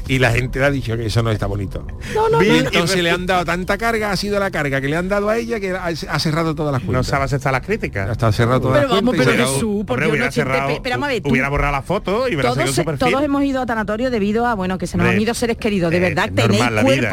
Y 0.07 0.19
la 0.19 0.33
gente 0.33 0.59
le 0.59 0.65
ha 0.67 0.71
dicho 0.71 0.97
que 0.97 1.07
eso 1.07 1.23
no 1.23 1.31
está 1.31 1.47
bonito. 1.47 1.87
No, 2.15 2.29
no, 2.29 2.43
y 2.43 2.49
no. 2.49 2.55
entonces 2.57 3.03
le 3.03 3.11
han 3.11 3.25
dado 3.25 3.45
tanta 3.45 3.79
carga, 3.79 4.11
ha 4.13 4.17
sido 4.17 4.39
la 4.39 4.51
carga 4.51 4.81
que 4.81 4.89
le 4.89 4.97
han 4.97 5.09
dado 5.09 5.31
a 5.31 5.39
ella 5.39 5.59
que 5.61 5.71
ha, 5.73 6.19
cerrado 6.19 6.55
todas 6.55 6.73
las 6.73 6.83
No 6.83 6.87
cuentas. 6.89 7.07
sabes 7.07 7.33
estar 7.33 7.53
las 7.53 7.63
críticas. 7.65 8.11
Hasta 8.11 8.31
cerrado 8.33 8.61
todas 8.61 8.79
Pero 8.81 8.89
las 8.89 8.97
vamos, 9.01 9.15
cuentas. 9.15 9.35
pero. 9.37 9.53
Jesús, 9.55 9.85
por 9.87 9.99
hubiera 10.07 10.27
no 10.27 10.33
cerrado, 10.33 10.69
pe- 10.69 10.81
pero 10.83 10.95
vamos 10.97 11.07
a 11.09 11.13
ver, 11.13 11.23
tú- 11.23 11.31
hubiera 11.31 11.49
borrado 11.49 11.73
la 11.73 11.83
foto 11.83 12.29
y 12.29 12.35
hubiera 12.35 12.53
Todos, 12.53 12.71
se- 12.75 12.85
todos 12.85 13.23
hemos 13.23 13.43
ido 13.45 13.63
a 13.63 13.67
tanatorio 13.67 14.11
debido 14.11 14.47
a 14.47 14.55
bueno 14.55 14.77
que 14.77 14.87
se 14.87 14.99
nos 14.99 15.07
han 15.09 15.21
ido 15.21 15.33
seres 15.33 15.57
queridos 15.57 15.91
de 15.91 15.97
eh, 15.97 16.01
verdad 16.01 16.31
tenéis 16.35 16.61
normal 16.63 16.75
la 16.75 16.83
vida. 16.83 17.11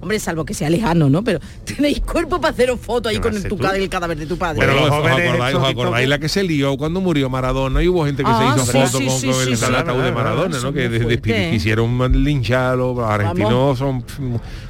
Hombre 0.00 0.18
salvo 0.18 0.44
que 0.44 0.54
sea 0.54 0.70
lejano 0.70 1.08
no 1.10 1.22
pero 1.22 1.38
tenéis 1.64 2.00
cuerpo 2.00 2.40
para 2.40 2.52
haceros 2.52 2.80
fotos 2.80 3.10
ahí 3.10 3.16
¿Qué 3.16 3.22
con 3.22 3.36
el, 3.36 3.42
tu 3.48 3.56
el 3.56 3.88
cadáver 3.88 4.18
de 4.18 4.26
tu 4.26 4.36
padre 4.36 4.60
Pero 4.60 4.72
Bueno, 4.72 4.86
los 4.86 4.94
¿os 4.96 5.02
jóvenes 5.02 5.28
acordáis, 5.28 5.56
os 5.56 5.64
acordáis 5.64 6.06
TikTokers- 6.06 6.08
la 6.10 6.18
que 6.18 6.28
se 6.28 6.42
lió 6.44 6.76
cuando 6.76 7.00
murió 7.00 7.28
Maradona 7.30 7.82
y 7.82 7.88
hubo 7.88 8.04
gente 8.06 8.22
que 8.22 8.30
Ah, 8.32 8.54
se 8.54 8.62
hizo 8.62 8.66
sí, 8.66 8.72
fotos 8.78 8.90
sí, 9.00 9.06
con, 9.06 9.18
sí, 9.20 9.26
con 9.26 9.34
sí, 9.44 9.50
el 9.50 9.56
sí, 9.56 9.64
ataúd 9.64 10.02
de 10.02 10.12
Maradona, 10.12 10.58
¿no? 10.60 10.72
Que 10.72 11.50
quisieron 11.50 12.24
lincharlo, 12.24 12.94
los 12.94 13.08
argentinos 13.10 13.78
son 13.78 14.04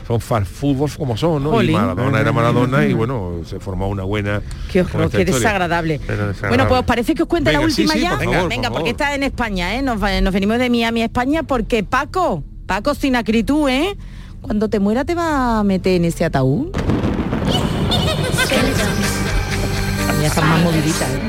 son 0.06 0.20
far 0.20 0.46
fútbol 0.46 0.90
como 0.96 1.16
son, 1.18 1.44
¿no? 1.44 1.50
Jolín. 1.50 1.72
Y 1.72 1.74
Maradona 1.74 2.20
era 2.20 2.32
Maradona 2.32 2.86
y 2.86 2.94
bueno, 2.94 3.40
se 3.44 3.60
formó 3.60 3.88
una 3.88 4.04
buena 4.04 4.40
Qué 4.72 4.80
horror, 4.80 5.10
qué 5.10 5.24
desagradable. 5.24 6.00
Bueno, 6.48 6.66
pues 6.66 6.80
os 6.80 6.86
parece 6.86 7.14
que 7.14 7.22
os 7.24 7.28
cuente 7.28 7.52
la 7.52 7.58
Venga, 7.58 7.70
última 7.70 7.92
sí, 7.92 8.00
ya. 8.00 8.10
por 8.16 8.24
favor, 8.24 8.48
Venga, 8.48 8.68
por 8.70 8.78
porque 8.78 8.90
está 8.90 9.14
en 9.14 9.22
España, 9.22 9.76
¿eh? 9.76 9.82
Nos, 9.82 10.00
venimos 10.00 10.58
de 10.58 10.70
Miami 10.70 11.02
a 11.02 11.06
España 11.06 11.42
porque 11.42 11.82
Paco, 11.84 12.42
Paco 12.66 12.94
Sinacritú, 12.94 13.68
¿eh? 13.68 13.96
Cuando 14.48 14.68
te 14.70 14.80
muera 14.80 15.04
te 15.04 15.14
va 15.14 15.58
a 15.58 15.62
meter 15.62 15.96
en 15.96 16.06
ese 16.06 16.24
ataúd. 16.24 16.68
Ya 20.22 20.26
están 20.26 20.48
más 20.48 20.62
moviditas, 20.62 21.02
¿eh? 21.02 21.20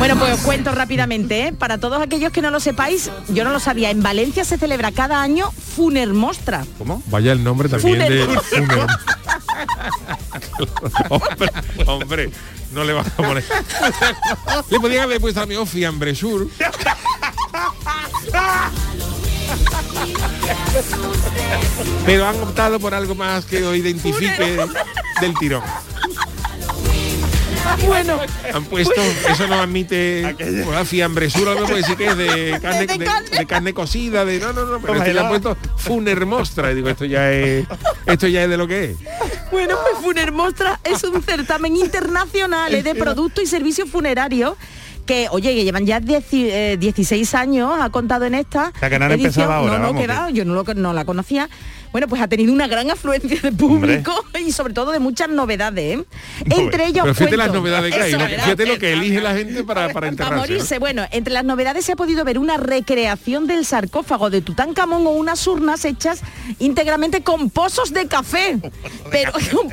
Bueno, 0.00 0.18
pues 0.18 0.32
os 0.32 0.40
cuento 0.40 0.72
rápidamente, 0.72 1.46
¿eh? 1.46 1.52
Para 1.52 1.78
todos 1.78 2.02
aquellos 2.02 2.32
que 2.32 2.42
no 2.42 2.50
lo 2.50 2.58
sepáis, 2.58 3.08
yo 3.28 3.44
no 3.44 3.52
lo 3.52 3.60
sabía, 3.60 3.90
en 3.90 4.02
Valencia 4.02 4.44
se 4.44 4.58
celebra 4.58 4.90
cada 4.90 5.22
año 5.22 5.52
Funermostra. 5.52 6.66
¿Cómo? 6.76 7.04
Vaya 7.06 7.30
el 7.30 7.44
nombre 7.44 7.68
también 7.68 8.00
de 8.00 8.24
Funeral. 8.24 8.42
Funeral. 8.42 8.88
hombre, 11.10 11.50
hombre, 11.86 12.30
no 12.72 12.82
le 12.82 12.94
vas 12.94 13.06
a 13.06 13.16
poner. 13.16 13.44
le 14.70 14.80
podían 14.80 15.04
haber 15.04 15.20
puesto 15.20 15.40
a 15.40 15.46
mi 15.46 15.54
Fiambre 15.66 16.16
Sur. 16.16 16.48
Pero 22.06 22.26
han 22.26 22.36
optado 22.40 22.78
por 22.80 22.94
algo 22.94 23.14
más 23.14 23.44
que 23.44 23.64
os 23.64 23.76
identifique 23.76 24.58
del 25.20 25.34
tirón. 25.38 25.62
Bueno, 27.86 28.18
Han 28.52 28.64
puesto, 28.66 29.00
eso 29.28 29.46
no 29.46 29.54
admite 29.54 30.36
bueno, 30.64 30.84
fiambresura, 30.84 31.54
no 31.54 31.62
puede 31.66 31.78
decir 31.78 31.96
que 31.96 32.06
es 32.06 32.16
de 32.16 32.58
carne, 32.60 32.86
De 32.86 32.98
de, 32.98 33.04
carne. 33.04 33.30
de 33.30 33.46
carne 33.46 33.74
cocida, 33.74 34.24
de 34.24 34.38
no, 34.38 34.52
no, 34.52 34.66
no, 34.66 34.80
pero 34.80 34.98
ya 35.04 35.12
ya. 35.12 35.20
han 35.22 35.28
puesto 35.28 35.56
funermostra. 35.76 36.70
Y 36.72 36.76
digo, 36.76 36.88
esto 36.90 37.04
ya 37.04 37.32
es, 37.32 37.66
esto 38.06 38.26
ya 38.28 38.44
es 38.44 38.50
de 38.50 38.56
lo 38.56 38.66
que 38.68 38.84
es. 38.90 38.96
Bueno, 39.50 39.76
pues 39.82 40.02
Funermostra 40.02 40.80
es 40.84 41.04
un 41.04 41.22
certamen 41.22 41.76
internacional 41.76 42.74
eh, 42.74 42.82
de 42.82 42.94
productos 42.94 43.44
y 43.44 43.46
servicios 43.46 43.88
funerarios 43.88 44.56
que, 45.06 45.28
oye, 45.30 45.54
que 45.54 45.64
llevan 45.64 45.84
ya 45.86 46.00
10, 46.00 46.24
eh, 46.32 46.76
16 46.78 47.34
años, 47.34 47.72
ha 47.80 47.90
contado 47.90 48.24
en 48.24 48.34
esta 48.34 48.72
sea, 48.78 48.88
que 48.90 48.98
no 48.98 49.04
han 49.04 49.12
edición. 49.12 49.30
empezado 49.30 49.52
ahora, 49.52 49.72
No, 49.72 49.78
no, 49.78 49.84
vamos, 49.88 50.00
que 50.00 50.06
que- 50.06 50.12
va, 50.12 50.30
yo 50.30 50.44
no, 50.44 50.54
lo, 50.54 50.64
no 50.74 50.92
la 50.92 51.04
conocía. 51.04 51.48
Bueno, 51.94 52.08
pues 52.08 52.20
ha 52.20 52.26
tenido 52.26 52.52
una 52.52 52.66
gran 52.66 52.90
afluencia 52.90 53.38
de 53.40 53.52
público 53.52 54.12
y 54.44 54.50
sobre 54.50 54.74
todo 54.74 54.90
de 54.90 54.98
muchas 54.98 55.28
novedades. 55.28 56.00
¿eh? 56.00 56.04
Entre 56.50 56.86
ellos 56.86 57.02
Pero 57.04 57.14
fíjate 57.14 57.36
las 57.36 57.46
cuento- 57.46 57.60
novedades 57.60 57.94
que 57.94 58.02
hay, 58.02 58.12
¿no? 58.14 58.26
fíjate 58.26 58.66
lo 58.66 58.78
que 58.80 58.92
elige 58.94 59.20
la 59.20 59.32
gente 59.32 59.62
para, 59.62 59.82
para 59.82 59.92
Para 59.92 60.08
enterrarse. 60.08 60.34
¿no? 60.34 60.40
morirse. 60.40 60.78
Bueno, 60.80 61.06
entre 61.12 61.32
las 61.32 61.44
novedades 61.44 61.84
se 61.84 61.92
ha 61.92 61.96
podido 61.96 62.24
ver 62.24 62.40
una 62.40 62.56
recreación 62.56 63.46
del 63.46 63.64
sarcófago 63.64 64.28
de 64.28 64.40
Tutankamón 64.40 65.06
o 65.06 65.10
unas 65.10 65.46
urnas 65.46 65.84
hechas 65.84 66.20
íntegramente 66.58 67.22
con 67.22 67.48
pozos 67.48 67.92
de 67.92 68.08
café. 68.08 68.58
Pero, 69.12 69.30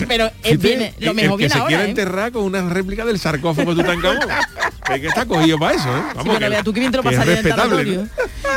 pero 0.07 0.25
eh, 0.27 0.31
Fíjate, 0.43 0.57
viene, 0.57 0.93
lo 0.99 1.15
mejor 1.15 1.31
que 1.39 1.45
viene 1.47 1.53
se 1.53 1.57
ahora. 1.59 1.67
quiere 1.69 1.83
¿eh? 1.85 1.89
enterrar 1.89 2.31
con 2.31 2.43
una 2.43 2.61
réplica 2.69 3.03
del 3.03 3.17
sarcófago 3.17 3.73
de 3.73 3.81
Tutankamón. 3.81 4.19
que 4.85 5.07
está 5.07 5.25
cogido 5.25 5.57
para 5.57 5.75
eso, 5.75 5.87
¿eh? 5.89 6.01
Sí, 6.21 6.27
bueno, 6.29 6.49
vea, 6.49 6.61
tú 6.63 6.71
qué 6.73 6.81
bien 6.81 6.91
te 6.91 6.97
lo 6.97 7.03
que 7.03 7.09
es 7.09 7.15
pasarías 7.15 7.39
en 7.39 7.45
el 7.47 7.51
respetable. 7.53 7.95
¿no? 7.95 8.07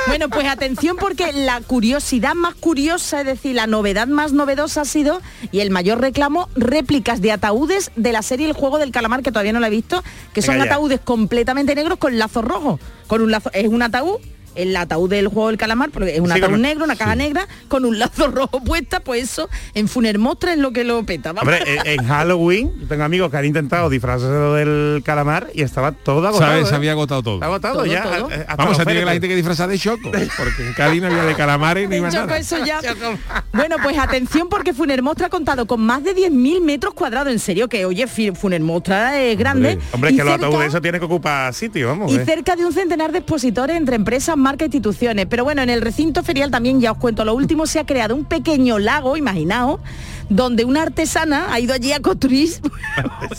Bueno, 0.09 0.29
pues 0.29 0.47
atención 0.49 0.97
porque 0.99 1.33
la 1.33 1.61
curiosidad 1.63 2.35
más 2.35 2.55
curiosa, 2.57 3.21
es 3.21 3.27
decir, 3.27 3.54
la 3.55 3.67
novedad 3.67 4.07
más 4.07 4.33
novedosa 4.33 4.83
ha 4.83 4.85
sido, 4.85 5.21
y 5.53 5.61
el 5.61 5.71
mayor 5.71 6.01
reclamo, 6.01 6.49
réplicas 6.57 7.21
de 7.21 7.33
ataúdes 7.33 7.91
de 7.97 8.13
la 8.13 8.23
serie 8.23 8.47
El 8.47 8.53
Juego 8.53 8.79
del 8.79 8.91
Calamar, 8.91 9.23
que 9.23 9.31
todavía 9.31 9.53
no 9.53 9.61
la 9.61 9.69
he 9.69 9.71
visto, 9.71 10.03
que 10.33 10.43
son 10.43 10.55
Venga 10.59 10.67
ataúdes 10.67 11.01
completamente 11.01 11.75
negros 11.75 11.99
con 11.99 12.19
lazos 12.19 12.45
rojos. 12.45 12.81
Con 13.07 13.23
un 13.23 13.31
lazo, 13.31 13.51
es 13.53 13.69
un 13.69 13.83
ataúd 13.83 14.19
el 14.55 14.75
ataúd 14.77 15.11
del 15.11 15.29
juego 15.29 15.49
del 15.49 15.59
calamar, 15.59 15.91
porque 15.91 16.15
es 16.15 16.21
un 16.21 16.31
Sí, 16.31 16.39
ataúd 16.41 16.57
negro, 16.59 16.85
una 16.85 16.97
caja 16.97 17.15
negra, 17.17 17.47
con 17.69 17.85
un 17.85 17.99
lazo 17.99 18.27
rojo 18.33 18.63
puesta, 18.63 19.01
pues 19.01 19.25
eso, 19.25 19.49
en 19.75 19.89
Funermostra 19.89 20.53
es 20.53 20.59
lo 20.59 20.73
que 20.73 20.85
lo 20.85 21.05
peta. 21.05 21.31
Hombre, 21.33 21.59
en, 21.67 21.87
en 22.01 22.07
Halloween, 22.07 22.73
yo 22.81 22.87
tengo 22.87 23.05
amigos 23.05 23.31
que 23.31 23.37
han 23.37 23.45
intentado 23.45 23.89
disfrazarse 23.91 24.33
del 24.35 25.03
calamar 25.05 25.49
y 25.55 25.63
estaba 25.63 25.93
todo 25.93 26.27
agotado. 26.27 26.51
¿Sabes? 26.51 26.67
¿eh? 26.67 26.69
Se 26.71 26.75
había 26.75 26.93
agotado 26.93 27.23
todo. 27.23 27.35
Está 27.35 27.47
agotado 27.47 27.75
Todo, 27.77 27.87
ya. 27.87 28.03
todo. 28.03 28.31
eh, 28.31 28.35
hasta 28.41 28.57
Vamos, 28.57 28.73
los 28.73 28.81
a 28.81 28.85
tener 28.85 29.05
la 29.05 29.13
gente 29.13 29.29
que 29.29 29.37
disfrazar 29.37 29.69
de 29.69 29.79
choco, 29.79 30.11
porque 30.11 30.67
en 30.67 30.73
Cádiz 30.75 31.01
no 31.03 31.09
había 31.09 31.25
de 31.25 31.35
calamares 31.35 31.89
ni 31.89 31.97
De 31.97 32.03
más 32.03 32.15
Choco, 32.15 32.27
nada. 32.27 32.39
eso 32.39 32.65
ya. 32.65 32.81
Bueno, 33.53 33.77
pues 33.83 33.97
atención 33.99 34.49
porque 34.49 34.73
Funermostra 34.75 35.27
ha 35.27 35.31
contado 35.31 35.67
con 35.67 35.81
más 35.81 36.03
de 36.05 36.15
10.000 36.15 36.61
metros 36.63 36.95
cuadrados. 36.95 37.33
En 37.33 37.39
serio, 37.39 37.69
que 37.69 37.85
oye, 37.87 38.07
Fi- 38.07 38.33
Funermostra 38.33 39.21
es 39.21 39.39
grande. 39.39 39.79
Hombre, 39.93 40.11
Y 40.13 40.17
que 40.17 40.25
los 40.25 40.33
cerca- 40.33 40.47
ataúdes 40.47 40.69
eso 40.69 40.81
tiene 40.81 40.99
que 40.99 41.05
ocupar 41.05 41.53
sitio, 41.55 41.89
vamos. 41.89 42.13
y 42.13 42.17
eh. 42.17 42.25
cerca 42.25 42.57
de 42.57 42.65
un 42.65 42.73
centenar 42.73 43.13
de 43.13 43.19
expositores 43.19 43.77
entre 43.77 43.97
empresas, 43.97 44.37
marcas 44.45 44.67
e 44.67 44.67
instituciones. 44.67 45.27
Pero 45.27 45.43
bueno, 45.43 45.63
en 45.63 45.71
el 45.71 45.81
recinto 45.81 46.23
ferial 46.23 46.51
también, 46.51 46.81
ya 46.81 46.93
os 46.93 46.99
cuento 46.99 47.25
lo 47.25 47.35
último, 47.35 47.67
se 47.67 47.81
ha 47.81 47.87
creado 47.87 48.15
un 48.15 48.25
pequeño 48.25 48.79
lago, 48.79 49.17
imaginaos, 49.17 49.81
donde 50.29 50.65
una 50.65 50.83
artesana 50.83 51.53
ha 51.53 51.61
ido 51.61 51.75
allí 51.75 51.93
a 51.93 52.01
construir 52.01 52.49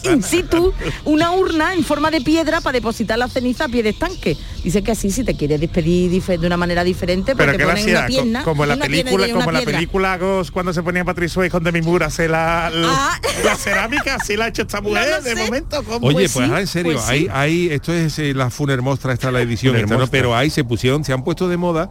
in 0.03 0.21
situ 0.23 0.73
una 1.05 1.31
urna 1.31 1.73
en 1.73 1.83
forma 1.83 2.11
de 2.11 2.21
piedra 2.21 2.61
para 2.61 2.73
depositar 2.73 3.17
la 3.17 3.27
ceniza 3.27 3.65
a 3.65 3.67
pie 3.69 3.83
de 3.83 3.89
estanque. 3.89 4.37
Dice 4.63 4.83
que 4.83 4.91
así 4.91 5.11
si 5.11 5.23
te 5.23 5.35
quieres 5.35 5.59
despedir 5.59 6.09
de 6.23 6.47
una 6.47 6.57
manera 6.57 6.83
diferente, 6.83 7.35
pues 7.35 7.45
Pero 7.45 7.51
te 7.53 7.57
que 7.57 7.65
la 7.65 7.73
ponen 7.73 7.89
una 7.89 8.05
pierna, 8.07 8.43
como 8.43 8.63
en 8.63 8.69
la 8.69 8.77
película, 8.77 9.27
y 9.27 9.31
como 9.31 9.49
en 9.49 9.53
la 9.53 9.61
película 9.61 10.17
Ghost, 10.17 10.51
cuando 10.51 10.73
se 10.73 10.83
ponía 10.83 11.03
Patrick 11.05 11.29
Swayze 11.29 11.51
con 11.51 11.63
Demi 11.63 11.81
Moore 11.81 12.05
hacer 12.05 12.29
la, 12.29 12.69
la, 12.73 12.87
Ah. 12.91 13.19
la 13.43 13.55
cerámica, 13.55 14.15
así 14.15 14.35
la 14.37 14.45
ha 14.45 14.47
hecho 14.49 14.63
esta 14.63 14.81
mujer 14.81 15.07
lo 15.09 15.21
de 15.21 15.35
sé. 15.35 15.43
momento. 15.43 15.83
¿cómo? 15.83 16.07
Oye, 16.07 16.13
Pues 16.15 16.33
pues, 16.33 16.45
sí, 16.47 16.51
ah, 16.53 16.59
en 16.61 16.67
serio, 16.67 16.93
pues 16.93 17.05
sí. 17.05 17.27
hay, 17.31 17.69
esto 17.71 17.93
es 17.93 18.17
eh, 18.19 18.33
la 18.33 18.49
Funer 18.49 18.81
Mostra, 18.81 19.13
esta 19.13 19.27
es 19.27 19.33
la 19.33 19.41
edición, 19.41 19.75
esta, 19.75 19.81
¿no? 19.83 19.87
Funermostra. 19.89 20.11
pero 20.19 20.35
ahí 20.35 20.49
se 20.49 20.63
pusieron, 20.63 21.03
se 21.03 21.13
han 21.13 21.23
puesto 21.23 21.47
de 21.47 21.57
moda, 21.57 21.89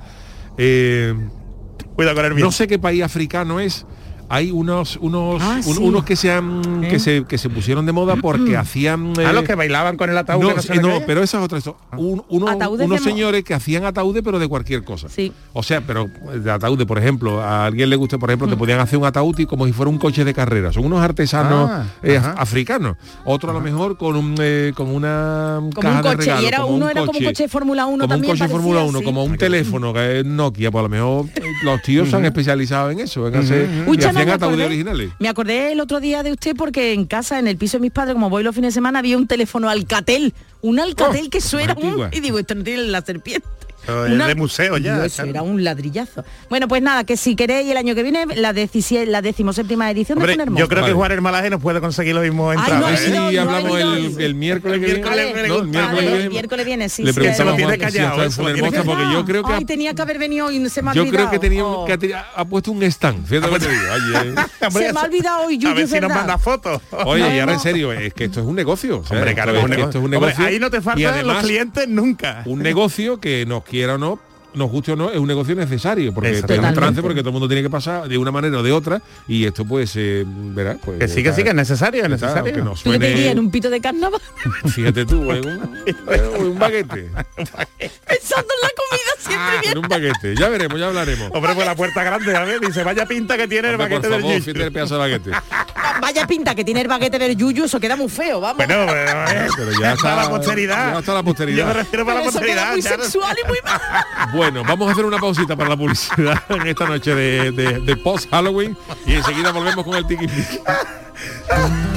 eh, 0.59 1.15
Cuidado 1.97 2.17
con 2.17 2.25
el 2.25 2.33
viento. 2.33 2.47
no 2.47 2.53
sé 2.53 2.67
qué 2.67 2.79
país 2.79 3.03
africano 3.03 3.61
es, 3.61 3.87
hay 4.35 4.51
unos 4.51 4.99
unos 5.01 5.41
Ah, 5.43 5.57
un- 5.57 5.63
sí. 5.63 5.83
unos 5.83 6.05
que 6.05 6.17
se 6.17 6.33
han 6.33 6.81
que 6.89 6.99
se 6.99 7.25
que 7.25 7.39
se 7.39 7.49
pusieron 7.49 7.87
de 7.87 7.93
moda 7.93 8.17
porque 8.17 8.57
hacían 8.57 9.13
a 9.19 9.31
eh, 9.31 9.33
los 9.33 9.45
que 9.45 9.55
bailaban 9.55 9.97
con 9.97 10.11
el 10.11 10.19
ataúd. 10.19 10.43
no, 10.43 10.49
que 10.49 10.55
no 10.57 10.63
sí, 10.63 10.69
se 10.69 10.75
le 10.77 10.83
no, 10.83 10.89
caía. 10.89 11.07
pero 11.07 11.23
esa 11.23 11.39
es 11.39 11.45
otra 11.45 11.59
historia. 11.59 11.81
Un- 11.97 12.25
unos 12.29 12.79
de 12.79 12.87
mo- 12.89 12.99
señores 12.99 13.45
que 13.45 13.55
hacían 13.55 13.85
ataúdes 13.85 14.23
pero 14.25 14.39
de 14.39 14.49
cualquier 14.49 14.83
cosa. 14.85 15.09
Sí. 15.09 15.33
O 15.53 15.63
sea, 15.63 15.81
pero 15.81 16.09
de 16.35 16.51
ataúdes, 16.51 16.87
por 16.87 16.99
ejemplo, 16.99 17.41
a 17.41 17.67
alguien 17.67 17.89
le 17.91 17.97
gusta, 17.97 18.19
por 18.19 18.31
ejemplo, 18.31 18.49
te 18.49 18.57
podían 18.57 18.81
hacer 18.81 18.99
un 18.99 19.05
ataúd 19.07 19.39
y 19.39 19.47
como 19.47 19.67
si 19.67 19.73
fuera 19.73 19.89
un 19.91 19.99
coche 19.99 20.25
de 20.25 20.35
carrera. 20.35 20.73
Son 20.73 20.85
unos 20.85 21.01
artesanos 21.01 21.71
Ah, 21.71 21.85
eh, 22.03 22.21
africanos. 22.37 22.97
Otro 23.25 23.51
a 23.51 23.55
lo 23.55 23.61
mejor 23.61 23.97
con 23.97 24.17
un 24.17 24.35
eh, 24.41 24.73
con 24.75 24.89
una 24.89 25.59
Como 25.61 25.71
caja 25.81 25.97
un 25.97 26.03
de 26.03 26.09
coche, 26.17 26.17
regalo, 26.27 26.43
y 26.43 26.47
era 26.47 26.59
como 26.59 26.75
uno 26.75 26.89
era 26.91 27.01
como 27.07 27.19
un 27.19 27.25
coche 27.25 27.43
de 27.45 27.49
Fórmula 27.49 27.87
1 27.87 27.93
como 28.05 28.09
también, 28.09 28.31
un 28.33 28.37
coche 28.39 28.45
de 28.49 28.51
Fórmula 28.55 28.83
1, 28.83 28.99
sí. 28.99 29.05
como 29.05 29.25
un 29.25 29.37
teléfono 29.37 29.93
que 29.93 30.21
es 30.21 30.25
Nokia, 30.27 30.71
pues 30.71 30.81
a 30.81 30.83
lo 30.83 30.89
mejor 30.89 31.27
eh, 31.35 31.43
los 31.65 31.83
tíos 31.83 32.09
se 32.11 32.17
han 32.17 32.25
especializado 32.25 32.91
en 32.91 33.01
eso, 33.01 33.29
en 33.29 33.35
hacer 33.37 33.69
Me 34.27 34.33
ataúdes 34.33 34.59
acordé- 34.59 34.67
originales. 34.67 35.11
Me 35.19 35.29
acordé 35.29 35.73
el 35.73 35.81
otro 35.81 36.01
día 36.01 36.23
de 36.23 36.33
usted 36.33 36.55
porque 36.57 36.93
en 36.93 37.07
casa, 37.07 37.39
en 37.39 37.47
el 37.49 37.57
piso 37.57 37.79
de 37.79 37.83
mis 37.83 37.91
padres, 37.93 38.15
como 38.15 38.31
voy 38.31 38.43
los 38.43 38.55
fines 38.55 38.73
de 38.73 38.79
semana, 38.79 38.99
había 39.01 39.17
un 39.17 39.27
teléfono 39.27 39.69
Alcatel. 39.69 40.35
Un 40.63 40.81
Alcatel 40.81 41.27
Oh, 41.27 41.31
que 41.31 41.39
eso 41.39 41.59
era 41.59 41.75
un... 41.75 42.09
Y 42.13 42.21
digo, 42.21 42.39
esto 42.39 42.55
no 42.55 42.65
tiene 42.65 42.83
la 42.85 43.03
serpiente. 43.03 43.47
De 43.87 44.35
museo 44.35 44.77
ya, 44.79 45.05
eso 45.05 45.23
era 45.25 45.43
un 45.43 45.63
ladrillazo. 45.65 46.25
Bueno, 46.49 46.69
pues 46.69 46.83
nada, 46.83 47.05
que 47.05 47.17
si 47.17 47.37
queréis 47.37 47.71
el 47.71 47.77
año 47.77 47.95
que 47.95 48.03
viene, 48.03 48.27
la, 48.37 48.53
la 48.53 49.23
decimoséptima 49.23 49.91
edición 49.91 50.19
Hombre, 50.19 50.37
de 50.37 50.45
yo 50.57 50.69
creo 50.69 50.83
Vale. 50.83 50.93
que 50.93 50.97
Juan 50.97 51.13
el 51.13 51.21
Malaje 51.21 51.51
nos 51.51 51.61
puede 51.61 51.81
conseguir 51.81 52.15
los 52.15 52.23
mismos 52.25 52.57
Ay, 52.59 52.73
no, 52.81 52.89
¿eh? 52.89 52.97
si 52.97 53.11
no, 53.11 53.31
no 53.31 53.39
ha 53.51 53.57
hablamos 53.57 53.79
el, 54.19 54.35
miércoles 54.35 54.81
que 54.81 54.87
viene. 54.87 55.01
el 56.23 56.31
miércoles 56.31 56.67
viene. 56.67 56.89
sí, 56.89 57.03
Le 57.03 57.13
sí. 57.13 57.21
preguntamos 57.21 57.61
lo 57.61 57.71
si 57.71 57.79
callado, 57.79 58.17
lo 58.17 58.25
Mostra, 58.65 58.83
porque 58.85 59.03
yo 59.13 59.25
creo 59.25 59.43
que 59.45 59.53
Ay, 59.53 59.63
ha- 59.63 59.67
tenía 59.67 59.95
que 59.95 60.03
haber 60.03 60.19
venido 60.19 60.51
y 60.51 60.69
se 60.69 60.83
me 60.83 60.91
ha 60.91 60.95
yo 60.95 61.03
creo 61.03 61.11
olvidado. 61.13 61.31
que 61.31 61.39
tenía 61.39 61.65
Oh. 61.65 61.85
que 61.87 62.15
ha, 62.15 62.45
puesto 62.45 62.73
un 62.73 62.83
stand. 62.85 63.27
Fíjate 63.27 63.47
lo 63.51 63.59
que 63.59 63.65
te 63.67 63.71
digo. 63.71 63.83
Oye. 63.93 64.19
Hombre, 64.67 64.87
Se 64.87 64.93
me 64.93 65.01
ha 65.01 65.03
olvidado 65.05 65.47
hoy, 65.47 65.61
A 65.67 65.75
ver 65.75 65.89
si 65.89 66.01
nos 66.01 66.11
manda 66.11 66.39
fotos. 66.39 66.81
Oye, 67.07 67.37
y 67.37 67.39
ahora 67.41 67.55
en 67.55 67.61
serio, 67.61 67.93
es 67.93 68.13
que 68.15 68.25
esto 68.25 68.41
es 68.41 68.47
un 68.47 68.55
negocio. 68.55 69.03
Hombre, 69.09 69.35
claro, 69.35 69.53
esto 69.55 69.59
es 69.59 69.65
un 69.65 69.71
negocio. 69.71 69.85
esto 69.87 69.99
es 69.99 70.05
un 70.05 70.15
Hombre, 70.15 70.21
negocio. 70.29 70.47
ahí 70.47 70.59
no 70.59 70.71
te 70.71 70.81
faltan 70.81 71.27
los 71.27 71.39
clientes 71.43 71.89
nunca. 71.89 72.43
un 72.47 72.61
negocio 72.61 73.19
que 73.21 73.47
nos 73.47 73.65
quiera 73.75 73.95
o 73.95 73.99
no 73.99 74.21
nos 74.55 74.71
guste 74.71 74.93
o 74.93 74.97
no, 74.97 75.11
es 75.11 75.19
un 75.19 75.27
negocio 75.27 75.55
necesario, 75.55 76.13
porque 76.15 76.43
tenemos 76.43 76.71
un 76.71 76.75
trance, 76.77 77.03
porque 77.03 77.21
todo 77.21 77.31
el 77.31 77.33
mundo 77.35 77.49
tiene 77.49 77.63
que 77.63 77.71
pasar 77.71 78.09
de 78.09 78.17
una 78.19 78.31
manera 78.31 78.59
o 78.59 78.63
de 78.63 78.73
otra, 78.73 79.01
y 79.29 79.45
esto 79.45 79.65
pues, 79.65 79.93
eh, 79.97 80.25
verás, 80.27 80.77
pues... 80.85 80.99
Que 80.99 81.09
sí, 81.09 81.23
que 81.23 81.33
sí, 81.33 81.43
que 81.43 81.51
es 81.51 81.55
necesario, 81.55 82.05
es 82.05 82.11
está, 82.13 82.27
necesario. 82.27 82.53
Que 82.55 82.63
nos 82.63 82.83
¿Tú 82.83 82.91
te 82.99 83.13
suene, 83.17 83.41
un 83.41 83.51
pito 83.51 83.69
de 83.71 83.81
carnaval? 83.81 84.21
fíjate 84.75 85.05
tú, 85.07 85.31
en 85.33 85.47
un, 85.47 85.79
en 85.87 86.47
un 86.47 86.59
baguete, 86.59 87.11
Pensando 88.07 88.53
en 88.55 88.61
la 88.63 88.71
comida 88.77 89.13
siempre 89.19 89.61
bien. 89.61 89.73
en 89.73 89.79
un 89.79 89.89
baguete, 89.89 90.37
ya 90.37 90.49
veremos, 90.49 90.79
ya 90.79 90.87
hablaremos. 90.87 91.31
Hombre, 91.33 91.55
pues 91.55 91.67
la 91.67 91.75
puerta 91.75 92.03
grande, 92.05 92.37
a 92.37 92.45
ver, 92.45 92.61
dice, 92.61 92.83
vaya 92.85 93.07
pinta 93.07 93.37
que 93.37 93.49
tiene 93.49 93.69
el 93.69 93.75
Hombre, 93.75 93.89
baquete 93.97 94.09
por 94.09 94.11
del 94.13 94.21
favor, 94.23 94.35
Yuyu. 94.37 94.45
fíjate 94.45 94.65
el 94.67 94.73
pedazo 94.73 94.95
de 94.95 95.01
baguete. 95.01 95.31
Vaya 96.01 96.27
pinta 96.27 96.55
que 96.57 96.65
tiene 96.65 96.81
el 96.83 96.89
baguete 96.89 97.19
del 97.19 97.37
Yuyu, 97.37 97.65
eso 97.65 97.79
queda 97.81 97.95
muy 97.97 98.09
feo, 98.11 98.41
vamos. 98.41 98.57
Bueno, 98.67 98.85
pero, 98.87 99.25
eh, 99.31 99.49
Pero 99.57 99.71
ya 99.81 99.93
está- 99.93 100.03
para 100.03 100.23
la 100.25 100.29
posteridad. 100.31 100.93
ya 100.93 100.99
está 100.99 101.15
la 101.15 101.23
posteridad. 101.23 101.59
Yo 101.59 101.67
me 101.67 101.73
refiero 101.73 102.05
para 102.05 102.19
Pero 102.21 102.25
la 102.25 102.31
eso 102.31 102.41
queda 102.41 102.55
posteridad. 102.55 102.73
muy 102.73 102.83
ya 102.83 102.97
no- 102.97 103.03
sexual 103.05 103.37
y 103.43 103.49
muy 103.49 103.59
mal. 103.65 103.81
Bueno, 104.45 104.63
vamos 104.63 104.89
a 104.89 104.93
hacer 104.93 105.07
una 105.07 105.17
pausita 105.19 105.57
para 105.57 105.71
la 105.71 105.77
publicidad 105.77 106.43
en 106.51 106.67
esta 106.67 106.87
noche 106.87 107.15
de, 107.15 107.51
de- 107.53 107.81
de 107.81 107.97
post-Halloween 107.97 108.77
y 109.07 109.15
enseguida 109.15 109.51
volvemos 109.53 109.85
con 109.87 109.95
el 109.97 110.07
tiki 110.07 110.27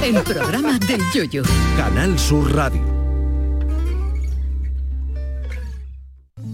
El 0.02 0.22
programa 0.24 0.80
del 0.80 1.02
yoyo. 1.14 1.44
Canal 1.76 2.18
Sur 2.18 2.56
Radio. 2.56 2.97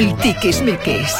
El 0.00 0.16
tiquismiquis. 0.16 1.14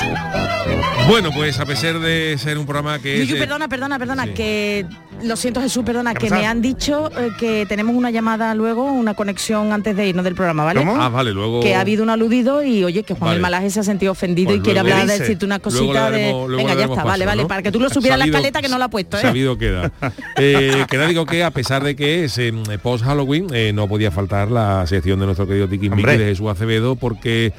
Bueno, 1.10 1.32
pues 1.32 1.58
a 1.58 1.66
pesar 1.66 1.98
de 1.98 2.38
ser 2.38 2.56
un 2.56 2.66
programa 2.66 3.00
que. 3.00 3.18
Yuyu, 3.26 3.36
perdona, 3.36 3.66
perdona, 3.68 3.98
perdona, 3.98 4.24
sí. 4.26 4.30
que 4.30 4.86
lo 5.24 5.34
siento 5.34 5.60
Jesús, 5.60 5.84
perdona, 5.84 6.12
¿Qué 6.12 6.18
ha 6.18 6.20
que 6.20 6.26
pasado? 6.26 6.40
me 6.42 6.46
han 6.46 6.62
dicho 6.62 7.10
eh, 7.18 7.30
que 7.36 7.66
tenemos 7.68 7.96
una 7.96 8.12
llamada 8.12 8.54
luego, 8.54 8.84
una 8.84 9.14
conexión 9.14 9.72
antes 9.72 9.96
de 9.96 10.06
irnos 10.06 10.24
del 10.24 10.36
programa, 10.36 10.64
¿vale? 10.64 10.84
Ah, 10.86 11.08
vale, 11.08 11.32
luego... 11.32 11.60
Que 11.60 11.74
ha 11.74 11.80
habido 11.80 12.04
un 12.04 12.10
aludido 12.10 12.62
y 12.62 12.84
oye, 12.84 13.02
que 13.02 13.14
Juan 13.14 13.26
Vale. 13.26 13.36
el 13.36 13.42
Malaje 13.42 13.70
se 13.70 13.80
ha 13.80 13.82
sentido 13.82 14.12
ofendido 14.12 14.50
Pues 14.50 14.60
y 14.60 14.62
quiere 14.62 14.80
hablar, 14.80 15.00
¿Qué 15.06 15.12
de 15.12 15.18
decirte 15.18 15.44
una 15.44 15.58
cosita 15.58 16.10
daremos- 16.10 16.48
de... 16.48 16.56
Venga, 16.56 16.74
ya 16.74 16.84
está, 16.84 17.02
vale, 17.04 17.24
paso, 17.24 17.26
vale, 17.26 17.42
¿no? 17.42 17.48
para 17.48 17.62
que 17.62 17.72
tú 17.72 17.80
lo 17.80 17.90
supieras 17.90 18.18
la 18.18 18.26
escaleta 18.26 18.62
que 18.62 18.68
no 18.68 18.78
lo 18.78 18.84
ha 18.84 18.88
puesto, 18.88 19.18
¿eh? 19.18 19.22
Sabido 19.22 19.58
queda. 19.58 19.90
Eh, 20.36 20.86
que 20.88 20.96
nada, 20.96 21.08
digo 21.08 21.26
que 21.26 21.44
a 21.44 21.50
pesar 21.50 21.84
de 21.84 21.94
que 21.94 22.24
es 22.24 22.38
eh, 22.38 22.52
post 22.82 23.04
Halloween, 23.04 23.48
eh, 23.52 23.72
no 23.74 23.88
podía 23.88 24.10
faltar 24.10 24.50
la 24.50 24.86
sección 24.86 25.20
de 25.20 25.26
nuestro 25.26 25.46
querido 25.46 25.68
Tiki 25.68 25.90
Miki 25.90 26.02
de 26.02 26.18
Jesús 26.18 26.48
Acevedo, 26.48 26.96
porque 26.96 27.52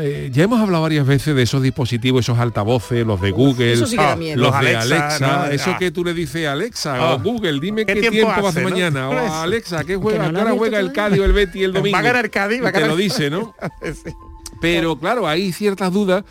eh, 0.00 0.30
ya 0.32 0.44
hemos 0.44 0.60
hablado 0.60 0.82
varias 0.82 1.06
veces 1.06 1.36
de 1.36 1.42
esos 1.42 1.62
dispositivos, 1.62 2.24
esos 2.24 2.38
altavoces, 2.38 2.93
los 3.02 3.20
de 3.20 3.30
Google, 3.30 3.76
sí 3.86 3.96
ah, 3.98 4.14
los 4.36 4.52
de 4.60 4.76
Alexa, 4.76 5.06
Alexa, 5.06 5.26
¿no? 5.46 5.46
eso 5.46 5.70
Ah. 5.70 5.78
que 5.78 5.90
tú 5.90 6.04
le 6.04 6.12
dices 6.12 6.46
a 6.46 6.52
Alexa 6.52 6.96
Ah. 6.96 7.14
o 7.14 7.18
Google, 7.20 7.58
dime 7.60 7.86
¿Qué 7.86 7.94
qué, 7.94 8.00
tiempo 8.02 8.16
tiempo, 8.16 8.28
va 8.42 8.48
a 8.48 8.50
hacer 8.50 8.62
hace, 8.62 8.62
no? 8.62 8.70
mañana, 8.70 9.08
o 9.08 9.12
Pues- 9.12 9.30
a 9.30 9.42
Alexa, 9.42 9.84
¿qué 9.84 9.96
juega? 9.96 10.18
no 10.18 10.24
¿A 10.24 10.28
lo 10.28 10.34
qué 10.34 10.40
hora 10.42 10.50
ha 10.50 10.58
juega 10.58 10.80
el 10.80 10.92
Cádiz 10.92 11.20
o 11.20 11.24
el 11.24 11.32
Betty 11.32 11.64
el 11.64 11.72
domingo? 11.72 11.94
Va 11.96 12.00
a 12.00 12.02
ganar 12.02 12.30
Cádiz, 12.30 12.62
va 12.62 12.68
a 12.68 12.72
Te 12.72 12.86
lo 12.86 12.94
dice, 12.96 13.30
¿no? 13.30 13.54
Sí. 13.82 14.12
Pero 14.60 14.98
claro, 14.98 15.26
hay 15.26 15.50
ciertas 15.52 15.92
dudas 15.92 16.24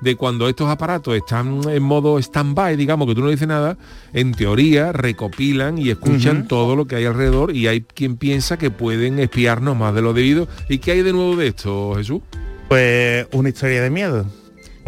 de 0.00 0.16
cuando 0.16 0.48
estos 0.48 0.68
aparatos 0.70 1.14
están 1.14 1.60
en 1.68 1.82
modo 1.82 2.18
stand-by, 2.18 2.74
digamos 2.76 3.06
que 3.06 3.14
tú 3.14 3.20
no 3.20 3.28
dices 3.28 3.46
nada, 3.48 3.76
en 4.14 4.32
teoría 4.32 4.92
recopilan 4.92 5.76
y 5.76 5.90
escuchan 5.90 6.48
todo 6.48 6.74
lo 6.74 6.86
que 6.86 6.96
hay 6.96 7.04
alrededor 7.04 7.54
y 7.54 7.66
hay 7.66 7.82
quien 7.82 8.16
piensa 8.16 8.56
que 8.58 8.70
pueden 8.70 9.18
espiarnos 9.18 9.76
más 9.76 9.94
de 9.94 10.00
lo 10.02 10.14
debido. 10.14 10.48
¿Y 10.70 10.78
qué 10.78 10.92
hay 10.92 11.02
de 11.02 11.12
nuevo 11.12 11.36
de 11.36 11.48
esto, 11.48 11.94
Jesús? 11.96 12.22
Pues 12.68 13.26
una 13.32 13.48
historia 13.50 13.82
de 13.82 13.90
miedo. 13.90 14.24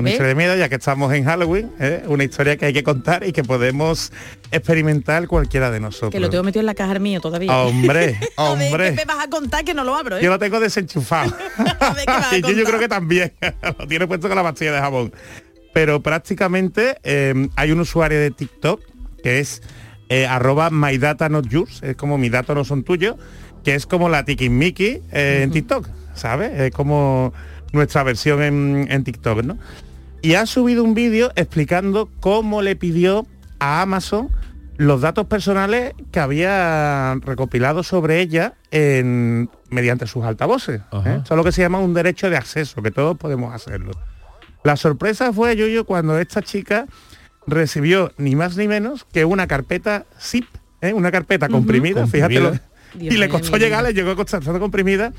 Una 0.03 0.11
¿Eh? 0.11 0.13
historia 0.15 0.29
de 0.31 0.35
miedo, 0.35 0.57
ya 0.57 0.69
que 0.69 0.75
estamos 0.75 1.13
en 1.15 1.25
Halloween, 1.25 1.71
¿eh? 1.79 2.03
una 2.09 2.25
historia 2.25 2.57
que 2.57 2.67
hay 2.67 2.73
que 2.73 2.83
contar 2.83 3.25
y 3.25 3.33
que 3.33 3.45
podemos 3.45 4.13
experimentar 4.51 5.29
cualquiera 5.29 5.71
de 5.71 5.79
nosotros. 5.79 6.11
Que 6.11 6.19
lo 6.19 6.29
tengo 6.29 6.43
metido 6.43 6.59
en 6.59 6.67
la 6.67 6.75
caja 6.75 6.99
mío 6.99 7.21
todavía. 7.21 7.57
Hombre, 7.57 8.19
A 8.37 8.55
ver, 8.55 8.69
¿qué 8.69 8.73
hombre. 8.73 8.93
me 8.93 9.05
vas 9.05 9.25
a 9.25 9.31
contar 9.31 9.65
que 9.65 9.75
no 9.75 9.85
lo 9.85 9.95
abro, 9.95 10.19
eh? 10.19 10.23
Yo 10.23 10.29
lo 10.29 10.41
tengo 10.41 10.59
desenchufado. 10.59 11.33
A 11.79 11.95
ver, 11.95 12.05
¿qué 12.05 12.13
vas 12.13 12.33
a 12.33 12.37
y 12.37 12.43
yo, 12.43 12.51
yo 12.51 12.65
creo 12.65 12.81
que 12.81 12.89
también 12.89 13.33
lo 13.79 13.87
tiene 13.87 14.09
puesto 14.09 14.27
con 14.27 14.37
la 14.37 14.43
pastilla 14.43 14.73
de 14.73 14.81
jabón. 14.81 15.13
Pero 15.73 16.03
prácticamente 16.03 16.99
eh, 17.05 17.49
hay 17.55 17.71
un 17.71 17.79
usuario 17.79 18.19
de 18.19 18.33
TikTok 18.33 18.81
que 19.23 19.39
es 19.39 19.63
eh, 20.09 20.27
arroba 20.27 20.71
my 20.71 20.99
data 20.99 21.29
not 21.29 21.47
yours, 21.49 21.81
es 21.85 21.95
como 21.95 22.19
mi 22.19 22.29
datos 22.29 22.57
no 22.57 22.65
son 22.65 22.83
tuyos, 22.83 23.15
que 23.63 23.77
es 23.77 23.87
como 23.87 24.09
la 24.09 24.25
tiquismiqui 24.25 25.01
eh, 25.13 25.43
en 25.45 25.53
TikTok, 25.53 25.89
¿sabes? 26.15 26.59
Es 26.59 26.73
como 26.73 27.33
nuestra 27.73 28.03
versión 28.03 28.43
en, 28.43 28.89
en 28.91 29.05
TikTok, 29.05 29.43
¿no? 29.45 29.59
Y 30.23 30.35
ha 30.35 30.47
subido 30.47 30.85
un 30.85 30.95
vídeo 30.95 31.33
explicando 31.35 32.09
cómo 32.21 32.63
le 32.63 32.77
pidió 32.77 33.27
a 33.59 33.83
Amazon 33.83 34.31
los 34.77 35.01
datos 35.01 35.27
personales 35.27 35.95
que 36.11 36.21
había 36.21 37.15
recopilado 37.23 37.83
sobre 37.83 38.21
ella 38.21 38.55
en, 38.71 39.51
mediante 39.71 40.07
sus 40.07 40.25
altavoces. 40.25 40.81
¿eh? 40.81 41.21
Eso 41.25 41.35
es 41.35 41.37
lo 41.37 41.45
que 41.45 41.53
se 41.53 41.63
llama 41.63 41.79
un 41.79 41.93
derecho 41.95 42.31
de 42.31 42.37
acceso, 42.37 42.83
que 42.83 42.91
todos 42.91 43.17
podemos 43.19 43.55
hacerlo. 43.55 43.93
La 44.65 44.77
sorpresa 44.77 45.33
fue, 45.33 45.57
Yuyo, 45.57 45.85
cuando 45.85 46.19
esta 46.19 46.41
chica 46.43 46.87
recibió 47.47 48.13
ni 48.17 48.37
más 48.37 48.57
ni 48.57 48.69
menos 48.69 49.05
que 49.13 49.25
una 49.25 49.47
carpeta 49.47 50.07
zip, 50.21 50.47
¿eh? 50.81 50.93
una 50.93 51.11
carpeta 51.11 51.49
comprimida, 51.49 52.07
fíjate, 52.07 52.41
lo- 52.41 52.53
y 52.99 53.11
le 53.17 53.29
costó 53.29 53.57
llegar, 53.57 53.83
le 53.85 53.93
llegó 53.95 54.15
costando 54.17 54.59
comprimida, 54.61 55.13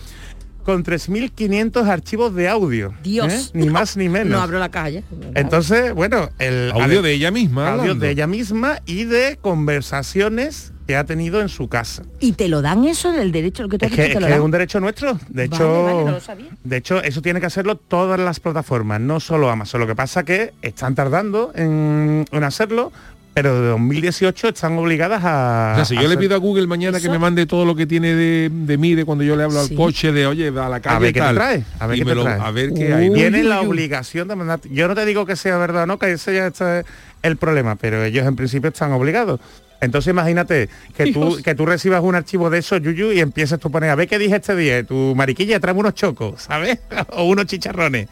con 0.64 0.84
3.500 0.84 1.88
archivos 1.88 2.34
de 2.36 2.47
audio. 2.49 2.93
Dios. 3.03 3.32
¿eh? 3.32 3.41
Ni 3.53 3.70
más 3.70 3.97
ni 3.97 4.09
menos. 4.09 4.30
No 4.38 4.41
abro 4.41 4.59
la 4.59 4.70
ya. 4.89 5.03
Entonces, 5.36 5.93
bueno, 5.93 6.30
el 6.39 6.72
Audio 6.72 7.01
de 7.01 7.11
ella 7.14 7.32
misma. 7.32 7.70
audio 7.70 7.82
hablando. 7.82 8.05
de 8.05 8.11
ella 8.11 8.28
misma 8.28 8.80
y 8.86 9.03
de 9.05 9.38
conversaciones 9.41 10.72
que 10.88 10.97
ha 10.97 11.05
tenido 11.05 11.39
en 11.41 11.47
su 11.47 11.70
casa. 11.70 12.03
¿Y 12.20 12.34
te 12.34 12.49
lo 12.49 12.61
dan 12.61 12.84
eso 12.84 13.11
del 13.14 13.32
derecho? 13.32 13.64
Lo 13.64 13.70
que 13.70 13.78
tú 13.78 13.86
Es 13.86 13.91
que, 13.93 14.01
es 14.07 14.07
te 14.09 14.14
lo 14.16 14.20
que 14.28 14.34
es 14.34 14.38
dan? 14.38 14.41
un 14.41 14.51
derecho 14.51 14.80
nuestro. 14.82 15.14
De 15.30 15.47
Vale, 15.47 15.55
hecho, 15.55 15.84
vale, 15.84 16.03
no 16.05 16.11
lo 16.11 16.20
sabía. 16.20 16.47
de 16.64 16.78
hecho, 16.78 17.01
eso 17.01 17.22
tiene 17.22 17.39
que 17.39 17.45
hacerlo 17.45 17.78
todas 17.78 18.20
las 18.20 18.39
plataformas, 18.41 18.99
no 18.99 19.20
solo 19.22 19.49
Amazon. 19.49 19.80
Lo 19.80 19.88
que 19.88 19.95
pasa 19.95 20.24
que 20.24 20.53
están 20.61 20.93
tardando 20.95 21.51
en, 21.55 22.26
en 22.32 22.43
hacerlo, 22.43 22.91
pero 23.34 23.59
de 23.61 23.67
2018 23.69 24.49
están 24.49 24.77
obligadas 24.77 25.21
a. 25.23 25.71
O 25.73 25.75
sea, 25.77 25.86
si 25.86 25.95
yo 25.95 26.07
le 26.07 26.17
pido 26.17 26.36
a 26.36 26.38
Google 26.39 26.67
mañana 26.67 26.99
que 26.99 27.09
me 27.09 27.17
mande 27.19 27.45
todo 27.45 27.65
lo 27.65 27.75
que 27.75 27.86
tiene 27.88 28.13
de, 28.13 28.49
de 28.51 28.77
mí, 28.77 28.93
de 28.95 29.05
cuando 29.05 29.23
yo 29.23 29.36
le 29.36 29.43
hablo 29.43 29.63
Sí. 29.63 29.71
al 29.73 29.77
coche, 29.77 30.11
de 30.11 30.27
oye, 30.27 30.47
a 30.49 30.69
la 30.69 30.79
calle 30.79 30.95
a 30.95 30.99
ver 30.99 31.13
qué 31.13 31.19
te 31.19 31.25
tal, 31.25 31.36
trae, 31.36 31.63
a 31.79 31.88
ver 31.88 31.97
qué 31.97 32.05
me 32.05 32.11
te 32.11 32.15
lo- 32.15 32.23
trae. 32.23 32.39
a 32.41 32.51
ver 32.51 32.73
qué 32.73 32.93
hay. 32.93 33.11
Tienen 33.11 33.49
la 33.49 33.61
obligación 33.61 34.27
de 34.27 34.36
mandar. 34.36 34.59
Yo 34.69 34.88
no 34.88 34.95
te 34.95 35.05
digo 35.05 35.25
que 35.25 35.36
sea 35.36 35.57
verdad 35.57 35.84
o 35.84 35.86
no, 35.88 35.97
que 35.97 36.11
ese 36.11 36.36
ya 36.36 36.47
está 36.47 36.84
el 37.23 37.38
problema, 37.38 37.75
pero 37.75 38.03
ellos 38.03 38.25
en 38.27 38.36
principio 38.36 38.69
están 38.69 38.91
obligados. 38.91 39.39
Entonces 39.81 40.11
imagínate 40.11 40.69
que 40.95 41.11
tú, 41.11 41.39
que 41.43 41.55
tú 41.55 41.65
recibas 41.65 42.01
un 42.03 42.15
archivo 42.15 42.49
de 42.49 42.59
eso, 42.59 42.77
Yuyu, 42.77 43.11
y 43.11 43.19
empieces 43.19 43.59
tú 43.59 43.67
a 43.67 43.71
poner, 43.71 43.89
a 43.89 43.95
ver 43.95 44.07
qué 44.07 44.17
dije 44.17 44.36
este 44.38 44.55
día, 44.55 44.81
tu 44.86 45.13
mariquilla, 45.15 45.59
tráeme 45.59 45.81
unos 45.81 45.93
chocos, 45.95 46.41
¿sabes? 46.47 46.79
o 47.09 47.25
unos 47.25 47.47
chicharrones. 47.47 48.07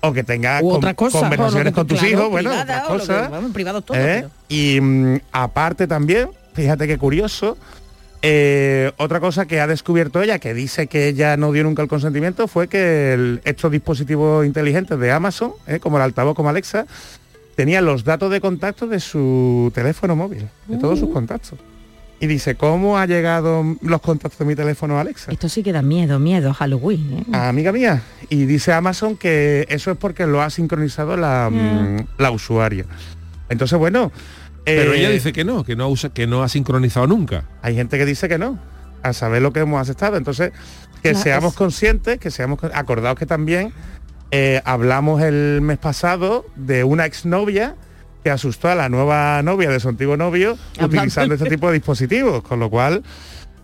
O 0.00 0.12
que 0.12 0.22
tengas 0.24 0.60
con- 0.62 0.80
conversaciones 0.80 1.72
con 1.72 1.86
tus 1.86 1.98
claro, 1.98 2.14
hijos, 2.14 2.30
bueno, 2.30 2.50
privada, 2.50 2.82
otras 2.84 2.88
o 2.88 2.92
lo 2.94 3.00
que- 3.00 3.06
cosas. 3.06 3.30
vamos, 3.30 3.52
privado 3.52 3.82
todo. 3.82 3.96
¿eh? 3.98 4.28
Y 4.48 4.80
mm, 4.80 5.16
aparte 5.32 5.86
también, 5.86 6.30
fíjate 6.54 6.86
qué 6.86 6.98
curioso, 6.98 7.56
eh, 8.22 8.92
otra 8.96 9.20
cosa 9.20 9.46
que 9.46 9.60
ha 9.60 9.66
descubierto 9.66 10.22
ella, 10.22 10.38
que 10.38 10.54
dice 10.54 10.86
que 10.88 11.08
ella 11.08 11.36
no 11.36 11.52
dio 11.52 11.62
nunca 11.64 11.82
el 11.82 11.88
consentimiento, 11.88 12.48
fue 12.48 12.68
que 12.68 13.12
el- 13.14 13.40
estos 13.44 13.70
dispositivos 13.72 14.44
inteligentes 14.46 14.98
de 14.98 15.10
Amazon, 15.12 15.52
eh, 15.66 15.78
como 15.80 15.96
el 15.98 16.02
altavoz, 16.04 16.34
como 16.34 16.48
Alexa, 16.48 16.86
tenían 17.56 17.84
los 17.84 18.04
datos 18.04 18.30
de 18.30 18.40
contacto 18.40 18.86
de 18.86 19.00
su 19.00 19.70
teléfono 19.74 20.14
móvil, 20.16 20.48
de 20.68 20.76
todos 20.78 20.98
Uh. 20.98 21.06
sus 21.06 21.12
contactos. 21.12 21.58
Y 22.20 22.26
dice, 22.26 22.56
¿cómo 22.56 22.98
ha 22.98 23.06
llegado 23.06 23.64
los 23.80 24.00
contactos 24.00 24.40
de 24.40 24.44
mi 24.44 24.56
teléfono 24.56 24.98
a 24.98 25.02
Alexa? 25.02 25.30
Esto 25.30 25.48
sí 25.48 25.62
que 25.62 25.72
da 25.72 25.82
miedo, 25.82 26.18
miedo, 26.18 26.52
Halloween. 26.52 27.24
¿eh? 27.32 27.36
Amiga 27.36 27.70
mía. 27.70 28.02
Y 28.28 28.44
dice 28.46 28.72
Amazon 28.72 29.16
que 29.16 29.66
eso 29.68 29.92
es 29.92 29.96
porque 29.98 30.26
lo 30.26 30.42
ha 30.42 30.50
sincronizado 30.50 31.16
la, 31.16 31.48
mm, 31.50 32.06
la 32.18 32.30
usuaria. 32.32 32.84
Entonces, 33.48 33.78
bueno. 33.78 34.10
Pero 34.64 34.92
eh, 34.94 34.98
ella 34.98 35.10
dice 35.10 35.32
que 35.32 35.44
no, 35.44 35.62
que 35.64 35.76
no 35.76 35.88
usa, 35.88 36.10
que 36.10 36.26
no 36.26 36.42
ha 36.42 36.48
sincronizado 36.48 37.06
nunca. 37.06 37.44
hay 37.62 37.76
gente 37.76 37.96
que 37.98 38.04
dice 38.04 38.28
que 38.28 38.36
no, 38.36 38.58
a 39.02 39.12
saber 39.12 39.40
lo 39.40 39.52
que 39.52 39.60
hemos 39.60 39.80
aceptado. 39.80 40.16
Entonces, 40.16 40.50
que 41.02 41.10
Claro, 41.12 41.22
seamos 41.22 41.52
es- 41.52 41.56
conscientes, 41.58 42.18
que 42.18 42.32
seamos 42.32 42.58
acordados 42.74 43.16
que 43.18 43.26
también 43.26 43.72
eh, 44.32 44.60
hablamos 44.64 45.22
el 45.22 45.60
mes 45.62 45.78
pasado 45.78 46.44
de 46.56 46.82
una 46.82 47.06
exnovia 47.06 47.76
que 48.22 48.30
asustó 48.30 48.68
a 48.68 48.74
la 48.74 48.88
nueva 48.88 49.42
novia 49.42 49.70
de 49.70 49.80
su 49.80 49.88
antiguo 49.88 50.16
novio 50.16 50.56
utilizando 50.82 51.34
este 51.34 51.48
tipo 51.48 51.68
de 51.68 51.74
dispositivos, 51.74 52.42
con 52.42 52.58
lo 52.60 52.68
cual 52.70 53.02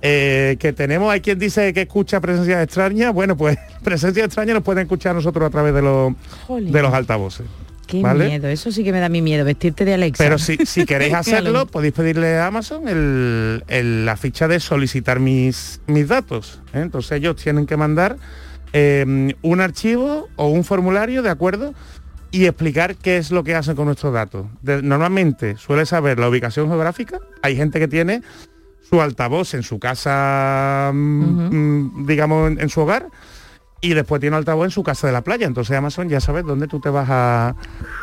eh, 0.03 0.57
que 0.61 0.73
tenemos, 0.73 1.11
hay 1.13 1.21
quien 1.21 1.39
dice 1.39 1.73
que 1.73 1.83
escucha 1.83 2.21
presencias 2.21 2.63
extrañas, 2.63 3.13
bueno, 3.13 3.37
pues 3.37 3.57
presencias 3.83 4.27
extrañas 4.27 4.55
nos 4.55 4.63
pueden 4.63 4.83
escuchar 4.83 5.13
a 5.13 5.15
nosotros 5.15 5.47
a 5.47 5.51
través 5.51 5.75
de 5.75 5.83
los, 5.83 6.13
Jolín, 6.47 6.73
de 6.73 6.83
los 6.83 6.93
altavoces. 6.93 7.47
Qué 7.87 8.01
¿vale? 8.01 8.27
miedo, 8.29 8.49
eso 8.49 8.73
sí 8.73 8.83
que 8.83 8.93
me 8.93 9.01
da 9.01 9.11
mi 9.11 9.21
miedo, 9.21 9.45
vestirte 9.45 9.85
de 9.85 9.93
Alexa. 9.95 10.23
Pero 10.25 10.39
si, 10.39 10.57
si 10.65 10.85
queréis 10.87 11.13
hacerlo, 11.15 11.67
podéis 11.67 11.93
pedirle 11.93 12.37
a 12.39 12.47
Amazon 12.47 12.89
el- 12.89 13.63
el- 13.69 14.07
la 14.07 14.17
ficha 14.17 14.49
de 14.49 14.59
solicitar 14.61 15.21
mis, 15.21 15.81
mis 15.87 16.09
datos. 16.09 16.61
¿eh? 16.73 16.81
Entonces 16.81 17.13
ellos 17.13 17.37
tienen 17.37 17.67
que 17.67 17.77
mandar 17.77 18.17
eh, 18.73 19.35
un 19.43 19.61
archivo 19.61 20.29
o 20.37 20.49
un 20.49 20.65
formulario, 20.65 21.23
¿de 21.23 21.29
acuerdo? 21.31 21.75
Y 22.35 22.47
explicar 22.47 22.97
qué 22.97 23.17
es 23.19 23.31
lo 23.31 23.45
que 23.45 23.55
hacen 23.55 23.77
con 23.77 23.87
nuestros 23.87 24.13
datos. 24.13 24.47
De- 24.61 24.83
normalmente 24.83 25.57
suele 25.57 25.87
saber 25.87 26.19
la 26.19 26.29
ubicación 26.29 26.69
geográfica. 26.69 27.19
Hay 27.43 27.55
gente 27.57 27.79
que 27.79 27.87
tiene 27.89 28.23
su 28.91 29.01
altavoz 29.01 29.55
en 29.55 29.63
su 29.63 29.79
casa, 29.79 30.91
mm, 30.93 30.99
mm, 31.55 32.07
digamos, 32.07 32.51
en, 32.51 32.61
en 32.61 32.69
su 32.69 32.81
hogar. 32.81 33.09
Y 33.81 33.93
después 33.93 34.19
tiene 34.19 34.35
altavoz 34.37 34.65
en 34.65 34.71
su 34.71 34.83
casa 34.83 35.07
de 35.07 35.13
la 35.13 35.23
playa. 35.23 35.47
Entonces 35.47 35.77
Amazon 35.77 36.09
ya 36.09 36.19
sabes 36.19 36.45
dónde 36.47 36.67
tú 36.69 36.81
te 36.81 36.89
vas 36.89 37.07
a, 37.11 37.55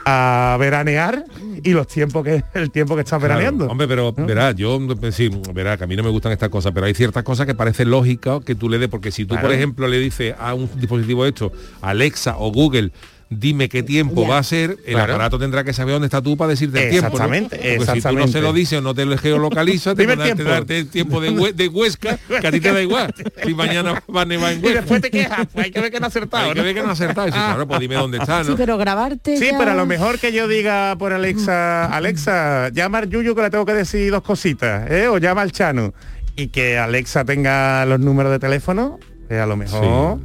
a 0.06 0.56
veranear 0.60 1.24
y 1.64 1.72
los 1.72 1.88
tiempos 1.88 2.24
que 2.24 2.44
el 2.54 2.70
tiempo 2.70 2.94
que 2.96 3.02
estás 3.02 3.18
Claro. 3.20 3.34
veraneando. 3.36 3.66
Hombre, 3.66 3.88
pero 3.88 4.14
verá, 4.14 4.52
yo 4.52 4.80
sí, 5.12 5.30
verá, 5.54 5.78
que 5.78 5.84
a 5.84 5.88
mí 5.88 5.96
no 5.96 6.04
me 6.04 6.10
gustan 6.10 6.32
estas 6.34 6.50
cosas, 6.50 6.72
pero 6.72 6.86
hay 6.86 6.94
ciertas 6.94 7.24
cosas 7.24 7.48
que 7.48 7.56
parece 7.56 7.84
lógica 7.86 8.40
que 8.46 8.54
tú 8.56 8.70
le 8.70 8.78
des, 8.78 8.90
porque 8.90 9.12
si 9.12 9.26
tú, 9.26 9.36
por 9.42 9.52
ejemplo, 9.52 9.88
le 9.88 9.98
dices 10.00 10.36
a 10.40 10.54
un 10.54 10.70
dispositivo 10.76 11.26
esto, 11.26 11.52
Alexa 11.82 12.36
o 12.38 12.52
Google, 12.52 12.92
dime 13.34 13.70
qué 13.70 13.82
tiempo 13.82 14.24
Ya. 14.24 14.28
va 14.28 14.38
a 14.40 14.44
ser, 14.44 14.72
el 14.86 14.94
Claro. 14.94 15.14
aparato 15.14 15.40
tendrá 15.40 15.64
que 15.64 15.72
saber 15.72 15.94
dónde 15.94 16.08
está 16.08 16.22
tú 16.22 16.36
para 16.36 16.50
decirte 16.50 16.84
el 16.84 16.90
tiempo. 16.92 17.08
¿no? 17.08 17.14
Exactamente, 17.16 17.56
Porque 17.56 17.70
si 17.70 17.78
tú 17.78 17.86
no 17.86 17.94
exactamente. 17.96 18.32
se 18.34 18.42
lo 18.42 18.52
dices 18.54 18.80
o 18.80 18.82
no 18.82 18.94
te 18.94 19.06
lo 19.06 19.18
geolocaliza, 19.18 19.96
te 19.96 20.06
van 20.06 20.20
a 20.20 20.24
tiempo. 20.26 20.44
darte 20.44 20.80
el 20.80 20.88
tiempo 20.90 21.22
de, 21.22 21.32
Hue- 21.32 21.54
de 21.54 21.68
Huesca, 21.70 22.18
que 22.42 22.46
a 22.48 22.52
ti 22.52 22.60
te 22.60 22.74
da 22.74 22.82
igual. 22.82 23.14
Si 23.44 23.54
mañana 23.54 24.04
va 24.14 24.24
a 24.24 24.26
nevar 24.26 24.52
en 24.52 24.60
Y 24.60 24.64
Huesca. 24.64 24.80
después 24.82 25.02
te 25.02 25.10
quejas, 25.12 25.48
pues 25.54 25.66
hay 25.66 25.72
que 25.72 25.80
ver 25.80 25.92
que 25.92 26.00
no 26.02 26.06
ha 26.06 26.10
acertado. 26.10 26.44
Hay 26.44 26.52
que 26.54 26.60
¿no? 26.60 26.64
ver 26.66 26.76
que 26.76 26.82
no 26.84 26.90
ha 26.90 26.92
acertado. 26.92 27.28
Y 27.28 27.32
dices, 27.32 27.44
claro, 27.46 27.68
pues 27.68 27.80
dime 27.80 27.96
dónde 27.96 28.18
está, 28.18 28.44
Sí, 28.44 28.52
¿no? 28.52 28.58
pero 28.58 28.78
grabarte 28.78 29.38
Sí, 29.38 29.46
ya- 29.52 29.58
pero 29.58 29.72
a 29.72 29.76
lo 29.76 29.86
mejor 29.86 30.20
que 30.20 30.34
yo 30.34 30.50
diga 30.50 30.96
por 31.00 31.14
Alexa, 31.14 31.86
Alexa, 31.86 32.70
llama 32.74 32.98
al 32.98 33.10
Yuyu 33.10 33.34
que 33.34 33.44
le 33.44 33.50
tengo 33.50 33.66
que 33.66 33.74
decir 33.74 34.12
dos 34.12 34.24
cositas, 34.24 34.92
¿eh? 34.92 35.08
o 35.08 35.18
llama 35.20 35.42
al 35.42 35.52
Chano. 35.54 35.94
Y 36.36 36.48
que 36.48 36.78
Alexa 36.78 37.24
tenga 37.24 37.86
los 37.86 38.00
números 38.00 38.32
de 38.32 38.40
teléfono, 38.40 39.00
eh, 39.30 39.40
a 39.40 39.46
lo 39.46 39.56
mejor 39.58 40.20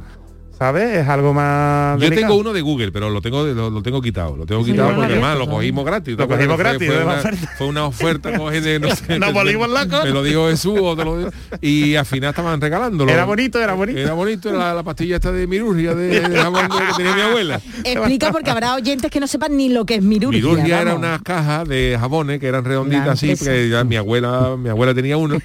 ¿sabes? 0.57 0.97
Es 0.97 1.07
algo 1.07 1.33
más... 1.33 1.97
Yo 1.99 2.09
delicado. 2.09 2.27
tengo 2.27 2.41
uno 2.41 2.53
de 2.53 2.61
Google, 2.61 2.91
pero 2.91 3.09
lo 3.09 3.21
tengo 3.21 3.43
lo, 3.45 3.69
lo 3.69 3.81
tengo 3.81 4.01
quitado. 4.01 4.35
Lo 4.37 4.45
tengo 4.45 4.63
Sí, 4.63 4.71
quitado 4.71 4.89
lo 4.91 4.95
porque 4.97 5.13
además 5.13 5.37
lo 5.37 5.47
cogimos 5.49 5.85
gratis. 5.85 6.17
Lo 6.17 6.27
cogimos 6.27 6.55
Fue- 6.55 6.63
gratis, 6.63 6.87
Fue, 6.87 7.03
una, 7.03 7.13
oferta. 7.15 7.53
fue 7.57 7.67
una 7.67 7.85
oferta 7.85 8.33
coge 8.37 8.61
de 8.61 8.79
no 8.79 8.95
sé. 8.95 9.19
Nos 9.19 9.33
volvimos 9.33 9.69
locos. 9.69 10.03
Me 10.05 10.11
lo 10.11 10.23
dijo 10.23 10.49
Jesús 10.49 10.79
o 10.81 10.95
te 10.95 11.03
lo 11.05 11.17
digo. 11.19 11.29
Y 11.61 11.95
al 11.95 12.05
final 12.05 12.29
estaban 12.31 12.59
regalándolo. 12.61 13.11
Era 13.11 13.25
bonito, 13.25 13.59
era 13.59 13.73
bonito. 13.73 13.99
Era 13.99 14.13
bonito, 14.13 14.49
era 14.49 14.57
la, 14.57 14.73
la 14.73 14.83
pastilla 14.83 15.15
esta 15.15 15.31
de 15.31 15.47
mirurgia 15.47 15.93
de, 15.95 16.19
de 16.21 16.37
jabón 16.37 16.67
que 16.69 16.77
tenía 16.97 17.15
mi 17.15 17.21
abuela. 17.21 17.61
Explica 17.83 18.31
porque 18.31 18.49
habrá 18.51 18.75
oyentes 18.75 19.09
que 19.11 19.19
no 19.19 19.27
sepan 19.27 19.55
ni 19.57 19.69
lo 19.69 19.85
que 19.85 19.95
es 19.95 20.03
mirurgia. 20.03 20.41
Mirurgia 20.41 20.81
era 20.81 20.95
unas 20.95 21.21
cajas 21.21 21.67
de 21.67 21.97
jabones 21.99 22.39
que 22.39 22.47
eran 22.47 22.63
redonditas 22.65 23.07
así, 23.09 23.35
porque 23.35 23.69
ya 23.69 23.83
mi 23.83 23.95
abuela, 23.95 24.55
mi 24.57 24.69
abuela 24.69 24.93
tenía 24.93 25.17
uno 25.17 25.37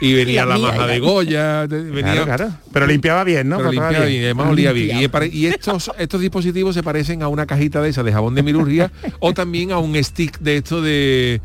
y 0.00 0.14
venía 0.14 0.44
La 0.44 0.54
la, 0.54 0.58
mía, 0.58 0.66
maja 0.68 0.86
la- 0.86 0.92
de 0.92 0.98
Goya, 1.00 1.66
te- 1.68 1.80
venía 1.82 2.12
Claro, 2.14 2.24
claro. 2.24 2.52
Pero 2.72 2.86
limpiaba 2.86 3.24
bien, 3.24 3.48
¿no? 3.48 3.56
pero 3.58 3.70
Trataba 3.70 3.88
limpiaba 3.90 4.06
bien. 4.06 4.20
bien, 4.20 4.24
además 4.36 4.53
olía 4.54 4.72
bien. 4.72 5.10
Y, 5.32 5.46
estos, 5.46 5.90
estos 5.98 6.20
dispositivos 6.20 6.74
se 6.74 6.82
parecen 6.82 7.22
a 7.22 7.28
una 7.28 7.46
cajita 7.46 7.80
de 7.82 7.90
esa 7.90 8.02
de 8.02 8.12
jabón 8.12 8.34
de 8.34 8.42
mirurgia 8.42 8.90
o 9.20 9.32
también 9.34 9.72
a 9.72 9.78
un 9.78 9.94
stick 10.02 10.38
de 10.40 10.56
esto 10.56 10.80
de 10.80 11.40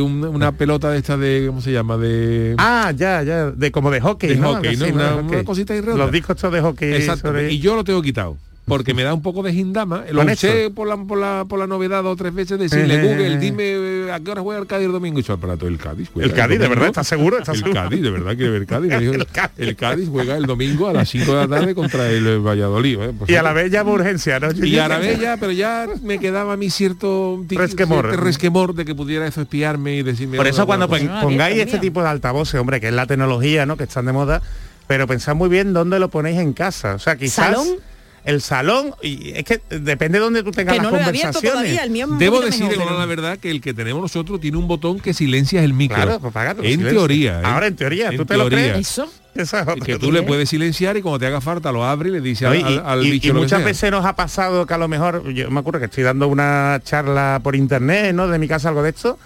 un- 0.00 0.22
una 0.24 0.52
pelota 0.52 0.90
de 0.90 0.98
esta 0.98 1.16
de 1.16 1.44
¿cómo 1.48 1.60
se 1.60 1.72
llama? 1.72 1.96
de 1.96 2.54
Ah, 2.58 2.92
ya, 2.96 3.22
ya, 3.24 3.50
de 3.50 3.72
como 3.72 3.90
de 3.90 4.00
hockey, 4.00 4.30
De 4.30 4.36
¿no? 4.36 4.54
hockey, 4.54 4.70
Algo 4.70 4.80
¿no? 4.80 4.84
así, 4.86 4.94
Una- 4.94 5.08
De 5.08 5.14
una 5.14 5.22
hockey. 5.28 5.44
cosita 5.44 5.74
redonda. 5.80 6.04
Los 6.04 6.12
discos 6.12 6.36
estos 6.36 6.52
de 6.52 6.60
hockey. 6.60 7.02
Sobre- 7.02 7.52
Y 7.52 7.58
yo 7.58 7.74
lo 7.74 7.82
tengo 7.82 8.00
quitado. 8.02 8.36
Porque 8.66 8.94
me 8.94 9.02
da 9.02 9.12
un 9.12 9.20
poco 9.22 9.42
de 9.42 9.52
gindama. 9.52 10.04
Lo 10.12 10.22
esto. 10.22 10.46
por 10.76 10.86
la, 10.86 10.96
por, 10.96 11.18
la, 11.18 11.44
por 11.48 11.58
la 11.58 11.66
novedad 11.66 12.04
dos 12.04 12.12
o 12.12 12.16
tres 12.16 12.32
veces 12.32 12.56
decirle, 12.56 12.94
Eh, 12.94 13.02
Google, 13.02 13.34
eh, 13.34 13.38
dime 13.38 13.64
eh, 13.64 14.12
a 14.12 14.20
qué 14.20 14.30
hora 14.30 14.42
juega 14.42 14.60
el 14.60 14.66
Cádiz 14.68 14.86
el 14.86 14.92
domingo. 14.92 15.18
Y 15.18 15.22
yo, 15.24 15.34
aparato, 15.34 15.66
el 15.66 15.76
Cádiz. 15.76 16.08
juega 16.12 16.28
El 16.28 16.34
Cádiz, 16.34 16.58
de 16.58 16.64
domingo". 16.66 16.70
verdad, 16.76 16.86
¿estás 16.90 17.08
seguro? 17.08 17.38
¿Estás 17.38 17.56
el 17.56 17.62
seguro? 17.64 17.82
Cádiz, 17.82 18.00
de 18.02 18.10
verdad 18.10 18.36
quiere 18.36 18.50
ver 18.50 18.66
Cádiz. 18.66 18.90
Me 18.92 18.98
dijo, 19.00 19.12
el, 19.56 19.74
Cádiz. 19.76 20.08
juega 20.08 20.36
el 20.36 20.46
domingo 20.46 20.86
a 20.88 20.92
las 20.92 21.08
5 21.08 21.32
de 21.34 21.38
la 21.40 21.48
tarde 21.48 21.74
contra 21.74 22.08
el 22.10 22.38
Valladolid. 22.38 23.00
¿eh? 23.00 23.12
Pues, 23.18 23.28
Y 23.30 23.34
a 23.34 23.42
la 23.42 23.52
vez 23.52 23.72
llama 23.72 23.90
urgencia, 23.90 24.38
¿no? 24.38 24.48
y 24.52 24.78
a 24.78 24.86
la 24.86 24.98
vez 24.98 25.18
ya, 25.18 25.36
pero 25.36 25.50
ya 25.50 25.86
me 26.04 26.20
quedaba 26.20 26.52
a 26.52 26.56
mí 26.56 26.70
cierto 26.70 27.44
Resquemor. 27.48 28.04
cierto 28.06 28.20
resquemor 28.22 28.74
de 28.76 28.84
que 28.84 28.94
pudiera 28.94 29.26
eso 29.26 29.40
espiarme 29.40 29.96
y 29.96 30.02
decirme 30.04 30.36
Por 30.36 30.46
eso 30.46 30.64
cuando 30.66 30.88
pon- 30.88 31.10
pongáis 31.22 31.58
este 31.58 31.78
tipo 31.78 32.02
de 32.02 32.08
altavoces, 32.08 32.60
hombre, 32.60 32.80
que 32.80 32.86
es 32.88 32.94
la 32.94 33.06
tecnología, 33.06 33.66
¿no? 33.66 33.76
Que 33.76 33.84
están 33.84 34.06
de 34.06 34.12
moda, 34.12 34.42
pero 34.86 35.08
pensad 35.08 35.34
muy 35.34 35.48
bien 35.48 35.72
dónde 35.72 35.98
lo 35.98 36.08
ponéis 36.08 36.38
en 36.38 36.52
casa. 36.52 36.94
O 36.94 36.98
sea, 37.00 37.16
quizás 37.16 37.46
¿Salón? 37.46 37.66
El 38.24 38.40
salón, 38.42 38.94
y 39.02 39.30
es 39.30 39.44
que 39.44 39.60
depende 39.70 40.18
de 40.18 40.24
dónde 40.24 40.42
tú 40.42 40.50
tengas 40.50 40.74
Que 40.74 40.82
las 40.82 40.90
no 40.90 40.90
lo 40.90 41.02
he 41.02 41.04
abierto 41.08 41.38
conversaciones. 41.40 41.52
todavía, 41.52 41.84
el 41.84 41.90
mío 41.90 42.04
es 42.06 42.10
un 42.12 42.18
Debo 42.18 42.40
decir, 42.40 42.66
la 42.76 43.06
verdad, 43.06 43.38
que 43.38 43.50
el 43.50 43.60
que 43.60 43.72
tenemos 43.74 44.02
nosotros 44.02 44.40
tiene 44.40 44.56
un 44.58 44.68
botón 44.68 45.00
que 45.00 45.14
silencia 45.14 45.62
el 45.64 45.72
micro. 45.72 45.96
Claro, 45.96 46.20
pues 46.20 46.34
en 46.36 46.62
silencio. 46.62 46.88
teoría. 46.90 47.40
¿eh? 47.40 47.42
Ahora 47.44 47.66
en 47.66 47.76
teoría, 47.76 48.10
¿tú 48.16 48.24
te 48.26 48.36
lo 48.36 48.48
crees? 48.48 48.76
Eso. 48.78 49.10
Esa 49.34 49.60
es 49.60 49.68
otra. 49.68 49.86
Que 49.86 49.96
tú 49.98 50.10
le 50.10 50.22
puedes 50.22 50.48
silenciar 50.48 50.96
y 50.96 51.02
cuando 51.02 51.20
te 51.20 51.26
haga 51.26 51.40
falta 51.40 51.70
lo 51.70 51.84
abre 51.84 52.08
y 52.08 52.12
le 52.12 52.20
dice 52.20 52.44
No, 52.46 52.54
y, 52.54 52.62
al- 52.62 52.82
al 52.84 53.06
y- 53.06 53.10
bicho 53.12 53.28
y 53.28 53.32
muchas 53.32 53.64
veces 53.64 53.90
nos 53.90 54.04
ha 54.04 54.16
pasado 54.16 54.66
que 54.66 54.74
a 54.74 54.78
lo 54.78 54.88
mejor, 54.88 55.32
yo 55.32 55.50
me 55.52 55.60
acuerdo 55.60 55.78
que 55.78 55.86
estoy 55.86 56.02
dando 56.02 56.26
una 56.26 56.80
charla 56.84 57.40
por 57.42 57.54
internet, 57.54 58.12
¿no? 58.14 58.26
De 58.26 58.38
mi 58.40 58.48
casa, 58.48 58.68
algo 58.70 58.82
de 58.82 58.90
esto, 58.90 59.18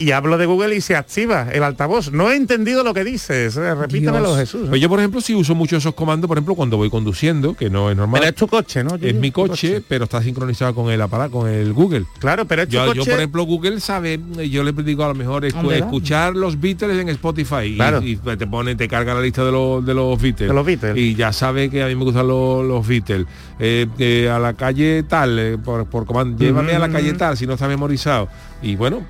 y 0.00 0.12
hablo 0.12 0.38
de 0.38 0.46
Google 0.46 0.74
y 0.74 0.80
se 0.80 0.96
activa 0.96 1.48
el 1.52 1.62
altavoz. 1.62 2.10
No 2.10 2.30
he 2.30 2.36
entendido 2.36 2.82
lo 2.82 2.94
que 2.94 3.04
dices, 3.04 3.54
eh, 3.58 3.74
repítemelo 3.74 4.28
Dios. 4.28 4.38
Jesús. 4.38 4.66
Pues 4.70 4.80
yo, 4.80 4.88
por 4.88 4.98
ejemplo, 4.98 5.20
sí 5.20 5.34
uso 5.34 5.54
mucho 5.54 5.76
esos 5.76 5.92
comandos, 5.94 6.26
por 6.26 6.38
ejemplo, 6.38 6.54
cuando 6.54 6.78
voy 6.78 6.88
conduciendo, 6.88 7.52
que 7.54 7.68
no 7.68 7.90
es 7.90 7.96
normal. 7.98 8.20
Pero 8.20 8.30
es 8.30 8.34
tu 8.34 8.48
coche, 8.48 8.82
¿no? 8.82 8.94
es 9.00 9.14
mi 9.14 9.30
coche, 9.30 9.82
pero 9.86 10.04
está 10.04 10.22
sincronizado 10.22 10.74
con 10.74 10.90
el 10.90 11.02
aparato, 11.02 11.32
con 11.32 11.48
el 11.50 11.74
Google. 11.74 12.06
Claro, 12.18 12.46
pero 12.46 12.62
es 12.62 12.68
tu 12.68 12.76
Yo, 12.76 12.86
yo, 12.86 13.02
coche- 13.02 13.10
por 13.10 13.18
ejemplo, 13.20 13.42
Google 13.44 13.78
sabe, 13.80 14.18
yo 14.50 14.62
le 14.64 14.72
digo 14.72 15.04
a 15.04 15.08
lo 15.08 15.14
mejor 15.14 15.44
escuchar 15.44 16.34
los 16.34 16.58
Beatles 16.58 16.98
en 16.98 17.10
Spotify 17.10 17.64
y- 17.66 17.76
Claro. 17.76 18.00
y, 18.02 18.16
te 18.16 18.46
pone, 18.46 18.74
te 18.76 18.88
carga 18.88 19.12
la 19.12 19.20
lista 19.20 19.44
de 19.44 19.52
los, 19.52 19.84
de 19.84 19.92
los 19.92 20.18
Beatles. 20.20 20.48
De 20.48 20.54
los 20.54 20.64
Beatles. 20.64 20.96
Y 20.96 21.14
ya 21.14 21.30
sabe 21.34 21.68
que 21.68 21.82
a 21.82 21.86
mí 21.88 21.94
me 21.94 22.04
gustan 22.04 22.26
los, 22.26 22.64
los 22.66 22.86
Beatles. 22.88 23.26
Eh, 23.58 23.86
eh, 23.98 24.30
a 24.30 24.38
la 24.38 24.54
calle 24.54 25.02
tal, 25.02 25.38
eh, 25.38 25.58
por, 25.62 25.84
por 25.84 26.06
comando, 26.06 26.42
llévame 26.42 26.72
a 26.72 26.78
la 26.78 26.88
calle 26.88 27.12
tal, 27.12 27.36
si 27.36 27.46
no 27.46 27.52
está 27.52 27.68
memorizado. 27.68 28.28
Y 28.62 28.76
bueno, 28.76 29.02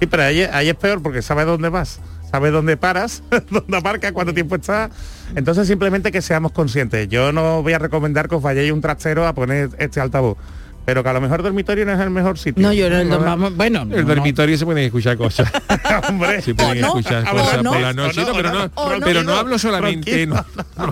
Sí, 0.00 0.06
pero 0.06 0.24
ahí, 0.24 0.42
ahí 0.42 0.68
es 0.68 0.74
peor 0.74 1.02
porque 1.02 1.22
sabes 1.22 1.46
dónde 1.46 1.68
vas, 1.68 2.00
sabes 2.30 2.52
dónde 2.52 2.76
paras, 2.76 3.22
dónde 3.50 3.76
aparcas, 3.76 4.12
cuánto 4.12 4.34
tiempo 4.34 4.56
está. 4.56 4.90
Entonces 5.34 5.66
simplemente 5.66 6.10
que 6.12 6.22
seamos 6.22 6.52
conscientes. 6.52 7.08
Yo 7.08 7.32
no 7.32 7.62
voy 7.62 7.72
a 7.72 7.78
recomendar 7.78 8.28
que 8.28 8.34
os 8.34 8.42
vayáis 8.42 8.72
un 8.72 8.80
trastero 8.80 9.26
a 9.26 9.34
poner 9.34 9.70
este 9.78 10.00
altavoz. 10.00 10.36
Pero 10.84 11.02
que 11.02 11.08
a 11.08 11.12
lo 11.14 11.20
mejor 11.20 11.42
dormitorio 11.42 11.86
no 11.86 11.92
es 11.92 12.00
el 12.00 12.10
mejor 12.10 12.38
sitio. 12.38 12.62
No, 12.62 12.72
yo 12.72 12.90
no, 12.90 13.02
no, 13.04 13.10
¿Verdad? 13.10 13.24
vamos, 13.26 13.56
bueno, 13.56 13.86
el 13.90 14.04
dormitorio 14.04 14.58
se 14.58 14.64
pueden 14.66 14.84
escuchar 14.84 15.16
cosas. 15.16 15.50
Hombre, 16.08 16.42
Se 16.42 16.54
pueden 16.54 16.80
no, 16.82 16.88
escuchar 16.88 17.24
cosas 17.24 17.62
no, 17.62 17.72
por 17.72 17.80
la 17.80 17.90
o 17.90 17.92
noche. 17.94 18.20
no, 18.20 18.26
no, 18.26 18.32
pero 18.34 18.50
no, 18.52 18.58
no, 18.66 18.70
o 18.74 18.90
no, 18.98 19.00
pero 19.06 19.22
no 19.22 19.32
no, 19.32 19.38
hablo 19.38 19.58
solamente, 19.58 20.26
no, 20.26 20.44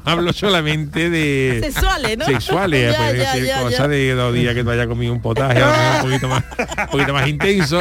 hablo 0.05 0.33
solamente 0.33 1.11
de 1.11 1.61
Sexuales, 1.73 2.17
¿no? 2.19 2.25
sexuales, 2.25 2.97
Ya, 2.97 3.13
ya, 3.45 3.61
cosas 3.63 3.79
ya. 3.79 3.89
de 3.89 4.15
dos 4.15 4.33
días 4.35 4.55
que 4.55 4.65
tú 4.65 4.71
hayas 4.71 4.87
comido 4.87 5.13
un 5.13 5.21
potaje, 5.21 5.61
a 5.61 5.67
lo 5.67 5.73
mejor 5.73 5.95
un 5.95 6.03
poquito 6.11 6.29
más, 6.29 6.45
un 6.79 6.87
poquito 6.91 7.13
más 7.15 7.29
intenso. 7.29 7.81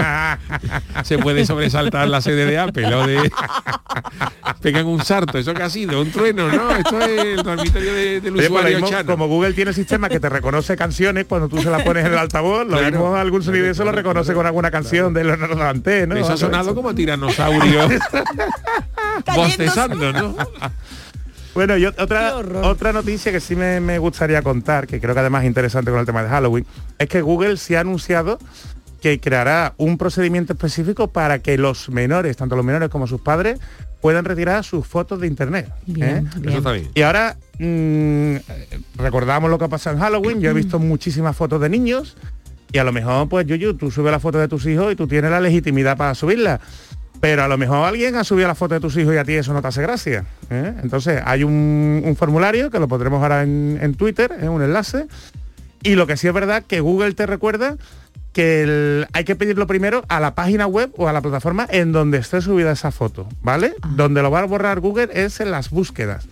Se 1.03 1.17
puede 1.17 1.45
sobresaltar 1.45 2.07
la 2.09 2.21
sede 2.21 2.45
de 2.45 2.57
Apple 2.59 2.93
o 2.93 3.07
de 3.07 3.31
pegan 4.61 4.85
un 4.85 5.03
sarto, 5.03 5.37
eso 5.37 5.53
que 5.53 5.63
ha 5.63 5.69
sido, 5.69 6.01
un 6.01 6.11
trueno, 6.11 6.49
¿no? 6.51 6.71
Esto 6.75 6.99
es 7.01 7.09
el 7.37 7.43
dormitorio 7.43 7.93
de- 7.93 8.21
del 8.21 8.33
Oye, 8.33 8.47
pues 8.47 8.49
usuario 8.49 8.77
mismo, 8.77 8.89
chano. 8.89 9.11
como 9.11 9.27
Google 9.27 9.53
tiene 9.53 9.73
sistema 9.73 10.09
que 10.09 10.19
te 10.19 10.29
reconoce 10.29 10.75
canciones 10.75 11.25
cuando 11.27 11.47
tú 11.49 11.61
se 11.61 11.69
las 11.69 11.81
pones 11.83 12.00
en 12.05 12.13
el 12.13 12.17
altavoz, 12.17 12.65
lo 12.67 12.77
Claro. 12.77 12.91
mismo 12.91 13.15
algún 13.15 13.43
sonido 13.43 13.65
de 13.65 13.71
eso 13.71 13.83
lo 13.85 13.91
reconoce 13.91 14.33
con 14.33 14.45
alguna 14.45 14.69
canción 14.71 15.13
de 15.13 15.23
Leonardo 15.23 15.55
Danté, 15.55 16.07
¿no? 16.07 16.15
Eso 16.15 16.33
ha 16.33 16.37
sonado 16.37 16.73
como 16.75 16.93
tiranosaurio 16.93 17.87
bostezando, 19.35 20.11
¿no? 20.13 20.35
Bueno, 21.53 21.75
y 21.75 21.85
otra, 21.85 22.37
otra 22.37 22.93
noticia 22.93 23.29
que 23.29 23.41
sí 23.41 23.57
me, 23.57 23.81
me 23.81 23.99
gustaría 23.99 24.41
contar, 24.41 24.87
que 24.87 25.01
creo 25.01 25.13
que 25.13 25.19
además 25.19 25.43
es 25.43 25.47
interesante 25.49 25.91
con 25.91 25.99
el 25.99 26.05
tema 26.05 26.23
de 26.23 26.29
Halloween, 26.29 26.65
es 26.97 27.09
que 27.09 27.21
Google 27.21 27.57
se 27.57 27.75
ha 27.75 27.81
anunciado 27.81 28.39
que 29.01 29.19
creará 29.19 29.73
un 29.75 29.97
procedimiento 29.97 30.53
específico 30.53 31.11
para 31.11 31.39
que 31.39 31.57
los 31.57 31.89
menores, 31.89 32.37
tanto 32.37 32.55
los 32.55 32.63
menores 32.63 32.87
como 32.87 33.05
sus 33.05 33.19
padres, 33.19 33.59
puedan 33.99 34.23
retirar 34.23 34.63
sus 34.63 34.87
fotos 34.87 35.19
de 35.19 35.27
internet. 35.27 35.69
Bien, 35.85 36.25
¿eh? 36.25 36.29
bien. 36.37 36.49
Eso 36.49 36.57
está 36.59 36.71
bien. 36.71 36.89
Y 36.95 37.01
ahora 37.01 37.35
mm, 37.61 38.35
recordamos 38.97 39.49
lo 39.49 39.57
que 39.57 39.65
ha 39.65 39.69
pasado 39.69 39.95
en 39.95 40.01
Halloween. 40.01 40.41
Yo 40.41 40.49
he 40.49 40.53
visto 40.53 40.79
muchísimas 40.79 41.35
fotos 41.35 41.61
de 41.61 41.69
niños 41.69 42.17
y 42.71 42.77
a 42.77 42.83
lo 42.83 42.91
mejor, 42.91 43.27
pues 43.29 43.45
Yuyu, 43.45 43.73
tú 43.75 43.91
subes 43.91 44.11
la 44.11 44.19
foto 44.19 44.37
de 44.39 44.47
tus 44.47 44.65
hijos 44.65 44.91
y 44.93 44.95
tú 44.95 45.07
tienes 45.07 45.31
la 45.31 45.39
legitimidad 45.41 45.97
para 45.97 46.15
subirla. 46.15 46.59
Pero 47.19 47.43
a 47.43 47.47
lo 47.47 47.57
mejor 47.57 47.85
alguien 47.87 48.15
ha 48.15 48.23
subido 48.23 48.47
la 48.47 48.55
foto 48.55 48.73
de 48.73 48.79
tus 48.79 48.97
hijos 48.97 49.13
y 49.13 49.17
a 49.17 49.23
ti 49.23 49.33
eso 49.33 49.53
no 49.53 49.61
te 49.61 49.67
hace 49.67 49.81
gracia. 49.83 50.25
¿eh? 50.49 50.73
Entonces 50.81 51.21
hay 51.23 51.43
un, 51.43 52.01
un 52.03 52.15
formulario 52.15 52.71
que 52.71 52.79
lo 52.79 52.87
pondremos 52.87 53.21
ahora 53.21 53.43
en, 53.43 53.77
en 53.79 53.93
Twitter, 53.93 54.31
es 54.41 54.49
un 54.49 54.61
enlace. 54.63 55.05
Y 55.83 55.95
lo 55.95 56.07
que 56.07 56.17
sí 56.17 56.27
es 56.27 56.33
verdad 56.33 56.63
que 56.67 56.79
Google 56.79 57.13
te 57.13 57.25
recuerda 57.27 57.77
que 58.33 58.63
el- 58.63 59.07
hay 59.13 59.23
que 59.25 59.35
pedirlo 59.35 59.67
primero 59.67 60.03
a 60.07 60.19
la 60.19 60.33
página 60.33 60.65
web 60.65 60.91
o 60.97 61.07
a 61.07 61.13
la 61.13 61.21
plataforma 61.21 61.67
en 61.69 61.91
donde 61.91 62.17
esté 62.17 62.41
subida 62.41 62.71
esa 62.71 62.89
foto, 62.91 63.27
¿vale? 63.43 63.75
Donde 63.95 64.21
lo 64.23 64.31
va 64.31 64.39
a 64.39 64.45
borrar 64.45 64.79
Google 64.79 65.09
es 65.13 65.39
en 65.41 65.51
las 65.51 65.69
búsquedas. 65.69 66.25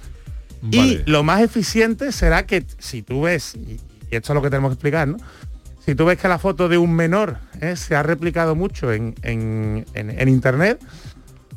Vale. 0.61 1.03
Y 1.05 1.09
lo 1.09 1.23
más 1.23 1.41
eficiente 1.41 2.11
será 2.11 2.45
que 2.45 2.65
si 2.77 3.01
tú 3.01 3.21
ves, 3.23 3.55
y 3.55 3.79
esto 4.11 4.33
es 4.33 4.35
lo 4.35 4.41
que 4.41 4.49
tenemos 4.49 4.69
que 4.71 4.73
explicar, 4.73 5.07
¿no? 5.07 5.17
Si 5.85 5.95
tú 5.95 6.05
ves 6.05 6.17
que 6.19 6.27
la 6.27 6.37
foto 6.39 6.67
de 6.69 6.77
un 6.77 6.93
menor 6.93 7.37
¿eh? 7.61 7.75
se 7.75 7.95
ha 7.95 8.03
replicado 8.03 8.55
mucho 8.55 8.91
en, 8.91 9.15
en- 9.23 9.85
en- 9.93 10.19
en 10.19 10.27
internet, 10.29 10.79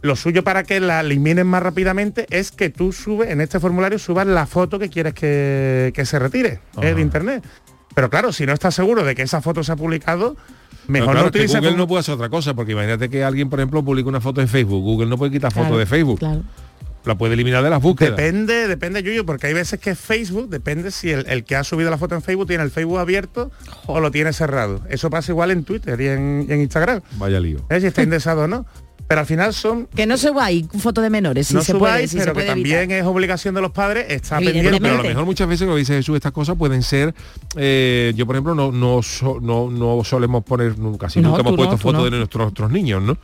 lo 0.01 0.17
suyo 0.17 0.43
para 0.43 0.63
que 0.65 0.81
la 0.81 1.01
eliminen 1.01 1.47
más 1.47 1.63
rápidamente 1.63 2.27
es 2.31 2.51
que 2.51 2.71
tú 2.71 2.93
subes, 2.93 3.31
en 3.31 3.41
este 3.41 3.61
formulario 3.61 3.99
subas 3.99 4.27
la 4.27 4.47
foto 4.47 4.79
que 4.79 4.89
quieres 4.89 5.15
que, 5.15 5.93
que 5.95 6.05
se 6.07 6.19
retire 6.19 6.61
¿eh? 6.81 6.95
De 6.95 7.01
internet. 7.01 7.45
Pero 7.95 8.09
claro, 8.09 8.33
si 8.33 8.47
no 8.47 8.53
estás 8.53 8.75
seguro 8.75 9.05
de 9.05 9.15
que 9.15 9.23
esa 9.23 9.43
foto 9.43 9.63
se 9.63 9.71
ha 9.73 9.77
publicado, 9.77 10.35
mejor 10.89 11.11
claro, 11.11 11.21
no 11.23 11.29
utilices 11.29 11.57
Google 11.57 11.71
como- 11.73 11.79
no 11.83 11.89
puede 11.89 12.01
hacer 12.01 12.15
otra 12.15 12.31
cosa, 12.31 12.55
porque 12.55 12.73
imagínate 12.73 13.11
que 13.11 13.23
alguien, 13.23 13.51
por 13.51 13.59
ejemplo, 13.61 13.85
publica 13.85 14.09
una 14.09 14.21
foto 14.21 14.41
en 14.41 14.49
Facebook. 14.49 14.83
Google 14.83 15.09
no 15.09 15.19
puede 15.19 15.31
quitar 15.31 15.53
fotos 15.53 15.67
Claro, 15.69 15.79
de 15.79 15.87
Facebook. 15.87 16.19
Claro. 16.21 16.43
La 17.05 17.17
puede 17.17 17.35
eliminar 17.35 17.63
de 17.65 17.71
las 17.71 17.83
búsquedas. 17.83 18.17
Depende, 18.17 18.69
depende, 18.69 19.03
Yuyo, 19.03 19.27
porque 19.27 19.49
hay 19.49 19.55
veces 19.55 19.81
que 19.81 19.95
Facebook, 19.95 20.49
depende 20.49 20.91
si 20.91 21.11
el, 21.11 21.27
el 21.29 21.45
que 21.45 21.57
ha 21.57 21.65
subido 21.65 21.91
la 21.91 21.99
foto 21.99 22.15
en 22.15 22.23
Facebook 22.23 22.47
tiene 22.47 22.63
el 22.63 22.71
Facebook 22.71 22.99
abierto 22.99 23.51
o 23.87 24.01
lo 24.01 24.11
tiene 24.11 24.33
cerrado. 24.33 24.83
Eso 24.89 25.11
pasa 25.11 25.33
igual 25.33 25.51
en 25.51 25.65
Twitter 25.65 26.01
y 26.01 26.09
en, 26.09 26.47
y 26.49 26.53
en 26.53 26.61
Instagram. 26.61 27.01
Vaya 27.17 27.41
lío. 27.41 27.65
¿eh? 27.71 27.81
Si 27.81 27.87
está 27.87 28.03
indexado 28.03 28.43
o 28.43 28.49
no. 28.49 28.67
Pero 29.13 29.21
al 29.21 29.27
final 29.27 29.53
son... 29.53 29.89
Que 29.95 30.07
no 30.07 30.17
subáis 30.17 30.65
fotos 30.79 31.05
de 31.05 31.11
menores, 31.11 31.47
si 31.49 31.53
no 31.55 31.61
se 31.61 31.73
subáis, 31.73 31.95
puede, 31.97 32.09
si 32.09 32.17
se 32.19 32.25
pero 32.25 32.33
que 32.35 32.45
también 32.47 32.91
es 32.93 33.05
obligación 33.05 33.55
de 33.55 33.61
los 33.61 33.71
padres 33.71 34.07
estar 34.09 34.43
Evidentemente. 34.43 34.81
pendiente. 34.81 34.89
Pero 34.89 34.95
a 35.01 35.03
lo 35.03 35.09
mejor 35.11 35.25
muchas 35.27 35.47
veces 35.49 35.69
lo 35.69 35.75
que 35.75 35.81
dice 35.81 35.95
Jesús, 35.97 36.17
estas 36.17 36.33
cosas 36.33 36.57
pueden 36.57 36.83
ser, 36.83 37.15
eh, 37.57 38.15
yo 38.17 38.25
por 38.27 38.37
ejemplo 38.37 38.55
no 38.55 38.73
no, 38.73 39.03
so- 39.03 39.39
no 39.43 39.71
no 39.71 40.03
solemos 40.03 40.45
poner 40.45 40.79
nunca, 40.79 41.09
casi 41.09 41.21
No, 41.21 41.29
nunca 41.29 41.43
hemos 41.43 41.57
puesto 41.57 41.77
fotos 41.77 42.05
no. 42.05 42.11
de 42.11 42.17
nuestros 42.17 42.49
otros 42.49 42.71
niños, 42.71 43.03
¿no? 43.03 43.19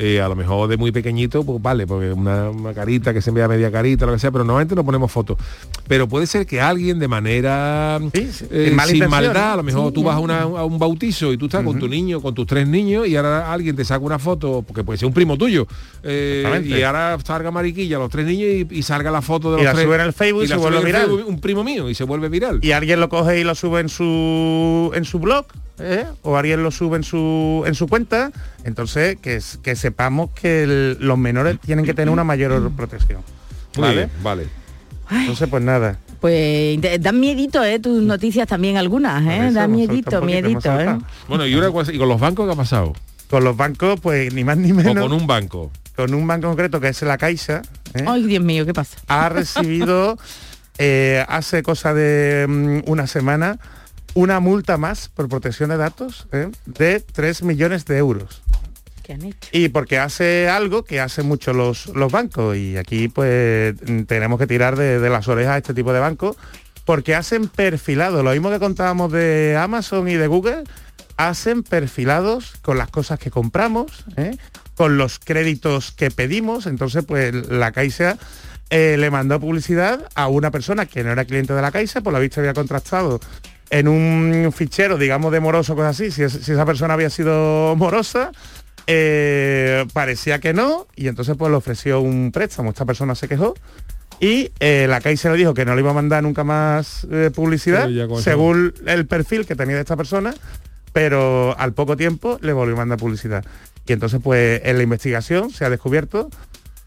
Eh, 0.00 0.20
a 0.20 0.28
lo 0.28 0.34
mejor 0.34 0.68
de 0.68 0.76
muy 0.76 0.90
pequeñito, 0.90 1.44
pues 1.44 1.62
vale, 1.62 1.86
porque 1.86 2.10
una, 2.12 2.50
una 2.50 2.74
carita 2.74 3.14
que 3.14 3.22
se 3.22 3.30
vea 3.30 3.46
media 3.46 3.70
carita, 3.70 4.06
lo 4.06 4.14
que 4.14 4.18
sea, 4.18 4.32
pero 4.32 4.42
normalmente 4.42 4.74
no 4.74 4.84
ponemos 4.84 5.12
fotos. 5.12 5.38
Pero 5.86 6.08
puede 6.08 6.26
ser 6.26 6.46
que 6.46 6.60
alguien 6.60 6.98
de 6.98 7.06
manera 7.06 8.00
Sí, 8.12 8.28
sí, 8.32 8.44
eh, 8.50 8.76
sin 8.88 9.08
maldad, 9.08 9.52
a 9.52 9.56
lo 9.58 9.62
mejor 9.62 9.88
Sí, 9.88 9.94
tú 9.94 10.02
vas 10.02 10.14
ya. 10.14 10.18
a, 10.18 10.20
una- 10.20 10.40
a 10.60 10.64
un 10.64 10.78
bautizo 10.80 11.32
y 11.32 11.36
tú 11.38 11.44
estás 11.46 11.62
con 11.64 11.78
tu 11.78 11.86
niño, 11.86 12.20
con 12.20 12.34
tus 12.34 12.46
tres 12.46 12.66
niños, 12.66 13.06
y 13.06 13.14
ahora 13.14 13.52
alguien 13.52 13.76
te 13.76 13.84
saca 13.84 14.04
una 14.04 14.18
foto, 14.18 14.64
porque 14.66 14.82
puede 14.82 14.98
ser 14.98 15.06
un 15.06 15.12
primo 15.14 15.27
primo 15.28 15.38
tuyo. 15.38 15.66
Eh, 16.02 16.62
y 16.64 16.82
ahora 16.82 17.18
salga 17.24 17.50
Mariquilla, 17.50 17.98
los 17.98 18.08
tres 18.10 18.24
niños, 18.26 18.48
y, 18.70 18.78
y 18.78 18.82
salga 18.82 19.10
la 19.10 19.20
foto 19.20 19.50
de 19.54 19.60
Y 19.60 19.64
los 19.64 19.64
la 19.66 19.72
tres. 19.72 19.84
suben 19.84 20.00
al 20.00 20.12
Facebook 20.12 20.44
y 20.44 20.46
la 20.48 20.54
se 20.56 20.60
vuelve 20.60 20.84
viral. 20.84 21.02
Facebook 21.06 21.28
un 21.28 21.40
primo 21.40 21.64
mío 21.64 21.90
y 21.90 21.94
se 21.94 22.04
vuelve 22.04 22.28
viral. 22.28 22.60
y 22.62 22.72
alguien 22.72 23.00
lo 23.00 23.08
coge 23.08 23.40
y 23.40 23.44
lo 23.44 23.54
sube 23.54 23.80
en 23.80 23.88
su 23.88 24.90
en 24.94 25.04
su 25.04 25.18
blog 25.18 25.46
¿eh? 25.80 26.04
o 26.22 26.36
alguien 26.36 26.62
lo 26.62 26.70
sube 26.70 26.96
en 26.96 27.02
su 27.04 27.62
en 27.66 27.74
su 27.74 27.88
cuenta 27.88 28.30
entonces 28.64 29.16
que, 29.20 29.40
sepamos 29.76 30.30
que 30.30 30.62
el- 30.62 30.96
los 31.00 31.18
menores 31.18 31.58
tienen 31.60 31.84
que 31.84 31.94
tener 31.94 32.10
una 32.10 32.24
mayor 32.24 32.70
protección 32.72 33.20
Muy 33.76 33.82
vale 33.82 33.96
bien, 33.96 34.10
vale. 34.22 34.46
entonces 35.10 35.48
pues 35.48 35.62
nada 35.62 35.98
Pues 36.20 36.80
dan 37.00 37.18
miedito, 37.20 37.62
¿eh? 37.64 37.78
Tus 37.80 38.02
noticias 38.02 38.46
también 38.48 38.76
algunas, 38.76 39.22
¿eh? 39.26 39.50
Dan 39.52 39.70
miedito, 39.72 40.20
miedito, 40.22 40.80
¿eh? 40.80 40.96
Bueno, 41.28 41.46
y, 41.46 41.54
una 41.54 41.70
cosa- 41.70 41.92
¿y 41.92 41.98
con 41.98 42.08
los 42.08 42.18
bancos 42.20 42.46
qué 42.46 42.52
ha 42.52 42.56
pasado? 42.56 42.92
Con 43.28 43.44
los 43.44 43.56
bancos 43.56 44.00
pues 44.00 44.32
ni 44.32 44.44
más 44.44 44.56
ni 44.56 44.72
O 44.72 44.74
menos 44.74 44.94
con 45.08 45.12
un 45.12 45.26
banco. 45.26 45.70
con 45.96 46.14
un 46.14 46.26
banco 46.26 46.48
concreto 46.48 46.80
que 46.80 46.88
es 46.88 47.02
la 47.02 47.18
Caixa 47.18 47.62
¿eh? 47.94 48.04
Ay, 48.06 48.24
Dios 48.24 48.42
mío, 48.42 48.64
¿qué 48.66 48.72
pasa? 48.74 48.98
ha 49.08 49.28
recibido 49.30 50.18
eh, 50.78 51.24
hace 51.28 51.62
cosa 51.62 51.92
de 51.94 52.46
mm, 52.48 52.80
una 52.90 53.06
semana 53.06 53.58
una 54.14 54.40
multa 54.40 54.78
más 54.78 55.08
por 55.08 55.28
protección 55.28 55.70
de 55.70 55.76
datos 55.76 56.26
¿eh? 56.32 56.48
de 56.66 57.00
3 57.00 57.42
millones 57.42 57.84
de 57.84 57.98
euros. 57.98 58.42
¿Qué 59.02 59.12
han 59.12 59.22
hecho? 59.24 59.48
Y 59.52 59.68
porque 59.68 59.98
hace 59.98 60.48
algo 60.48 60.84
que 60.84 61.00
hacen 61.00 61.26
mucho 61.26 61.52
los, 61.52 61.86
los 61.88 62.10
bancos 62.10 62.56
y 62.56 62.76
aquí 62.76 63.08
pues 63.08 63.74
mm, 63.86 64.02
tenemos 64.04 64.38
que 64.38 64.46
tirar 64.46 64.76
de, 64.76 64.98
de 64.98 65.10
las 65.10 65.28
orejas 65.28 65.54
a 65.54 65.58
este 65.58 65.74
tipo 65.74 65.92
de 65.92 66.00
bancos 66.00 66.36
porque 66.84 67.14
hacen 67.14 67.48
perfilado, 67.48 68.22
lo 68.22 68.30
mismo 68.30 68.50
que 68.50 68.58
contábamos 68.58 69.12
de 69.12 69.58
Amazon 69.60 70.08
y 70.08 70.14
de 70.14 70.26
Google, 70.26 70.64
hacen 71.18 71.62
perfilados 71.62 72.54
con 72.62 72.78
las 72.78 72.88
cosas 72.88 73.18
que 73.18 73.30
compramos, 73.30 74.04
¿eh? 74.16 74.36
con 74.76 74.96
los 74.96 75.18
créditos 75.18 75.92
que 75.92 76.10
pedimos, 76.10 76.66
entonces 76.66 77.04
pues 77.04 77.34
la 77.50 77.72
Caixa 77.72 78.16
eh, 78.70 78.96
le 78.98 79.10
mandó 79.10 79.38
publicidad 79.40 80.08
a 80.14 80.28
una 80.28 80.50
persona 80.50 80.86
que 80.86 81.02
no 81.04 81.10
era 81.12 81.24
cliente 81.24 81.52
de 81.52 81.60
la 81.60 81.72
Caixa, 81.72 82.00
por 82.00 82.12
la 82.12 82.18
vista 82.20 82.40
había 82.40 82.54
contrastado 82.54 83.18
en 83.70 83.88
un 83.88 84.50
fichero, 84.56 84.96
digamos, 84.96 85.30
de 85.32 85.40
moroso, 85.40 85.74
cosas 85.74 85.96
así, 86.00 86.10
si, 86.10 86.22
es- 86.22 86.32
si 86.32 86.52
esa 86.52 86.64
persona 86.64 86.94
había 86.94 87.10
sido 87.10 87.74
morosa, 87.76 88.30
eh, 88.86 89.84
parecía 89.92 90.38
que 90.38 90.54
no, 90.54 90.86
y 90.96 91.08
entonces 91.08 91.36
pues 91.36 91.50
le 91.50 91.56
ofreció 91.56 92.00
un 92.00 92.30
préstamo. 92.32 92.70
Esta 92.70 92.84
persona 92.86 93.14
se 93.14 93.28
quejó 93.28 93.54
y 94.20 94.50
eh, 94.60 94.86
la 94.88 95.00
Caixa 95.00 95.30
le 95.30 95.36
dijo 95.36 95.52
que 95.54 95.64
no 95.64 95.74
le 95.74 95.80
iba 95.82 95.90
a 95.90 95.94
mandar 95.94 96.22
nunca 96.22 96.44
más 96.44 97.06
eh, 97.10 97.30
publicidad, 97.34 97.88
según 98.22 98.72
el 98.86 99.06
perfil 99.06 99.44
que 99.46 99.54
tenía 99.56 99.74
de 99.74 99.82
esta 99.82 99.96
persona, 99.96 100.32
pero 100.92 101.58
al 101.58 101.72
poco 101.72 101.96
tiempo 101.96 102.38
le 102.40 102.52
volvió 102.52 102.74
a 102.74 102.78
mandar 102.78 102.98
publicidad. 102.98 103.44
Y 103.86 103.92
entonces 103.92 104.20
pues 104.22 104.60
en 104.64 104.76
la 104.76 104.82
investigación 104.82 105.50
se 105.50 105.64
ha 105.64 105.70
descubierto 105.70 106.28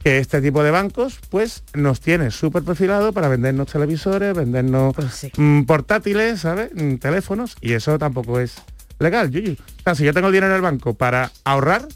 que 0.04 0.18
este 0.18 0.42
tipo 0.42 0.64
de 0.64 0.72
bancos 0.72 1.20
pues 1.30 1.64
nos 1.74 2.00
tiene 2.02 2.32
súper 2.32 2.64
perfilado 2.64 3.14
para 3.14 3.28
vendernos 3.28 3.68
televisores, 3.72 4.36
vendernos 4.36 4.96
mm, 5.38 5.64
portátiles, 5.64 6.40
¿sabes? 6.42 6.72
Mm, 6.74 6.96
teléfonos 6.96 7.56
y 7.62 7.74
eso 7.74 7.98
tampoco 8.00 8.40
es 8.40 8.56
legal, 9.00 9.30
Yuyu. 9.32 9.54
O 9.54 9.84
sea, 9.84 9.96
si 9.96 10.04
yo 10.04 10.14
tengo 10.14 10.28
el 10.28 10.34
dinero 10.34 10.52
en 10.52 10.56
el 10.58 10.62
banco 10.62 10.94
para 10.96 11.32
ahorrar, 11.44 11.88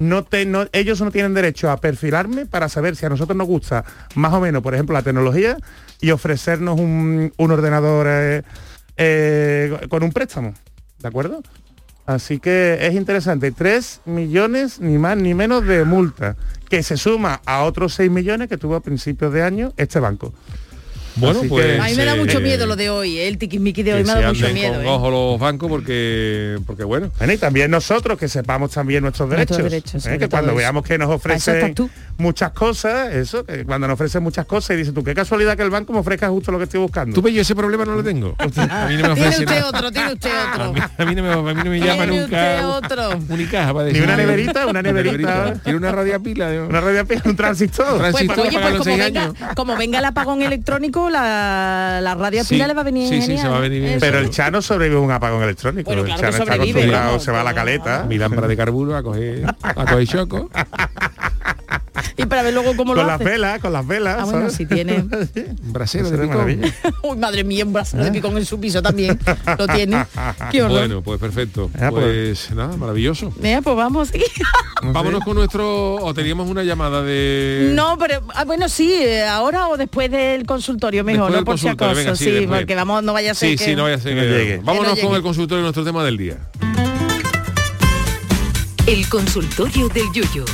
no 0.00 0.24
te- 0.24 0.46
no- 0.46 0.66
ellos 0.72 1.00
no 1.00 1.12
tienen 1.12 1.34
derecho 1.34 1.70
a 1.70 1.76
perfilarme 1.76 2.46
para 2.46 2.68
saber 2.68 2.96
si 2.96 3.06
a 3.06 3.08
nosotros 3.08 3.36
nos 3.36 3.46
gusta 3.46 3.84
más 4.16 4.32
o 4.32 4.40
menos, 4.40 4.60
por 4.62 4.74
ejemplo, 4.74 4.92
la 4.92 5.02
tecnología 5.02 5.56
y 6.00 6.10
ofrecernos 6.10 6.78
un, 6.80 7.32
un 7.36 7.50
ordenador 7.52 8.06
eh, 8.10 8.42
eh, 8.96 9.78
con 9.88 10.02
un 10.02 10.12
préstamo, 10.12 10.54
¿de 11.04 11.08
acuerdo? 11.08 11.42
Así 12.06 12.38
que 12.38 12.78
es 12.80 12.94
interesante, 12.94 13.52
3 13.52 14.00
millones 14.06 14.80
ni 14.80 14.96
más 14.96 15.18
ni 15.18 15.34
menos 15.34 15.66
de 15.66 15.84
multa, 15.84 16.34
que 16.70 16.82
se 16.82 16.96
suma 16.96 17.42
a 17.44 17.62
otros 17.64 17.92
6 17.94 18.10
millones 18.10 18.48
que 18.48 18.56
tuvo 18.56 18.74
a 18.74 18.80
principios 18.80 19.30
de 19.34 19.42
año 19.42 19.74
este 19.76 20.00
banco. 20.00 20.32
Bueno, 21.16 21.40
Así 21.40 21.48
pues... 21.48 21.64
que- 21.66 21.80
A 21.80 21.84
mí 21.84 21.94
me 21.94 22.04
da 22.04 22.14
eh, 22.14 22.18
mucho 22.18 22.40
miedo 22.40 22.66
lo 22.66 22.76
de 22.76 22.90
hoy, 22.90 23.18
¿eh? 23.18 23.28
el 23.28 23.38
tiquismiqui 23.38 23.82
de 23.82 23.94
hoy 23.94 24.02
que 24.02 24.06
me 24.08 24.14
dado 24.14 24.28
mucho 24.34 24.46
anden 24.46 24.54
miedo. 24.54 24.74
con 24.74 24.84
¿eh? 24.84 24.88
ojo 24.88 25.10
los 25.10 25.40
bancos 25.40 25.68
porque 25.68 26.58
porque 26.66 26.84
bueno 26.84 27.10
Bueno, 27.18 27.32
y 27.32 27.36
también 27.38 27.70
nosotros 27.70 28.18
que 28.18 28.28
sepamos 28.28 28.70
también 28.72 29.02
nuestros 29.02 29.28
Nuestros 29.28 29.58
derechos. 29.58 29.70
derechos, 29.70 29.94
¿eh? 29.94 30.00
sobre 30.04 30.18
que 30.18 30.28
cuando 30.28 30.50
eso. 30.52 30.58
veamos 30.58 30.84
que 30.84 30.98
nos 30.98 31.10
ofrecen 31.10 31.74
tú. 31.74 31.88
muchas 32.18 32.50
cosas, 32.52 33.12
eso, 33.14 33.44
que 33.44 33.64
cuando 33.64 33.86
nos 33.86 33.94
ofrecen 33.94 34.22
muchas 34.22 34.46
cosas 34.46 34.74
y 34.74 34.78
dices 34.78 34.94
tú, 34.94 35.02
qué 35.04 35.14
casualidad 35.14 35.56
que 35.56 35.62
el 35.62 35.70
banco 35.70 35.92
me 35.92 35.98
ofrezca 36.00 36.28
justo 36.28 36.50
lo 36.52 36.58
que 36.58 36.64
estoy 36.64 36.80
buscando. 36.80 37.14
tú 37.14 37.22
ves 37.22 37.34
yo 37.34 37.42
ese 37.42 37.54
problema 37.54 37.84
no 37.84 37.94
lo 37.94 38.02
tengo 38.04 38.34
a 38.38 38.46
mí 38.46 38.50
no 38.56 38.64
me 38.64 38.96
Tiene 38.96 39.08
ofrece 39.12 39.28
usted 39.44 39.46
nada. 39.46 39.68
otro, 39.68 39.92
tiene 39.92 40.12
usted 40.12 40.30
a 40.34 40.52
otro. 40.54 40.72
mí, 40.72 40.80
a 40.98 41.04
mí 41.04 41.14
no 41.14 41.22
me, 41.22 41.50
a 41.50 41.54
mí 41.54 41.62
no 41.64 41.70
me 41.70 41.78
llama 41.80 42.04
Tiene 42.06 42.20
nunca 42.20 42.26
usted 42.26 42.64
otro. 42.66 43.18
Unicaja 43.28 43.72
para 43.72 43.84
Ni 43.86 43.92
decir 43.92 44.04
una 44.04 44.16
neverita, 44.16 44.66
una 44.66 44.82
neverita. 44.82 45.54
tiene 45.62 45.78
una 45.78 45.92
radiapila 45.92 46.48
Una 46.68 46.80
radio 46.80 47.06
pila, 47.06 47.22
un 47.24 47.36
transistor. 47.36 47.92
Un 47.94 47.98
Pues, 48.00 48.12
transistor 48.14 48.46
oye, 48.46 48.56
para 48.58 48.66
pues 48.66 48.74
los 48.78 48.84
como 48.86 48.96
seis 48.96 49.04
venga, 49.06 49.22
años. 49.22 49.34
como 49.54 49.76
venga 49.76 49.98
el 49.98 50.04
apagón 50.04 50.42
electrónico, 50.42 51.03
la, 51.10 52.00
la 52.02 52.14
radio 52.14 52.42
Sí, 52.44 52.54
pila 52.54 52.66
le 52.66 52.74
va 52.74 52.80
a 52.82 52.84
venir 52.84 53.08
sí, 53.08 53.22
sí, 53.22 53.38
se 53.38 53.48
va 53.48 53.56
a 53.56 53.58
¿eh? 53.58 53.62
venir 53.62 53.82
bien. 53.82 54.00
Pero 54.00 54.18
el 54.18 54.30
Chano 54.30 54.60
sobrevive 54.62 54.98
un 55.00 55.10
apagón 55.10 55.42
electrónico. 55.42 55.86
Bueno, 55.90 56.02
el 56.02 56.06
claro 56.08 56.22
Chano 56.32 56.44
está 56.44 56.54
acostumbrado, 56.54 57.20
se 57.20 57.30
va 57.32 57.40
a 57.40 57.44
la 57.44 57.54
caleta. 57.54 58.04
mi 58.08 58.18
lámpara 58.18 58.46
de 58.48 58.56
carburo 58.56 58.96
a 58.96 59.02
coger 59.02 59.44
a 59.62 59.74
coger 59.74 60.06
choco 60.06 60.50
Y 62.16 62.26
para 62.26 62.42
ver 62.42 62.54
luego 62.54 62.76
cómo 62.76 62.92
Con 62.94 63.02
lo 63.02 63.06
las 63.06 63.16
hace. 63.20 63.24
velas, 63.24 63.60
con 63.60 63.72
las 63.72 63.86
velas. 63.86 64.16
Ah, 64.20 64.24
bueno, 64.24 64.50
si 64.50 64.66
tiene. 64.66 64.98
un 64.98 65.72
brasero 65.72 66.10
de 66.10 66.18
picón. 66.18 66.60
Uy, 67.02 67.16
madre 67.16 67.42
mía, 67.44 67.64
un 67.64 67.72
brazo 67.72 67.96
de 67.96 68.10
picón 68.12 68.36
en 68.36 68.44
su 68.44 68.58
piso 68.60 68.80
también. 68.82 69.18
Lo 69.58 69.66
tiene. 69.68 70.04
Qué 70.50 70.62
horror. 70.62 70.78
bueno 70.78 71.02
pues 71.02 71.18
perfecto 71.20 71.70
Ah, 71.80 71.88
pues. 71.90 72.46
pues 72.46 72.50
nada 72.54 72.76
maravilloso 72.76 73.32
pues 73.40 73.76
vamos. 73.76 74.10
vámonos 74.82 75.24
con 75.24 75.34
nuestro 75.36 75.94
o 75.96 76.14
teníamos 76.14 76.48
una 76.48 76.62
llamada 76.62 77.02
de 77.02 77.72
No, 77.74 77.96
pero 77.98 78.20
ah, 78.34 78.44
bueno, 78.44 78.68
sí, 78.68 78.92
eh, 78.92 79.24
ahora 79.26 79.68
o 79.68 79.76
después 79.76 80.10
del 80.10 80.46
consultorio 80.46 80.93
mejor, 81.02 81.32
Después 81.32 81.40
no 81.40 81.44
por 81.44 81.58
si 81.58 81.64
consultorio, 81.66 81.92
acaso, 81.92 82.04
venga, 82.04 82.16
sí, 82.16 82.40
sí, 82.42 82.46
porque 82.46 82.74
vamos, 82.76 83.02
no 83.02 83.12
vaya 83.14 83.32
a 83.32 83.34
ser 83.34 83.48
sí 83.50 83.56
que... 83.56 83.64
sí 83.64 83.74
no 83.74 83.82
vaya 83.84 83.96
a 83.96 83.98
ser 84.00 84.14
que 84.14 84.20
que 84.20 84.26
no 84.28 84.36
llegue. 84.36 84.56
vámonos 84.62 84.94
Que 84.94 85.02
no 85.02 85.08
con 85.08 85.16
el 85.16 85.22
consultorio 85.22 85.62
nuestro 85.62 85.82
tema 85.84 86.04
del 86.04 86.16
día 86.18 86.36
El 88.86 89.08
consultorio 89.08 89.88
del 89.88 90.12
Yuyu. 90.12 90.44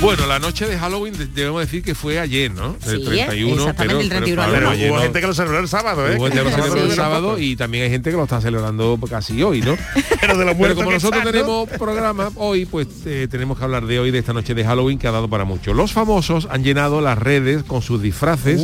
Bueno, 0.00 0.26
la 0.26 0.38
noche 0.38 0.66
de 0.66 0.76
Halloween 0.78 1.16
de- 1.16 1.26
debemos 1.26 1.60
decir 1.60 1.82
que 1.82 1.94
fue 1.94 2.18
ayer, 2.18 2.50
¿no? 2.50 2.76
Sí, 2.82 2.90
El 2.96 3.04
31, 3.04 3.52
exactamente, 3.54 3.76
pero, 3.86 4.00
el 4.00 4.08
31 4.08 4.42
pero, 4.50 4.58
uno. 4.58 4.70
ayer 4.70 4.90
Hubo 4.90 4.96
no- 4.96 5.02
gente 5.02 5.20
que 5.20 5.26
lo 5.26 5.34
celebró 5.34 5.58
el 5.60 5.68
sábado, 5.68 6.08
¿eh? 6.10 6.16
hubo 6.16 6.24
gente 6.24 6.38
que 6.38 6.44
lo 6.44 6.50
no 6.50 6.56
celebró 6.56 6.82
el 6.84 6.92
sábado 6.96 7.38
y 7.38 7.56
también 7.56 7.84
hay 7.84 7.90
gente 7.90 8.10
que 8.10 8.16
lo 8.16 8.24
está 8.24 8.40
celebrando 8.40 8.98
casi 9.08 9.42
hoy, 9.42 9.60
¿no? 9.60 9.76
Pero 10.20 10.36
de 10.38 10.44
los 10.46 10.54
Pero 10.56 10.74
como 10.74 10.88
que 10.88 10.94
nosotros 10.94 11.18
están, 11.24 11.24
¿no? 11.24 11.30
tenemos 11.30 11.68
programa 11.78 12.30
hoy, 12.36 12.64
pues 12.66 12.88
eh, 13.06 13.28
tenemos 13.30 13.56
que 13.58 13.64
hablar 13.64 13.86
de 13.86 14.00
hoy, 14.00 14.10
de 14.10 14.18
esta 14.18 14.32
noche 14.32 14.54
de 14.54 14.64
Halloween 14.64 14.98
que 14.98 15.06
ha 15.06 15.12
dado 15.12 15.28
para 15.28 15.44
mucho. 15.44 15.72
Los 15.74 15.92
famosos 15.92 16.48
han 16.50 16.64
llenado 16.64 17.00
las 17.00 17.16
redes 17.18 17.62
con 17.62 17.80
sus 17.82 18.02
disfraces. 18.02 18.62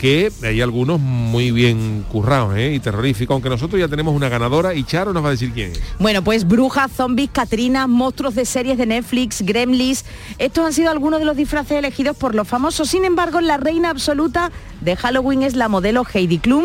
Que 0.00 0.32
hay 0.42 0.62
algunos 0.62 0.98
muy 0.98 1.50
bien 1.50 2.06
currados 2.10 2.56
¿eh? 2.56 2.72
y 2.72 2.80
terroríficos, 2.80 3.34
aunque 3.34 3.50
nosotros 3.50 3.78
ya 3.78 3.86
tenemos 3.86 4.14
una 4.14 4.30
ganadora 4.30 4.72
y 4.72 4.82
Charo 4.82 5.12
nos 5.12 5.22
va 5.22 5.28
a 5.28 5.32
decir 5.32 5.52
quién 5.52 5.72
es. 5.72 5.80
Bueno, 5.98 6.24
pues 6.24 6.48
brujas, 6.48 6.90
zombies, 6.90 7.28
catrinas, 7.30 7.86
monstruos 7.86 8.34
de 8.34 8.46
series 8.46 8.78
de 8.78 8.86
Netflix, 8.86 9.42
gremlins. 9.42 10.06
Estos 10.38 10.64
han 10.64 10.72
sido 10.72 10.90
algunos 10.90 11.20
de 11.20 11.26
los 11.26 11.36
disfraces 11.36 11.72
elegidos 11.72 12.16
por 12.16 12.34
los 12.34 12.48
famosos. 12.48 12.88
Sin 12.88 13.04
embargo, 13.04 13.42
la 13.42 13.58
reina 13.58 13.90
absoluta 13.90 14.50
de 14.80 14.96
Halloween 14.96 15.42
es 15.42 15.54
la 15.54 15.68
modelo 15.68 16.06
Heidi 16.10 16.38
Klum 16.38 16.64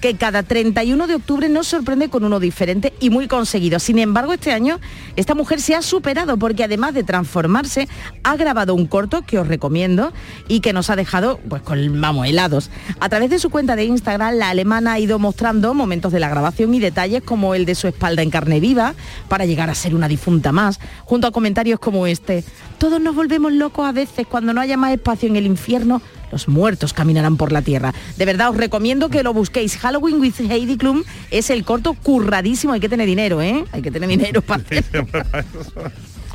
que 0.00 0.16
cada 0.16 0.42
31 0.42 1.06
de 1.06 1.14
octubre 1.14 1.48
nos 1.48 1.66
sorprende 1.66 2.08
con 2.08 2.24
uno 2.24 2.40
diferente 2.40 2.92
y 3.00 3.10
muy 3.10 3.28
conseguido. 3.28 3.78
Sin 3.78 3.98
embargo, 3.98 4.32
este 4.32 4.52
año 4.52 4.78
esta 5.16 5.34
mujer 5.34 5.60
se 5.60 5.74
ha 5.74 5.82
superado 5.82 6.36
porque 6.36 6.64
además 6.64 6.94
de 6.94 7.04
transformarse, 7.04 7.88
ha 8.22 8.36
grabado 8.36 8.74
un 8.74 8.86
corto 8.86 9.22
que 9.22 9.38
os 9.38 9.48
recomiendo 9.48 10.12
y 10.48 10.60
que 10.60 10.72
nos 10.72 10.90
ha 10.90 10.96
dejado 10.96 11.38
pues 11.48 11.62
con 11.62 12.00
vamos, 12.00 12.26
helados. 12.26 12.70
A 13.00 13.08
través 13.08 13.30
de 13.30 13.38
su 13.38 13.50
cuenta 13.50 13.76
de 13.76 13.84
Instagram, 13.84 14.34
la 14.34 14.50
alemana 14.50 14.94
ha 14.94 14.98
ido 14.98 15.18
mostrando 15.18 15.74
momentos 15.74 16.12
de 16.12 16.20
la 16.20 16.28
grabación 16.28 16.74
y 16.74 16.80
detalles 16.80 17.22
como 17.22 17.54
el 17.54 17.64
de 17.64 17.74
su 17.74 17.88
espalda 17.88 18.22
en 18.22 18.30
carne 18.30 18.60
viva 18.60 18.94
para 19.28 19.46
llegar 19.46 19.70
a 19.70 19.74
ser 19.74 19.94
una 19.94 20.08
difunta 20.08 20.52
más, 20.52 20.80
junto 21.04 21.26
a 21.26 21.32
comentarios 21.32 21.80
como 21.80 22.06
este. 22.06 22.44
Todos 22.78 23.00
nos 23.00 23.14
volvemos 23.14 23.52
locos 23.52 23.86
a 23.86 23.92
veces 23.92 24.26
cuando 24.26 24.52
no 24.52 24.60
haya 24.60 24.76
más 24.76 24.92
espacio 24.92 25.28
en 25.28 25.36
el 25.36 25.46
infierno 25.46 26.02
los 26.32 26.48
muertos 26.48 26.92
caminarán 26.92 27.36
por 27.36 27.52
la 27.52 27.62
tierra. 27.62 27.94
De 28.16 28.24
verdad 28.24 28.50
os 28.50 28.56
recomiendo 28.56 29.08
que 29.08 29.22
lo 29.22 29.32
busquéis. 29.32 29.76
Halloween 29.78 30.20
with 30.20 30.34
Heidi 30.50 30.76
Klum 30.76 31.04
es 31.30 31.50
el 31.50 31.64
corto 31.64 31.94
curradísimo. 31.94 32.72
Hay 32.72 32.80
que 32.80 32.88
tener 32.88 33.06
dinero, 33.06 33.40
¿eh? 33.42 33.64
Hay 33.72 33.82
que 33.82 33.90
tener 33.90 34.08
dinero 34.08 34.42
para 34.42 34.62
hacerlo. 34.70 35.06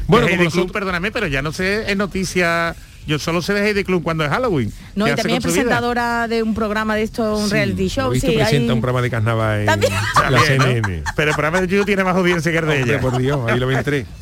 Bueno, 0.08 0.28
Heidi 0.28 0.38
nosotros- 0.46 0.54
Klum, 0.66 0.72
perdóname, 0.72 1.12
pero 1.12 1.28
ya 1.28 1.42
no 1.42 1.52
sé, 1.52 1.90
es 1.92 1.98
noticia. 1.98 2.76
Yo 3.08 3.18
solo 3.18 3.42
sé 3.42 3.54
de 3.54 3.68
Heidi 3.68 3.84
Klum 3.84 4.04
cuando 4.04 4.24
es 4.24 4.30
Halloween. 4.30 4.72
No, 4.96 5.06
¿Qué 5.06 5.12
y 5.12 5.16
también 5.16 5.38
es 5.40 5.44
vida? 5.44 5.54
presentadora 5.54 6.28
de 6.28 6.44
un 6.44 6.54
programa 6.54 6.96
de 6.96 7.02
esto, 7.02 7.36
un 7.38 7.46
Sí, 7.48 7.54
reality 7.54 7.88
show. 7.88 8.12
he 8.12 8.14
visto, 8.14 8.30
sí, 8.30 8.36
presenta 8.36 8.72
hay- 8.72 8.76
un 8.76 8.80
programa 8.82 9.02
de 9.02 9.10
carnaval 9.10 9.60
en 9.62 9.66
También. 9.66 11.04
Pero 11.16 11.30
el 11.32 11.36
programa 11.36 11.62
de 11.62 11.68
YouTube 11.68 11.86
tiene 11.88 12.04
más 12.04 12.16
audiencia 12.16 12.52
que 12.52 12.60
el 12.60 12.66
de 12.68 12.76
Hombre, 12.78 12.92
ella. 12.94 13.02
por 13.02 13.18
Dios, 13.18 13.40
ahí 13.50 13.60
lo 13.60 13.68
ven 13.68 13.84
tres. 13.84 14.06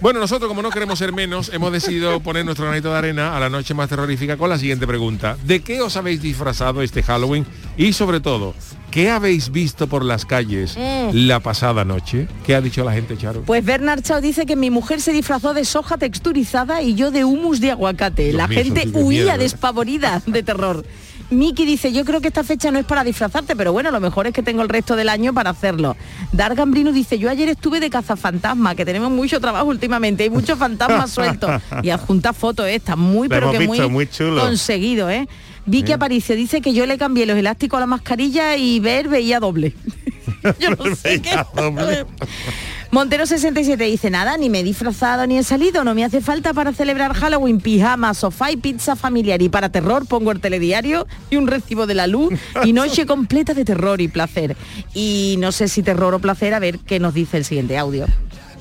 Bueno, 0.00 0.20
nosotros 0.20 0.48
como 0.48 0.62
no 0.62 0.70
queremos 0.70 0.96
ser 1.00 1.12
menos, 1.12 1.50
hemos 1.52 1.72
decidido 1.72 2.20
poner 2.20 2.44
nuestro 2.44 2.66
granito 2.66 2.92
de 2.92 2.98
arena 2.98 3.36
a 3.36 3.40
la 3.40 3.48
noche 3.50 3.74
más 3.74 3.88
terrorífica 3.88 4.36
con 4.36 4.48
la 4.48 4.56
siguiente 4.56 4.86
pregunta. 4.86 5.36
¿De 5.44 5.60
qué 5.60 5.80
os 5.80 5.96
habéis 5.96 6.22
disfrazado 6.22 6.82
este 6.82 7.02
Halloween? 7.02 7.44
Y 7.76 7.92
sobre 7.92 8.20
todo, 8.20 8.54
¿qué 8.92 9.10
habéis 9.10 9.50
visto 9.50 9.88
por 9.88 10.04
las 10.04 10.24
calles 10.24 10.76
Mm. 10.76 11.10
la 11.26 11.40
pasada 11.40 11.84
noche? 11.84 12.28
¿Qué 12.46 12.54
ha 12.54 12.60
dicho 12.60 12.84
la 12.84 12.92
gente, 12.92 13.16
Charo? 13.18 13.42
Pues 13.42 13.64
Bernard 13.64 14.02
Chao 14.02 14.20
dice 14.20 14.46
que 14.46 14.54
mi 14.54 14.70
mujer 14.70 15.00
se 15.00 15.12
disfrazó 15.12 15.52
de 15.52 15.64
soja 15.64 15.98
texturizada 15.98 16.80
y 16.80 16.94
yo 16.94 17.10
de 17.10 17.24
humus 17.24 17.60
de 17.60 17.72
aguacate. 17.72 18.24
Dios 18.26 18.36
la 18.36 18.46
mío, 18.46 18.58
gente 18.62 18.88
huía 18.92 19.22
miedo, 19.24 19.34
¿eh? 19.34 19.38
despavorida 19.38 20.22
de 20.26 20.42
terror. 20.44 20.84
Miki 21.30 21.66
dice, 21.66 21.92
yo 21.92 22.04
creo 22.04 22.20
que 22.20 22.28
esta 22.28 22.42
fecha 22.42 22.70
no 22.70 22.78
es 22.78 22.86
para 22.86 23.04
disfrazarte, 23.04 23.54
pero 23.54 23.72
bueno, 23.72 23.90
lo 23.90 24.00
mejor 24.00 24.26
es 24.26 24.32
que 24.32 24.42
tengo 24.42 24.62
el 24.62 24.68
resto 24.68 24.96
del 24.96 25.08
año 25.08 25.34
para 25.34 25.50
hacerlo. 25.50 25.96
Dar 26.32 26.54
Gambrino 26.54 26.92
dice, 26.92 27.18
yo 27.18 27.28
ayer 27.28 27.48
estuve 27.50 27.80
de 27.80 27.90
cazafantasma, 27.90 28.74
que 28.74 28.84
tenemos 28.86 29.10
mucho 29.10 29.38
trabajo 29.40 29.66
últimamente, 29.66 30.22
hay 30.22 30.30
muchos 30.30 30.58
fantasmas 30.58 31.10
sueltos. 31.12 31.62
Y 31.82 31.90
adjunta 31.90 32.32
fotos, 32.32 32.66
está 32.68 32.96
muy, 32.96 33.28
pero 33.28 33.50
que 33.50 33.58
visto, 33.58 33.74
muy, 33.74 33.88
muy 33.88 34.06
chulo. 34.08 34.40
conseguido, 34.40 35.10
¿eh? 35.10 35.28
Vicky 35.68 35.88
Sí. 35.88 35.92
Aparicio 35.92 36.34
dice 36.34 36.60
que 36.60 36.72
yo 36.72 36.86
le 36.86 36.98
cambié 36.98 37.26
los 37.26 37.36
elásticos 37.36 37.76
a 37.76 37.80
la 37.80 37.86
mascarilla 37.86 38.56
y 38.56 38.80
ver 38.80 39.08
veía 39.08 39.38
doble. 39.38 39.74
yo 40.60 40.70
no 40.70 40.96
sé 40.96 41.20
qué. 41.20 41.30
Montero 42.90 43.26
67 43.26 43.84
dice 43.84 44.08
nada, 44.08 44.38
ni 44.38 44.48
me 44.48 44.60
he 44.60 44.62
disfrazado 44.62 45.26
ni 45.26 45.36
he 45.36 45.42
salido, 45.42 45.84
no 45.84 45.94
me 45.94 46.04
hace 46.04 46.22
falta 46.22 46.54
para 46.54 46.72
celebrar 46.72 47.12
Halloween, 47.12 47.60
pijama, 47.60 48.14
sofá 48.14 48.50
y 48.50 48.56
pizza 48.56 48.96
familiar 48.96 49.42
y 49.42 49.50
para 49.50 49.68
terror 49.68 50.06
pongo 50.06 50.32
el 50.32 50.40
telediario 50.40 51.06
y 51.28 51.36
un 51.36 51.48
recibo 51.48 51.86
de 51.86 51.94
la 51.94 52.06
luz 52.06 52.32
y 52.64 52.72
noche 52.72 53.04
completa 53.04 53.52
de 53.52 53.66
terror 53.66 54.00
y 54.00 54.08
placer. 54.08 54.56
Y 54.94 55.36
no 55.38 55.52
sé 55.52 55.68
si 55.68 55.82
terror 55.82 56.14
o 56.14 56.18
placer, 56.18 56.54
a 56.54 56.60
ver 56.60 56.78
qué 56.78 56.98
nos 56.98 57.12
dice 57.12 57.36
el 57.36 57.44
siguiente 57.44 57.76
audio. 57.76 58.06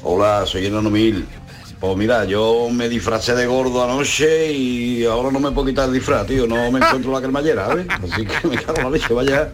Hola, 0.03 0.45
soy 0.45 0.65
Enano 0.65 0.89
Mil. 0.89 1.25
Pues 1.79 1.95
mira, 1.95 2.25
yo 2.25 2.69
me 2.71 2.89
disfracé 2.89 3.35
de 3.35 3.45
gordo 3.45 3.83
anoche 3.83 4.51
y 4.51 5.05
ahora 5.05 5.31
no 5.31 5.39
me 5.39 5.51
puedo 5.51 5.67
quitar 5.67 5.87
el 5.87 5.93
disfraz, 5.93 6.25
tío. 6.25 6.47
No 6.47 6.71
me 6.71 6.79
encuentro 6.79 7.11
la 7.11 7.21
cremallera, 7.21 7.67
¿ves? 7.67 7.85
Así 7.89 8.25
que 8.25 8.47
me 8.47 8.55
cago 8.57 8.79
en 8.79 8.83
la 8.85 8.89
leche, 8.89 9.13
vaya. 9.13 9.51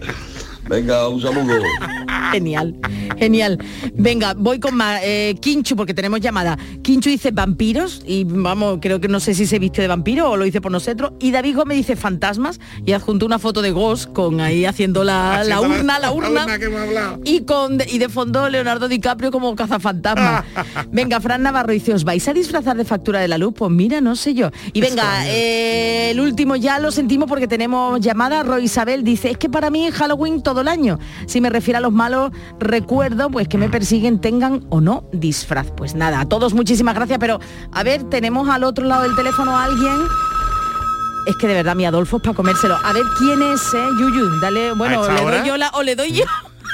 Venga, 0.67 1.07
un 1.09 1.21
saludo. 1.21 1.53
Genial, 2.31 2.75
genial. 3.17 3.59
Venga, 3.93 4.33
voy 4.35 4.59
con 4.59 4.75
más. 4.75 5.01
Eh, 5.03 5.35
Quinchu, 5.39 5.75
porque 5.75 5.93
tenemos 5.93 6.19
llamada. 6.19 6.57
Quinchu 6.81 7.09
dice 7.09 7.29
vampiros 7.31 8.01
y 8.07 8.23
vamos, 8.23 8.79
creo 8.81 8.99
que 8.99 9.07
no 9.07 9.19
sé 9.19 9.35
si 9.35 9.45
se 9.45 9.59
viste 9.59 9.81
de 9.81 9.87
vampiro 9.87 10.31
o 10.31 10.37
lo 10.37 10.45
dice 10.45 10.61
por 10.61 10.71
nosotros. 10.71 11.11
Y 11.19 11.31
David 11.31 11.57
Gómez 11.57 11.77
dice 11.77 11.95
fantasmas 11.95 12.59
y 12.85 12.93
adjunto 12.93 13.25
una 13.25 13.37
foto 13.39 13.61
de 13.61 13.71
Ghost 13.71 14.11
con 14.13 14.41
ahí 14.41 14.65
haciendo 14.65 15.03
la, 15.03 15.43
la 15.43 15.57
Haciendo 15.57 15.77
urna, 15.77 15.99
la 15.99 16.11
urna. 16.11 16.57
que 16.57 16.65
hemos 16.65 16.81
hablado. 16.81 17.19
Y, 17.23 17.41
con, 17.41 17.77
y 17.87 17.97
de 17.99 18.09
fondo 18.09 18.49
Leonardo 18.49 18.87
DiCaprio 18.87 19.29
como 19.31 19.55
cazafantasma. 19.55 20.43
venga, 20.91 21.19
Fran 21.21 21.43
Navarro 21.43 21.71
dice, 21.73 21.93
¿os 21.93 22.03
vais 22.03 22.27
a 22.27 22.33
disfrazar 22.33 22.75
de 22.77 22.85
factura 22.85 23.19
de 23.19 23.27
la 23.27 23.37
luz? 23.37 23.53
Pues 23.55 23.69
mira, 23.69 24.01
no 24.01 24.15
sé 24.15 24.33
yo. 24.33 24.49
Y 24.71 24.81
venga, 24.81 25.27
eh, 25.27 26.09
el 26.11 26.19
último 26.19 26.55
ya 26.55 26.79
lo 26.79 26.89
sentimos 26.91 27.29
porque 27.29 27.47
tenemos 27.47 27.99
llamada. 27.99 28.41
Roy 28.43 28.63
Isabel 28.63 29.03
dice, 29.03 29.29
es 29.29 29.37
que 29.37 29.49
para 29.49 29.69
mí 29.69 29.91
Halloween 29.91 30.41
todo 30.41 30.52
el 30.61 30.67
año. 30.67 30.99
Si 31.27 31.41
me 31.41 31.49
refiero 31.49 31.77
a 31.77 31.81
los 31.81 31.91
malos 31.91 32.31
recuerdos, 32.59 33.29
pues 33.31 33.47
que 33.47 33.57
me 33.57 33.69
persiguen, 33.69 34.19
tengan 34.19 34.65
o 34.69 34.81
no 34.81 35.05
disfraz. 35.11 35.71
Pues 35.75 35.95
nada, 35.95 36.21
a 36.21 36.25
todos 36.27 36.53
muchísimas 36.53 36.95
gracias, 36.95 37.19
pero 37.19 37.39
a 37.71 37.83
ver, 37.83 38.03
tenemos 38.03 38.49
al 38.49 38.63
otro 38.63 38.85
lado 38.85 39.03
del 39.03 39.15
teléfono 39.15 39.55
a 39.55 39.65
alguien. 39.65 39.95
Es 41.25 41.37
que 41.37 41.47
de 41.47 41.53
verdad 41.53 41.75
mi 41.75 41.85
Adolfo 41.85 42.17
es 42.17 42.23
para 42.23 42.35
comérselo. 42.35 42.75
A 42.83 42.91
ver 42.91 43.03
quién 43.17 43.41
es, 43.41 43.73
eh, 43.73 43.87
Yuyu. 43.99 44.39
Dale, 44.41 44.73
bueno, 44.73 45.07
le 45.07 45.21
doy 45.21 45.47
yo 45.47 45.57
la, 45.57 45.69
o 45.69 45.83
le 45.83 45.95
doy 45.95 46.11
yo. 46.11 46.25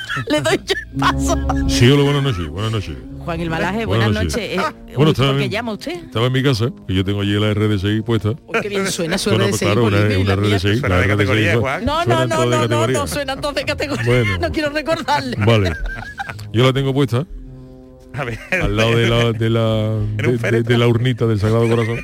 le 0.29 0.41
doy 0.41 0.59
yo 0.65 0.75
el 0.93 0.99
paso. 0.99 1.37
Sí, 1.67 1.89
hola, 1.89 2.03
buenas 2.03 2.23
noches, 2.23 2.47
buenas 2.47 2.71
noches. 2.71 2.95
Juan 3.25 3.41
el 3.41 3.49
Malaje, 3.49 3.85
buenas 3.85 4.07
Buenas 4.07 4.23
noches. 4.33 4.57
noches. 4.57 4.73
Eh, 4.87 4.93
Bueno, 4.95 5.03
uy, 5.03 5.11
estaba 5.11 5.31
¿Por 5.31 5.39
qué 5.41 5.49
llama 5.49 5.71
usted? 5.73 5.91
Estaba 6.05 6.25
en 6.27 6.33
mi 6.33 6.41
casa, 6.43 6.69
que 6.87 6.93
yo 6.95 7.03
tengo 7.05 7.21
allí 7.21 7.33
la 7.39 7.53
RDSI 7.53 8.01
puesta. 8.01 8.29
Uy, 8.29 8.59
qué 8.61 8.69
bien 8.69 8.87
suena 8.91 9.17
su 9.17 9.29
Bueno, 9.29 9.45
RDSI, 9.45 9.51
pues 9.51 9.71
claro, 9.71 9.83
una, 9.85 9.97
y 9.97 10.15
una. 10.15 10.59
Suena 10.59 10.87
la 10.89 10.97
de 11.01 11.07
categoría, 11.07 11.51
RDSI, 11.51 11.59
Juan. 11.59 11.85
No, 11.85 12.05
no, 12.05 12.25
no, 12.25 12.45
no, 12.45 12.67
no, 12.67 12.87
no 12.87 13.07
suenan 13.07 13.39
todos 13.41 13.55
de 13.55 13.65
categoría. 13.65 14.03
Bueno. 14.05 14.37
No 14.39 14.51
quiero 14.51 14.69
recordarle. 14.71 15.35
Vale. 15.45 15.73
Yo 16.53 16.63
la 16.65 16.73
tengo 16.73 16.93
puesta 16.93 17.27
A 18.13 18.23
ver, 18.23 18.39
al 18.51 18.75
lado 18.75 18.95
de 18.97 19.07
la, 19.09 19.31
de 19.33 19.49
la, 19.49 19.99
de, 20.17 20.37
de- 20.51 20.63
de 20.63 20.77
la 20.77 20.87
urnita 20.87 21.27
del 21.27 21.39
Sagrado 21.39 21.67
Corazón. 21.69 21.99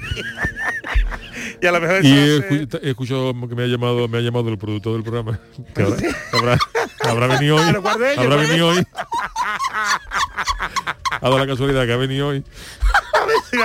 Y 1.65 1.67
a 1.67 1.71
lo 1.71 1.81
mejor 1.81 2.05
Y 2.05 2.11
he, 2.11 2.37
hace- 2.39 2.79
he 2.83 2.89
escuchado 2.91 3.33
que 3.49 3.55
me 3.55 3.63
ha 3.63 3.67
llamado, 3.67 4.07
me 4.07 4.17
ha 4.19 4.21
llamado 4.21 4.49
el 4.49 4.57
productor 4.57 4.93
del 4.93 5.03
programa. 5.03 5.39
Que 5.75 5.81
habrá, 5.83 5.97
habrá, 6.33 6.57
habrá 7.09 7.27
venido 7.27 7.55
hoy. 7.57 7.63
Pero 7.67 7.81
guarde 7.81 8.11
ello, 8.13 8.21
Habrá 8.21 8.35
guarde. 8.35 8.47
venido 8.49 8.67
hoy. 8.69 8.83
Ha 11.11 11.19
dado 11.21 11.39
la 11.39 11.47
casualidad 11.47 11.85
que 11.85 11.93
ha 11.93 11.97
venido 11.97 12.27
hoy 12.27 12.43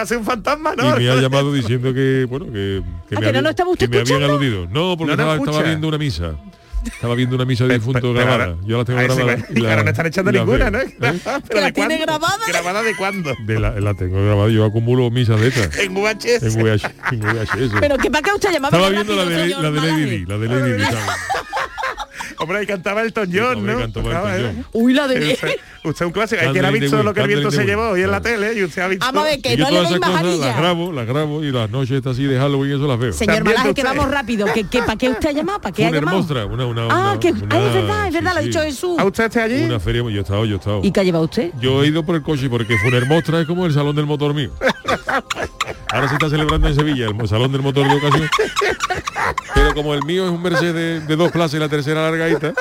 ser 0.06 0.18
un 0.18 0.24
fantasma, 0.24 0.74
¿no? 0.76 0.96
y 1.00 1.04
me 1.04 1.10
ha 1.10 1.16
llamado 1.16 1.52
diciendo 1.52 1.92
que 1.92 2.24
bueno 2.28 2.46
que, 2.46 2.80
que 3.08 3.16
Ah, 3.16 3.20
me, 3.20 3.26
que 3.26 3.32
no 3.32 3.38
había- 3.40 3.50
estaba 3.50 3.70
usted 3.70 3.90
que 3.90 3.96
me 3.96 4.00
habían 4.02 4.22
aludido. 4.30 4.66
No, 4.70 4.96
porque 4.96 5.14
¿No 5.16 5.22
estaba, 5.22 5.34
estaba 5.36 5.62
viendo 5.62 5.88
una 5.88 5.98
misa. 5.98 6.34
Estaba 6.84 7.14
viendo 7.14 7.36
una 7.36 7.44
misa 7.44 7.66
de 7.66 7.74
difunto 7.74 8.00
Pero 8.00 8.14
grabada. 8.14 8.56
Yo 8.64 8.78
la 8.78 8.84
tengo 8.84 8.98
Ay, 9.00 9.08
sí, 9.10 9.16
grabada. 9.16 9.46
y 9.54 9.64
ahora 9.66 9.82
no 9.84 9.90
están 9.90 10.06
echando 10.06 10.30
y 10.30 10.34
la 10.34 10.40
ninguna. 10.40 10.70
¿no? 10.70 10.78
¿Eh? 10.80 10.94
Pero 10.98 11.40
Que 11.48 11.60
la 11.60 11.66
¿de 11.66 11.72
tiene 11.72 11.96
cuándo? 11.98 12.06
grabada. 12.06 12.38
¿Grabada 12.48 12.82
de 12.82 12.96
cuándo? 12.96 13.34
De 13.46 13.58
la, 13.60 13.80
la 13.80 13.94
tengo 13.94 14.22
grabada. 14.24 14.48
Yo 14.50 14.64
acumulo 14.64 15.10
misas 15.10 15.40
de 15.40 15.48
estas. 15.48 15.76
En 15.78 15.94
VHS. 15.94 16.42
En 16.42 16.62
VH, 16.62 16.90
en 17.12 17.20
VHS. 17.20 17.80
Pero 17.80 17.96
que 17.98 18.10
para 18.10 18.22
qué 18.22 18.32
usted 18.34 18.52
llamaba 18.52 18.76
Estaba 18.76 18.90
viendo 18.90 19.14
la 19.16 19.24
de, 19.24 19.48
la 19.48 19.70
de 19.70 19.80
Lady? 19.80 20.04
Di, 20.10 20.24
la 20.26 20.38
de 20.38 20.48
Lady 20.48 20.72
Di. 20.72 20.84
Hombre, 22.40 22.56
ahí 22.58 22.66
cantaba 22.66 23.02
el 23.02 23.12
John, 23.14 23.58
Hombre, 23.58 23.74
¿no? 23.74 23.78
cantaba 23.80 23.84
Elton 23.84 23.92
Tocaba, 23.92 24.30
John. 24.30 24.56
¿eh? 24.60 24.64
Uy, 24.72 24.94
la 24.94 25.06
de 25.06 25.32
Usted, 25.32 25.56
usted 25.84 26.06
un 26.06 26.12
clásico. 26.12 26.40
Hay 26.40 26.52
quien 26.52 26.64
ha 26.64 26.70
visto 26.70 27.02
lo 27.02 27.12
que 27.12 27.20
el 27.20 27.28
viento 27.28 27.50
se 27.50 27.64
llevó 27.66 27.90
hoy 27.90 28.02
en 28.02 28.10
la 28.10 28.22
tele 28.22 28.54
y 28.58 28.64
usted 28.64 28.80
ha 28.80 28.88
visto. 28.88 29.04
Vamos 29.04 29.22
a 29.22 29.26
ver, 29.26 29.42
que 29.42 29.56
no 29.58 29.70
le 29.70 29.80
esas 29.82 30.00
más 30.00 30.22
cosas 30.22 30.38
las 30.38 30.56
grabo, 30.56 30.90
las 30.92 31.06
grabo 31.06 31.44
y 31.44 31.52
las 31.52 31.68
noches 31.68 31.96
estas 31.98 32.12
así 32.12 32.24
de 32.24 32.38
Halloween 32.38 32.72
eso 32.76 32.86
las 32.86 32.98
veo. 32.98 33.12
Señor 33.12 33.44
Malaje, 33.44 33.74
que 33.74 33.82
vamos 33.84 34.10
rápido. 34.10 34.46
¿Que, 34.54 34.64
que, 34.64 34.78
¿Para 34.82 34.96
qué 34.96 35.10
usted 35.10 35.28
ha 35.28 35.32
llamado? 35.32 35.60
¿Para 35.60 35.72
qué 35.74 35.84
ha 35.84 35.90
llamado? 35.90 36.18
una, 36.48 36.66
una, 36.66 36.88
Ah, 36.90 37.18
que, 37.20 37.30
una- 37.32 37.46
ay, 37.56 37.66
es 37.66 37.74
verdad, 37.74 38.06
es 38.08 38.14
verdad, 38.14 38.30
sí, 38.30 38.34
lo 38.34 38.40
ha 38.40 38.42
dicho 38.42 38.60
Jesús. 38.62 38.98
¿A 38.98 39.04
usted 39.04 39.24
está 39.24 39.42
allí? 39.44 39.62
Una 39.64 39.78
feria, 39.80 40.00
yo 40.02 40.08
he 40.08 40.20
estado, 40.20 40.44
yo 40.46 40.54
he 40.54 40.58
estado. 40.58 40.80
¿Y 40.82 40.90
qué 40.90 41.00
ha 41.00 41.02
llevado 41.02 41.24
usted? 41.24 41.50
Yo 41.60 41.84
he 41.84 41.88
ido 41.88 42.04
por 42.06 42.16
el 42.16 42.22
coche 42.22 42.48
porque 42.48 42.76
Funermostra 42.78 43.40
es 43.42 43.46
como 43.46 43.66
el 43.66 43.74
salón 43.74 43.94
del 43.94 44.06
motor 44.06 44.32
mío. 44.32 44.50
Ahora 45.92 46.08
se 46.08 46.14
está 46.14 46.28
celebrando 46.30 46.68
en 46.68 46.74
Sevilla 46.74 47.06
el 47.08 47.28
salón 47.28 47.50
del 47.52 47.62
motor 47.62 47.88
de 47.88 47.94
ocasión. 47.96 48.28
Pero 49.54 49.74
como 49.74 49.94
el 49.94 50.02
mío 50.04 50.24
es 50.24 50.30
un 50.30 50.42
Mercedes 50.42 50.74
de, 50.74 51.00
de 51.00 51.16
dos 51.16 51.30
plazas 51.32 51.54
y 51.54 51.58
la 51.58 51.68
tercera 51.68 52.02
largadita, 52.02 52.52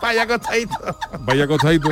Vaya 0.00 0.22
acostadito. 0.22 0.74
vaya 1.20 1.44
acostadito. 1.44 1.90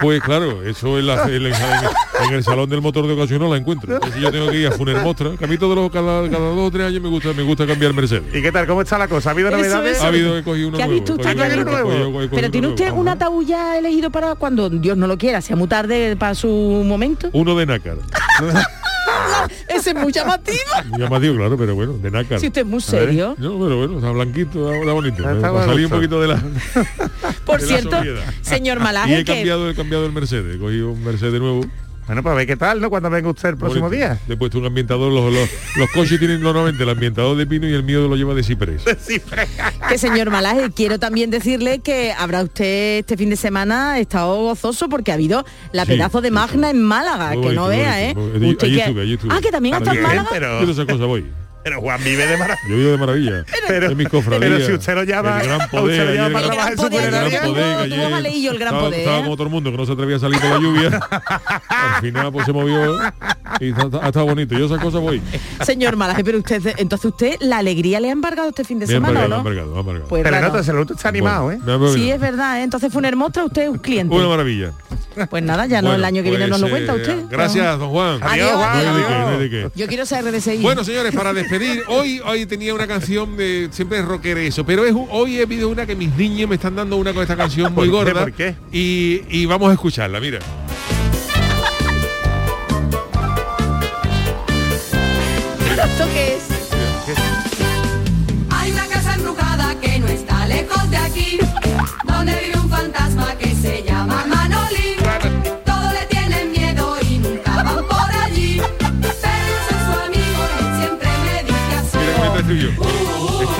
Pues 0.00 0.22
claro, 0.22 0.62
eso 0.62 0.98
en, 0.98 1.06
la- 1.08 1.24
en 1.24 1.30
el, 1.34 1.46
en 1.46 2.32
el 2.34 2.42
salón 2.42 2.70
del 2.70 2.80
motor 2.80 3.06
de 3.06 3.12
ocasión 3.12 3.40
no 3.40 3.50
la 3.50 3.58
encuentro. 3.58 3.94
Entonces 3.94 4.18
yo 4.20 4.30
tengo 4.32 4.48
que 4.50 4.56
ir 4.56 4.66
a 4.68 4.70
Funermostra, 4.72 5.32
que 5.36 5.44
a 5.44 5.48
mí 5.48 5.58
todos 5.58 5.76
los, 5.76 5.90
cada, 5.90 6.22
cada 6.30 6.48
dos 6.48 6.68
o 6.68 6.70
tres 6.70 6.86
años 6.86 7.02
me 7.02 7.08
gusta, 7.10 7.32
me 7.34 7.42
gusta 7.42 7.66
cambiar 7.66 7.92
Mercedes. 7.92 8.34
¿Y 8.34 8.40
qué 8.40 8.50
tal? 8.50 8.66
¿Cómo 8.66 8.80
está 8.80 8.96
la 8.96 9.08
cosa? 9.08 9.28
¿Ha 9.30 9.32
habido 9.32 9.50
novedades? 9.50 9.96
eso. 9.96 10.04
Ha 10.04 10.08
habido, 10.08 10.38
he 10.38 10.42
cogido 10.42 10.68
uno 10.68 10.76
¿Qué 10.78 10.82
ha 10.84 10.86
nuevo. 10.86 11.00
visto 11.00 11.12
usted 11.16 11.36
cogido 11.36 11.64
nuevo, 11.64 11.88
nuevo? 11.90 12.12
cogido 12.12 12.30
Pero 12.30 12.42
uno 12.46 12.50
tiene 12.50 12.66
usted 12.68 12.84
nuevo. 12.86 13.00
un 13.00 13.08
ataúd 13.08 13.44
ya 13.46 13.76
elegido 13.78 14.10
para 14.10 14.34
cuando 14.36 14.70
Dios 14.70 14.96
no 14.96 15.06
lo 15.06 15.18
quiera, 15.18 15.42
sea 15.42 15.54
muy 15.56 15.68
tarde 15.68 16.16
para 16.16 16.34
su 16.34 16.48
momento. 16.48 17.28
Uno 17.32 17.54
de 17.56 17.66
nácar. 17.66 17.96
Ese 19.68 19.90
es 19.90 19.96
muy 19.96 20.12
llamativo. 20.12 20.58
Muy 20.88 21.00
llamativo, 21.00 21.36
claro, 21.36 21.56
pero 21.56 21.74
bueno, 21.74 21.92
de 21.98 22.10
nácar. 22.10 22.40
Si 22.40 22.46
usted 22.46 22.62
es 22.62 22.66
muy 22.66 22.80
serio. 22.80 23.34
No, 23.38 23.58
pero 23.58 23.76
bueno, 23.78 23.96
está 23.96 24.10
blanquito, 24.10 24.70
está, 24.70 24.78
está 24.78 24.92
bonito. 24.92 25.28
Está 25.28 25.52
un 25.52 25.90
poquito 25.90 26.20
de 26.20 26.28
la. 26.28 26.42
Por 27.44 27.60
de 27.60 27.66
cierto, 27.66 27.96
señor 28.42 28.78
Y 28.78 28.80
Malaje, 28.80 29.18
he 29.18 29.24
que 29.24 29.34
cambiado, 29.34 29.70
he 29.70 29.74
cambiado 29.74 30.06
el 30.06 30.12
Mercedes, 30.12 30.56
he 30.56 30.58
cogido 30.58 30.90
un 30.92 31.04
Mercedes 31.04 31.40
nuevo. 31.40 31.64
Bueno, 32.06 32.24
pues 32.24 32.32
a 32.32 32.36
ver 32.36 32.46
qué 32.46 32.56
tal, 32.56 32.80
¿no? 32.80 32.90
Cuando 32.90 33.08
venga 33.08 33.30
usted 33.30 33.50
el 33.50 33.56
próximo 33.56 33.84
bonito. 33.86 33.96
día. 34.04 34.18
Le 34.26 34.34
he 34.34 34.36
puesto 34.36 34.58
un 34.58 34.66
ambientador, 34.66 35.12
los, 35.12 35.32
los, 35.32 35.48
los 35.76 35.90
coches 35.90 36.18
tienen 36.18 36.42
normalmente 36.42 36.82
el 36.82 36.88
ambientador 36.88 37.36
de 37.36 37.46
pino 37.46 37.68
y 37.68 37.72
el 37.72 37.84
mío 37.84 38.08
lo 38.08 38.16
lleva 38.16 38.34
de 38.34 38.42
ciprés. 38.42 38.82
Sí, 39.00 39.20
que 39.88 39.96
señor 39.98 40.30
Malaje, 40.30 40.70
quiero 40.74 40.98
también 40.98 41.30
decirle 41.30 41.78
que 41.78 42.12
habrá 42.12 42.42
usted 42.42 42.98
este 42.98 43.16
fin 43.16 43.30
de 43.30 43.36
semana 43.36 43.98
estado 44.00 44.34
gozoso 44.42 44.88
porque 44.88 45.12
ha 45.12 45.14
habido 45.14 45.44
la 45.72 45.84
Sí, 45.84 45.92
pedazo 45.92 46.20
de 46.20 46.30
magna 46.32 46.70
sí. 46.70 46.76
en 46.76 46.82
Málaga, 46.82 47.32
Muy 47.34 47.48
que 47.48 47.54
no 47.54 47.62
bonito, 47.64 47.68
vea, 47.68 48.02
¿eh? 48.02 48.14
Allí- 48.16 48.44
allí 48.44 48.56
que- 48.56 48.78
estuve, 48.80 49.02
allí 49.02 49.12
estuve. 49.14 49.32
Ah, 49.34 49.38
que 49.40 49.50
también 49.52 49.74
ha 49.76 49.78
estado 49.78 49.96
en 49.96 50.02
Málaga. 50.02 50.28
pero- 50.32 50.60
Yo 50.60 50.66
de 50.66 50.72
esas 50.72 50.86
cosas 50.86 51.06
voy. 51.06 51.26
Pero 51.62 51.80
Juan 51.80 52.02
vive 52.02 52.26
de 52.26 52.36
maravilla. 52.36 52.68
Yo 52.68 52.76
vivo 52.76 52.90
de 52.90 52.96
maravilla. 52.98 53.44
Pero- 53.68 53.86
es 53.90 53.96
mi 53.96 54.06
cofradía. 54.06 54.48
pero 54.48 54.66
si 54.66 54.72
usted 54.72 54.94
lo 54.94 55.04
llama- 55.04 55.40
el 55.40 55.46
gran 55.46 55.60
usted 55.60 55.70
poder, 55.78 56.06
lo 56.06 56.14
llama 56.14 56.26
ayer 56.26 56.32
para 56.32 56.44
el 56.44 56.50
trabajar 56.50 56.72
en 56.72 56.78
su 56.78 56.82
poder, 56.88 57.04
el 57.04 57.10
gran 57.10 57.22
poder, 57.22 57.32
el 57.86 57.92
estaba, 57.92 58.80
poder. 58.80 59.00
estaba 59.00 59.22
como 59.22 59.36
todo 59.36 59.44
el 59.44 59.50
mundo 59.50 59.70
que 59.70 59.76
no 59.76 59.86
se 59.86 59.92
atrevía 59.92 60.16
a 60.16 60.18
salir 60.20 60.40
por 60.40 60.50
la 60.50 60.58
lluvia. 60.58 61.00
Al 61.68 62.00
final 62.00 62.32
pues 62.32 62.46
se 62.46 62.52
movió 62.52 62.98
y 63.60 63.68
está- 63.70 63.98
ha 64.02 64.06
estado 64.06 64.26
bonito. 64.26 64.56
Yo 64.58 64.66
esas 64.66 64.80
cosas 64.80 65.00
voy. 65.00 65.20
Señor 65.64 65.96
Malaje, 65.96 66.24
pero 66.24 66.38
usted, 66.38 66.74
entonces 66.78 67.04
usted 67.04 67.36
la 67.40 67.58
alegría 67.58 68.00
le 68.00 68.08
ha 68.08 68.12
embargado 68.12 68.48
este 68.48 68.64
fin 68.64 68.78
de 68.78 68.86
semana, 68.86 69.20
¿o 69.20 69.24
embargado, 69.24 69.28
no? 69.28 69.42
me 69.44 69.50
ha 69.50 69.52
embargado, 69.52 69.70
me 69.72 69.76
ha 69.76 69.80
embargado. 69.80 70.08
Pues 70.08 70.22
Pero 70.22 70.36
claro. 70.38 70.52
no, 70.56 70.62
se 70.62 70.72
lo 70.72 70.82
está 70.82 71.08
animado, 71.08 71.52
¿eh? 71.52 71.58
Sí, 71.94 72.10
es 72.10 72.20
verdad, 72.20 72.60
¿eh? 72.60 72.62
entonces 72.62 72.92
fue 72.92 73.00
una 73.00 73.08
hermosa 73.08 73.44
usted 73.44 73.62
es 73.62 73.68
un 73.68 73.78
cliente. 73.78 74.14
Una 74.14 74.28
maravilla. 74.28 74.72
Pues 75.28 75.42
nada, 75.42 75.66
ya 75.66 75.82
no 75.82 75.92
el 75.94 76.04
año 76.04 76.22
que 76.22 76.30
viene 76.30 76.46
pues, 76.48 76.50
nos 76.50 76.60
lo 76.60 76.66
eh, 76.68 76.70
cuenta 76.70 76.94
usted. 76.94 77.24
Gracias, 77.28 77.78
don 77.78 77.90
Juan. 77.90 78.20
Adiós, 78.22 78.52
Juan, 78.52 79.38
de 79.38 79.48
de. 79.48 79.70
Yo 79.74 79.86
quiero 79.86 80.06
ser 80.06 80.24
RDSI. 80.24 80.58
Bueno, 80.58 80.84
señores, 80.84 81.14
para 81.14 81.32
despedir, 81.50 81.84
hoy, 81.88 82.20
hoy 82.24 82.46
tenía 82.46 82.72
una 82.74 82.86
canción 82.86 83.36
de. 83.36 83.68
Siempre 83.72 83.98
es 83.98 84.04
rocker 84.04 84.38
eso, 84.38 84.64
pero 84.64 84.84
es, 84.84 84.94
hoy 85.10 85.38
he 85.40 85.46
pedido 85.46 85.68
una 85.68 85.86
que 85.86 85.96
mis 85.96 86.14
niños 86.16 86.48
me 86.48 86.54
están 86.56 86.76
dando 86.76 86.96
una 86.96 87.12
con 87.12 87.22
esta 87.22 87.36
canción 87.36 87.74
muy 87.74 87.88
¿Por 87.88 88.04
gorda. 88.06 88.20
¿Por 88.20 88.32
qué? 88.32 88.54
Y, 88.72 89.22
y 89.28 89.46
vamos 89.46 89.70
a 89.70 89.72
escucharla, 89.72 90.20
mira. 90.20 90.38
¿Esto 95.70 96.04
qué 96.12 96.34
es? 96.36 96.42
Hay 98.50 98.70
una 98.72 98.86
casa 98.86 99.14
embrujada 99.14 99.80
que 99.80 99.98
no 99.98 100.06
está 100.08 100.46
lejos 100.46 100.90
de 100.90 100.96
aquí, 100.96 101.38
donde 102.04 102.34
vive 102.44 102.58
un 102.58 102.68
fantasma 102.68 103.34
que 103.38 103.39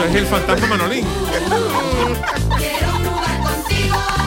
Es 0.09 0.15
el 0.17 0.27
fantasma 0.27 0.67
Manolín. 0.67 1.05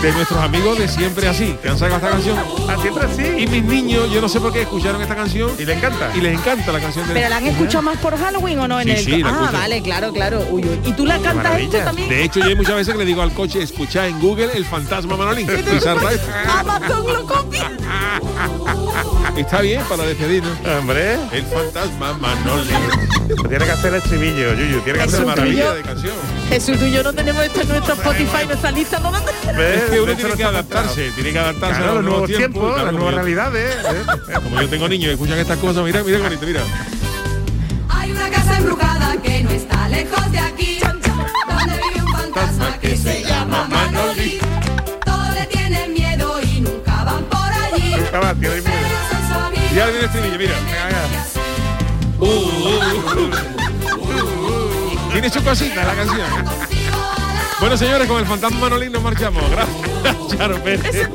De 0.01 0.11
nuestros 0.11 0.37
amigos 0.41 0.77
de 0.77 0.87
siempre 0.89 1.29
así, 1.29 1.55
que 1.61 1.69
han 1.69 1.77
sacado 1.77 1.95
esta 1.95 2.09
canción. 2.09 2.37
Ah, 2.67 2.75
siempre 2.81 3.05
así. 3.05 3.21
Y 3.41 3.47
mis 3.47 3.63
niños, 3.63 4.11
yo 4.11 4.19
no 4.19 4.27
sé 4.27 4.41
por 4.41 4.51
qué 4.51 4.63
escucharon 4.63 5.01
esta 5.01 5.15
canción. 5.15 5.51
Y 5.57 5.63
le 5.63 5.73
encanta. 5.75 6.11
Y 6.13 6.19
les 6.19 6.33
encanta 6.37 6.73
la 6.73 6.81
canción 6.81 7.07
de 7.07 7.13
¿Pero 7.13 7.29
la 7.29 7.37
han 7.37 7.47
escuchado 7.47 7.83
más 7.83 7.97
por 7.99 8.17
Halloween 8.17 8.59
o 8.59 8.67
no? 8.67 8.81
En 8.81 8.87
Sí, 8.87 8.91
el... 8.91 8.97
sí, 8.99 9.23
la 9.23 9.29
ah, 9.29 9.49
vale, 9.53 9.81
claro, 9.81 10.11
claro. 10.11 10.45
Uy, 10.51 10.61
uy. 10.65 10.79
¿Y 10.89 10.91
tú 10.91 11.05
la 11.05 11.19
cantas 11.19 11.57
esto 11.57 11.77
también? 11.77 12.09
De 12.09 12.21
hecho, 12.21 12.41
yo 12.41 12.47
hay 12.47 12.55
muchas 12.55 12.75
veces 12.75 12.93
que 12.93 12.99
le 12.99 13.05
digo 13.05 13.21
al 13.21 13.31
coche, 13.33 13.63
escucha 13.63 14.05
en 14.05 14.19
Google 14.19 14.49
el 14.53 14.65
fantasma 14.65 15.15
Manolín. 15.15 15.47
Y 15.49 15.79
salta 15.79 16.11
esto. 16.11 16.27
Amazon 16.59 17.07
lo 17.13 17.25
copia. 17.25 17.71
Está 19.37 19.61
bien 19.61 19.81
para 19.87 20.03
despedirnos. 20.03 20.51
Hombre. 20.79 21.13
El 21.31 21.45
fantasma 21.45 22.11
Manolín. 22.17 22.75
Tiene 23.27 23.65
que 23.65 23.71
hacer 23.71 23.93
el 23.93 23.99
estribillo, 24.01 24.53
Yuyu. 24.53 24.81
Tiene 24.81 24.99
que 24.99 25.05
Es 25.05 25.13
hacer 25.13 25.25
Maravilla 25.25 25.73
de 25.73 25.81
canción. 25.81 26.13
Jesús, 26.49 26.77
tú 26.79 26.85
y 26.85 26.91
yo 26.91 27.03
no 27.03 27.13
tenemos 27.13 27.43
esto 27.43 27.61
en 27.61 27.67
nuestro 27.69 27.93
Spotify, 27.95 28.45
nuestra 28.47 28.71
lista. 28.71 28.99
¿no? 28.99 29.11
¿Ves? 29.11 29.21
Es 29.83 29.91
que 29.91 30.01
uno 30.01 30.15
tiene 30.15 30.33
que 30.35 30.43
adaptarse, 30.43 31.11
tiene 31.11 31.31
que 31.31 31.39
adaptarse 31.39 31.77
Claro, 31.77 31.91
a 31.91 31.95
los 31.95 32.03
nuevos 32.03 32.27
tiempos, 32.29 32.73
claro, 32.73 32.85
las 32.85 32.93
nuevas 32.93 33.13
realidades. 33.15 33.75
¿eh? 33.75 34.33
Como 34.43 34.61
yo 34.61 34.69
tengo 34.69 34.87
niños 34.89 35.09
y 35.09 35.13
escuchan 35.13 35.37
estas 35.39 35.57
cosas, 35.59 35.83
mira, 35.83 36.03
mira 36.03 36.19
bonito, 36.19 36.45
mira. 36.45 36.61
Hay 37.89 38.11
una 38.11 38.29
casa 38.29 38.57
embrujada 38.57 39.15
que 39.21 39.43
no 39.43 39.49
está 39.51 39.87
lejos 39.89 40.31
de 40.31 40.39
aquí, 40.39 40.79
donde 40.81 41.73
vive 41.73 42.05
un 42.05 42.11
fantasma 42.11 42.77
que 42.79 42.97
se 42.97 43.23
llama 43.23 43.67
Manolín. 43.69 44.39
Todo 45.05 45.31
le 45.33 45.45
tienen 45.47 45.93
miedo 45.93 46.41
y 46.41 46.61
nunca 46.61 47.03
van 47.03 47.23
por 47.25 47.39
allí. 47.39 47.95
Nunca 47.95 48.19
va, 48.19 48.33
tiene 48.35 48.55
miedo. 48.61 48.65
Pero 48.65 48.87
yo 48.89 49.09
soy 49.09 49.27
su 49.27 49.39
amigo. 49.45 49.63
Y 49.75 49.79
ahora 49.79 49.91
viene 49.91 49.99
el 49.99 50.05
estribillo, 50.05 50.37
mira. 50.37 51.42
Tiene 55.11 55.29
su 55.29 55.43
cosita 55.43 55.83
la 55.83 55.95
canción. 55.95 56.27
Bueno, 57.59 57.77
señores, 57.77 58.07
con 58.07 58.19
el 58.19 58.25
fantasma 58.25 58.59
Manolín 58.59 58.91
nos 58.91 59.01
marchamos. 59.01 59.43
Gracias, 59.49 60.27
Charo 60.37 60.61
Pérez. 60.63 61.09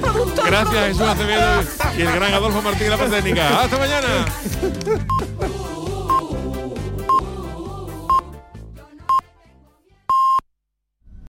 Gracias, 0.47 0.87
Jesús 0.87 1.03
Acevedo 1.03 1.63
y 1.97 2.01
el 2.03 2.13
gran 2.13 2.33
Adolfo 2.33 2.63
Martín 2.63 2.89
de 2.89 2.97
la 2.97 3.09
Técnica. 3.09 3.61
Hasta 3.61 3.79
mañana. 3.79 4.25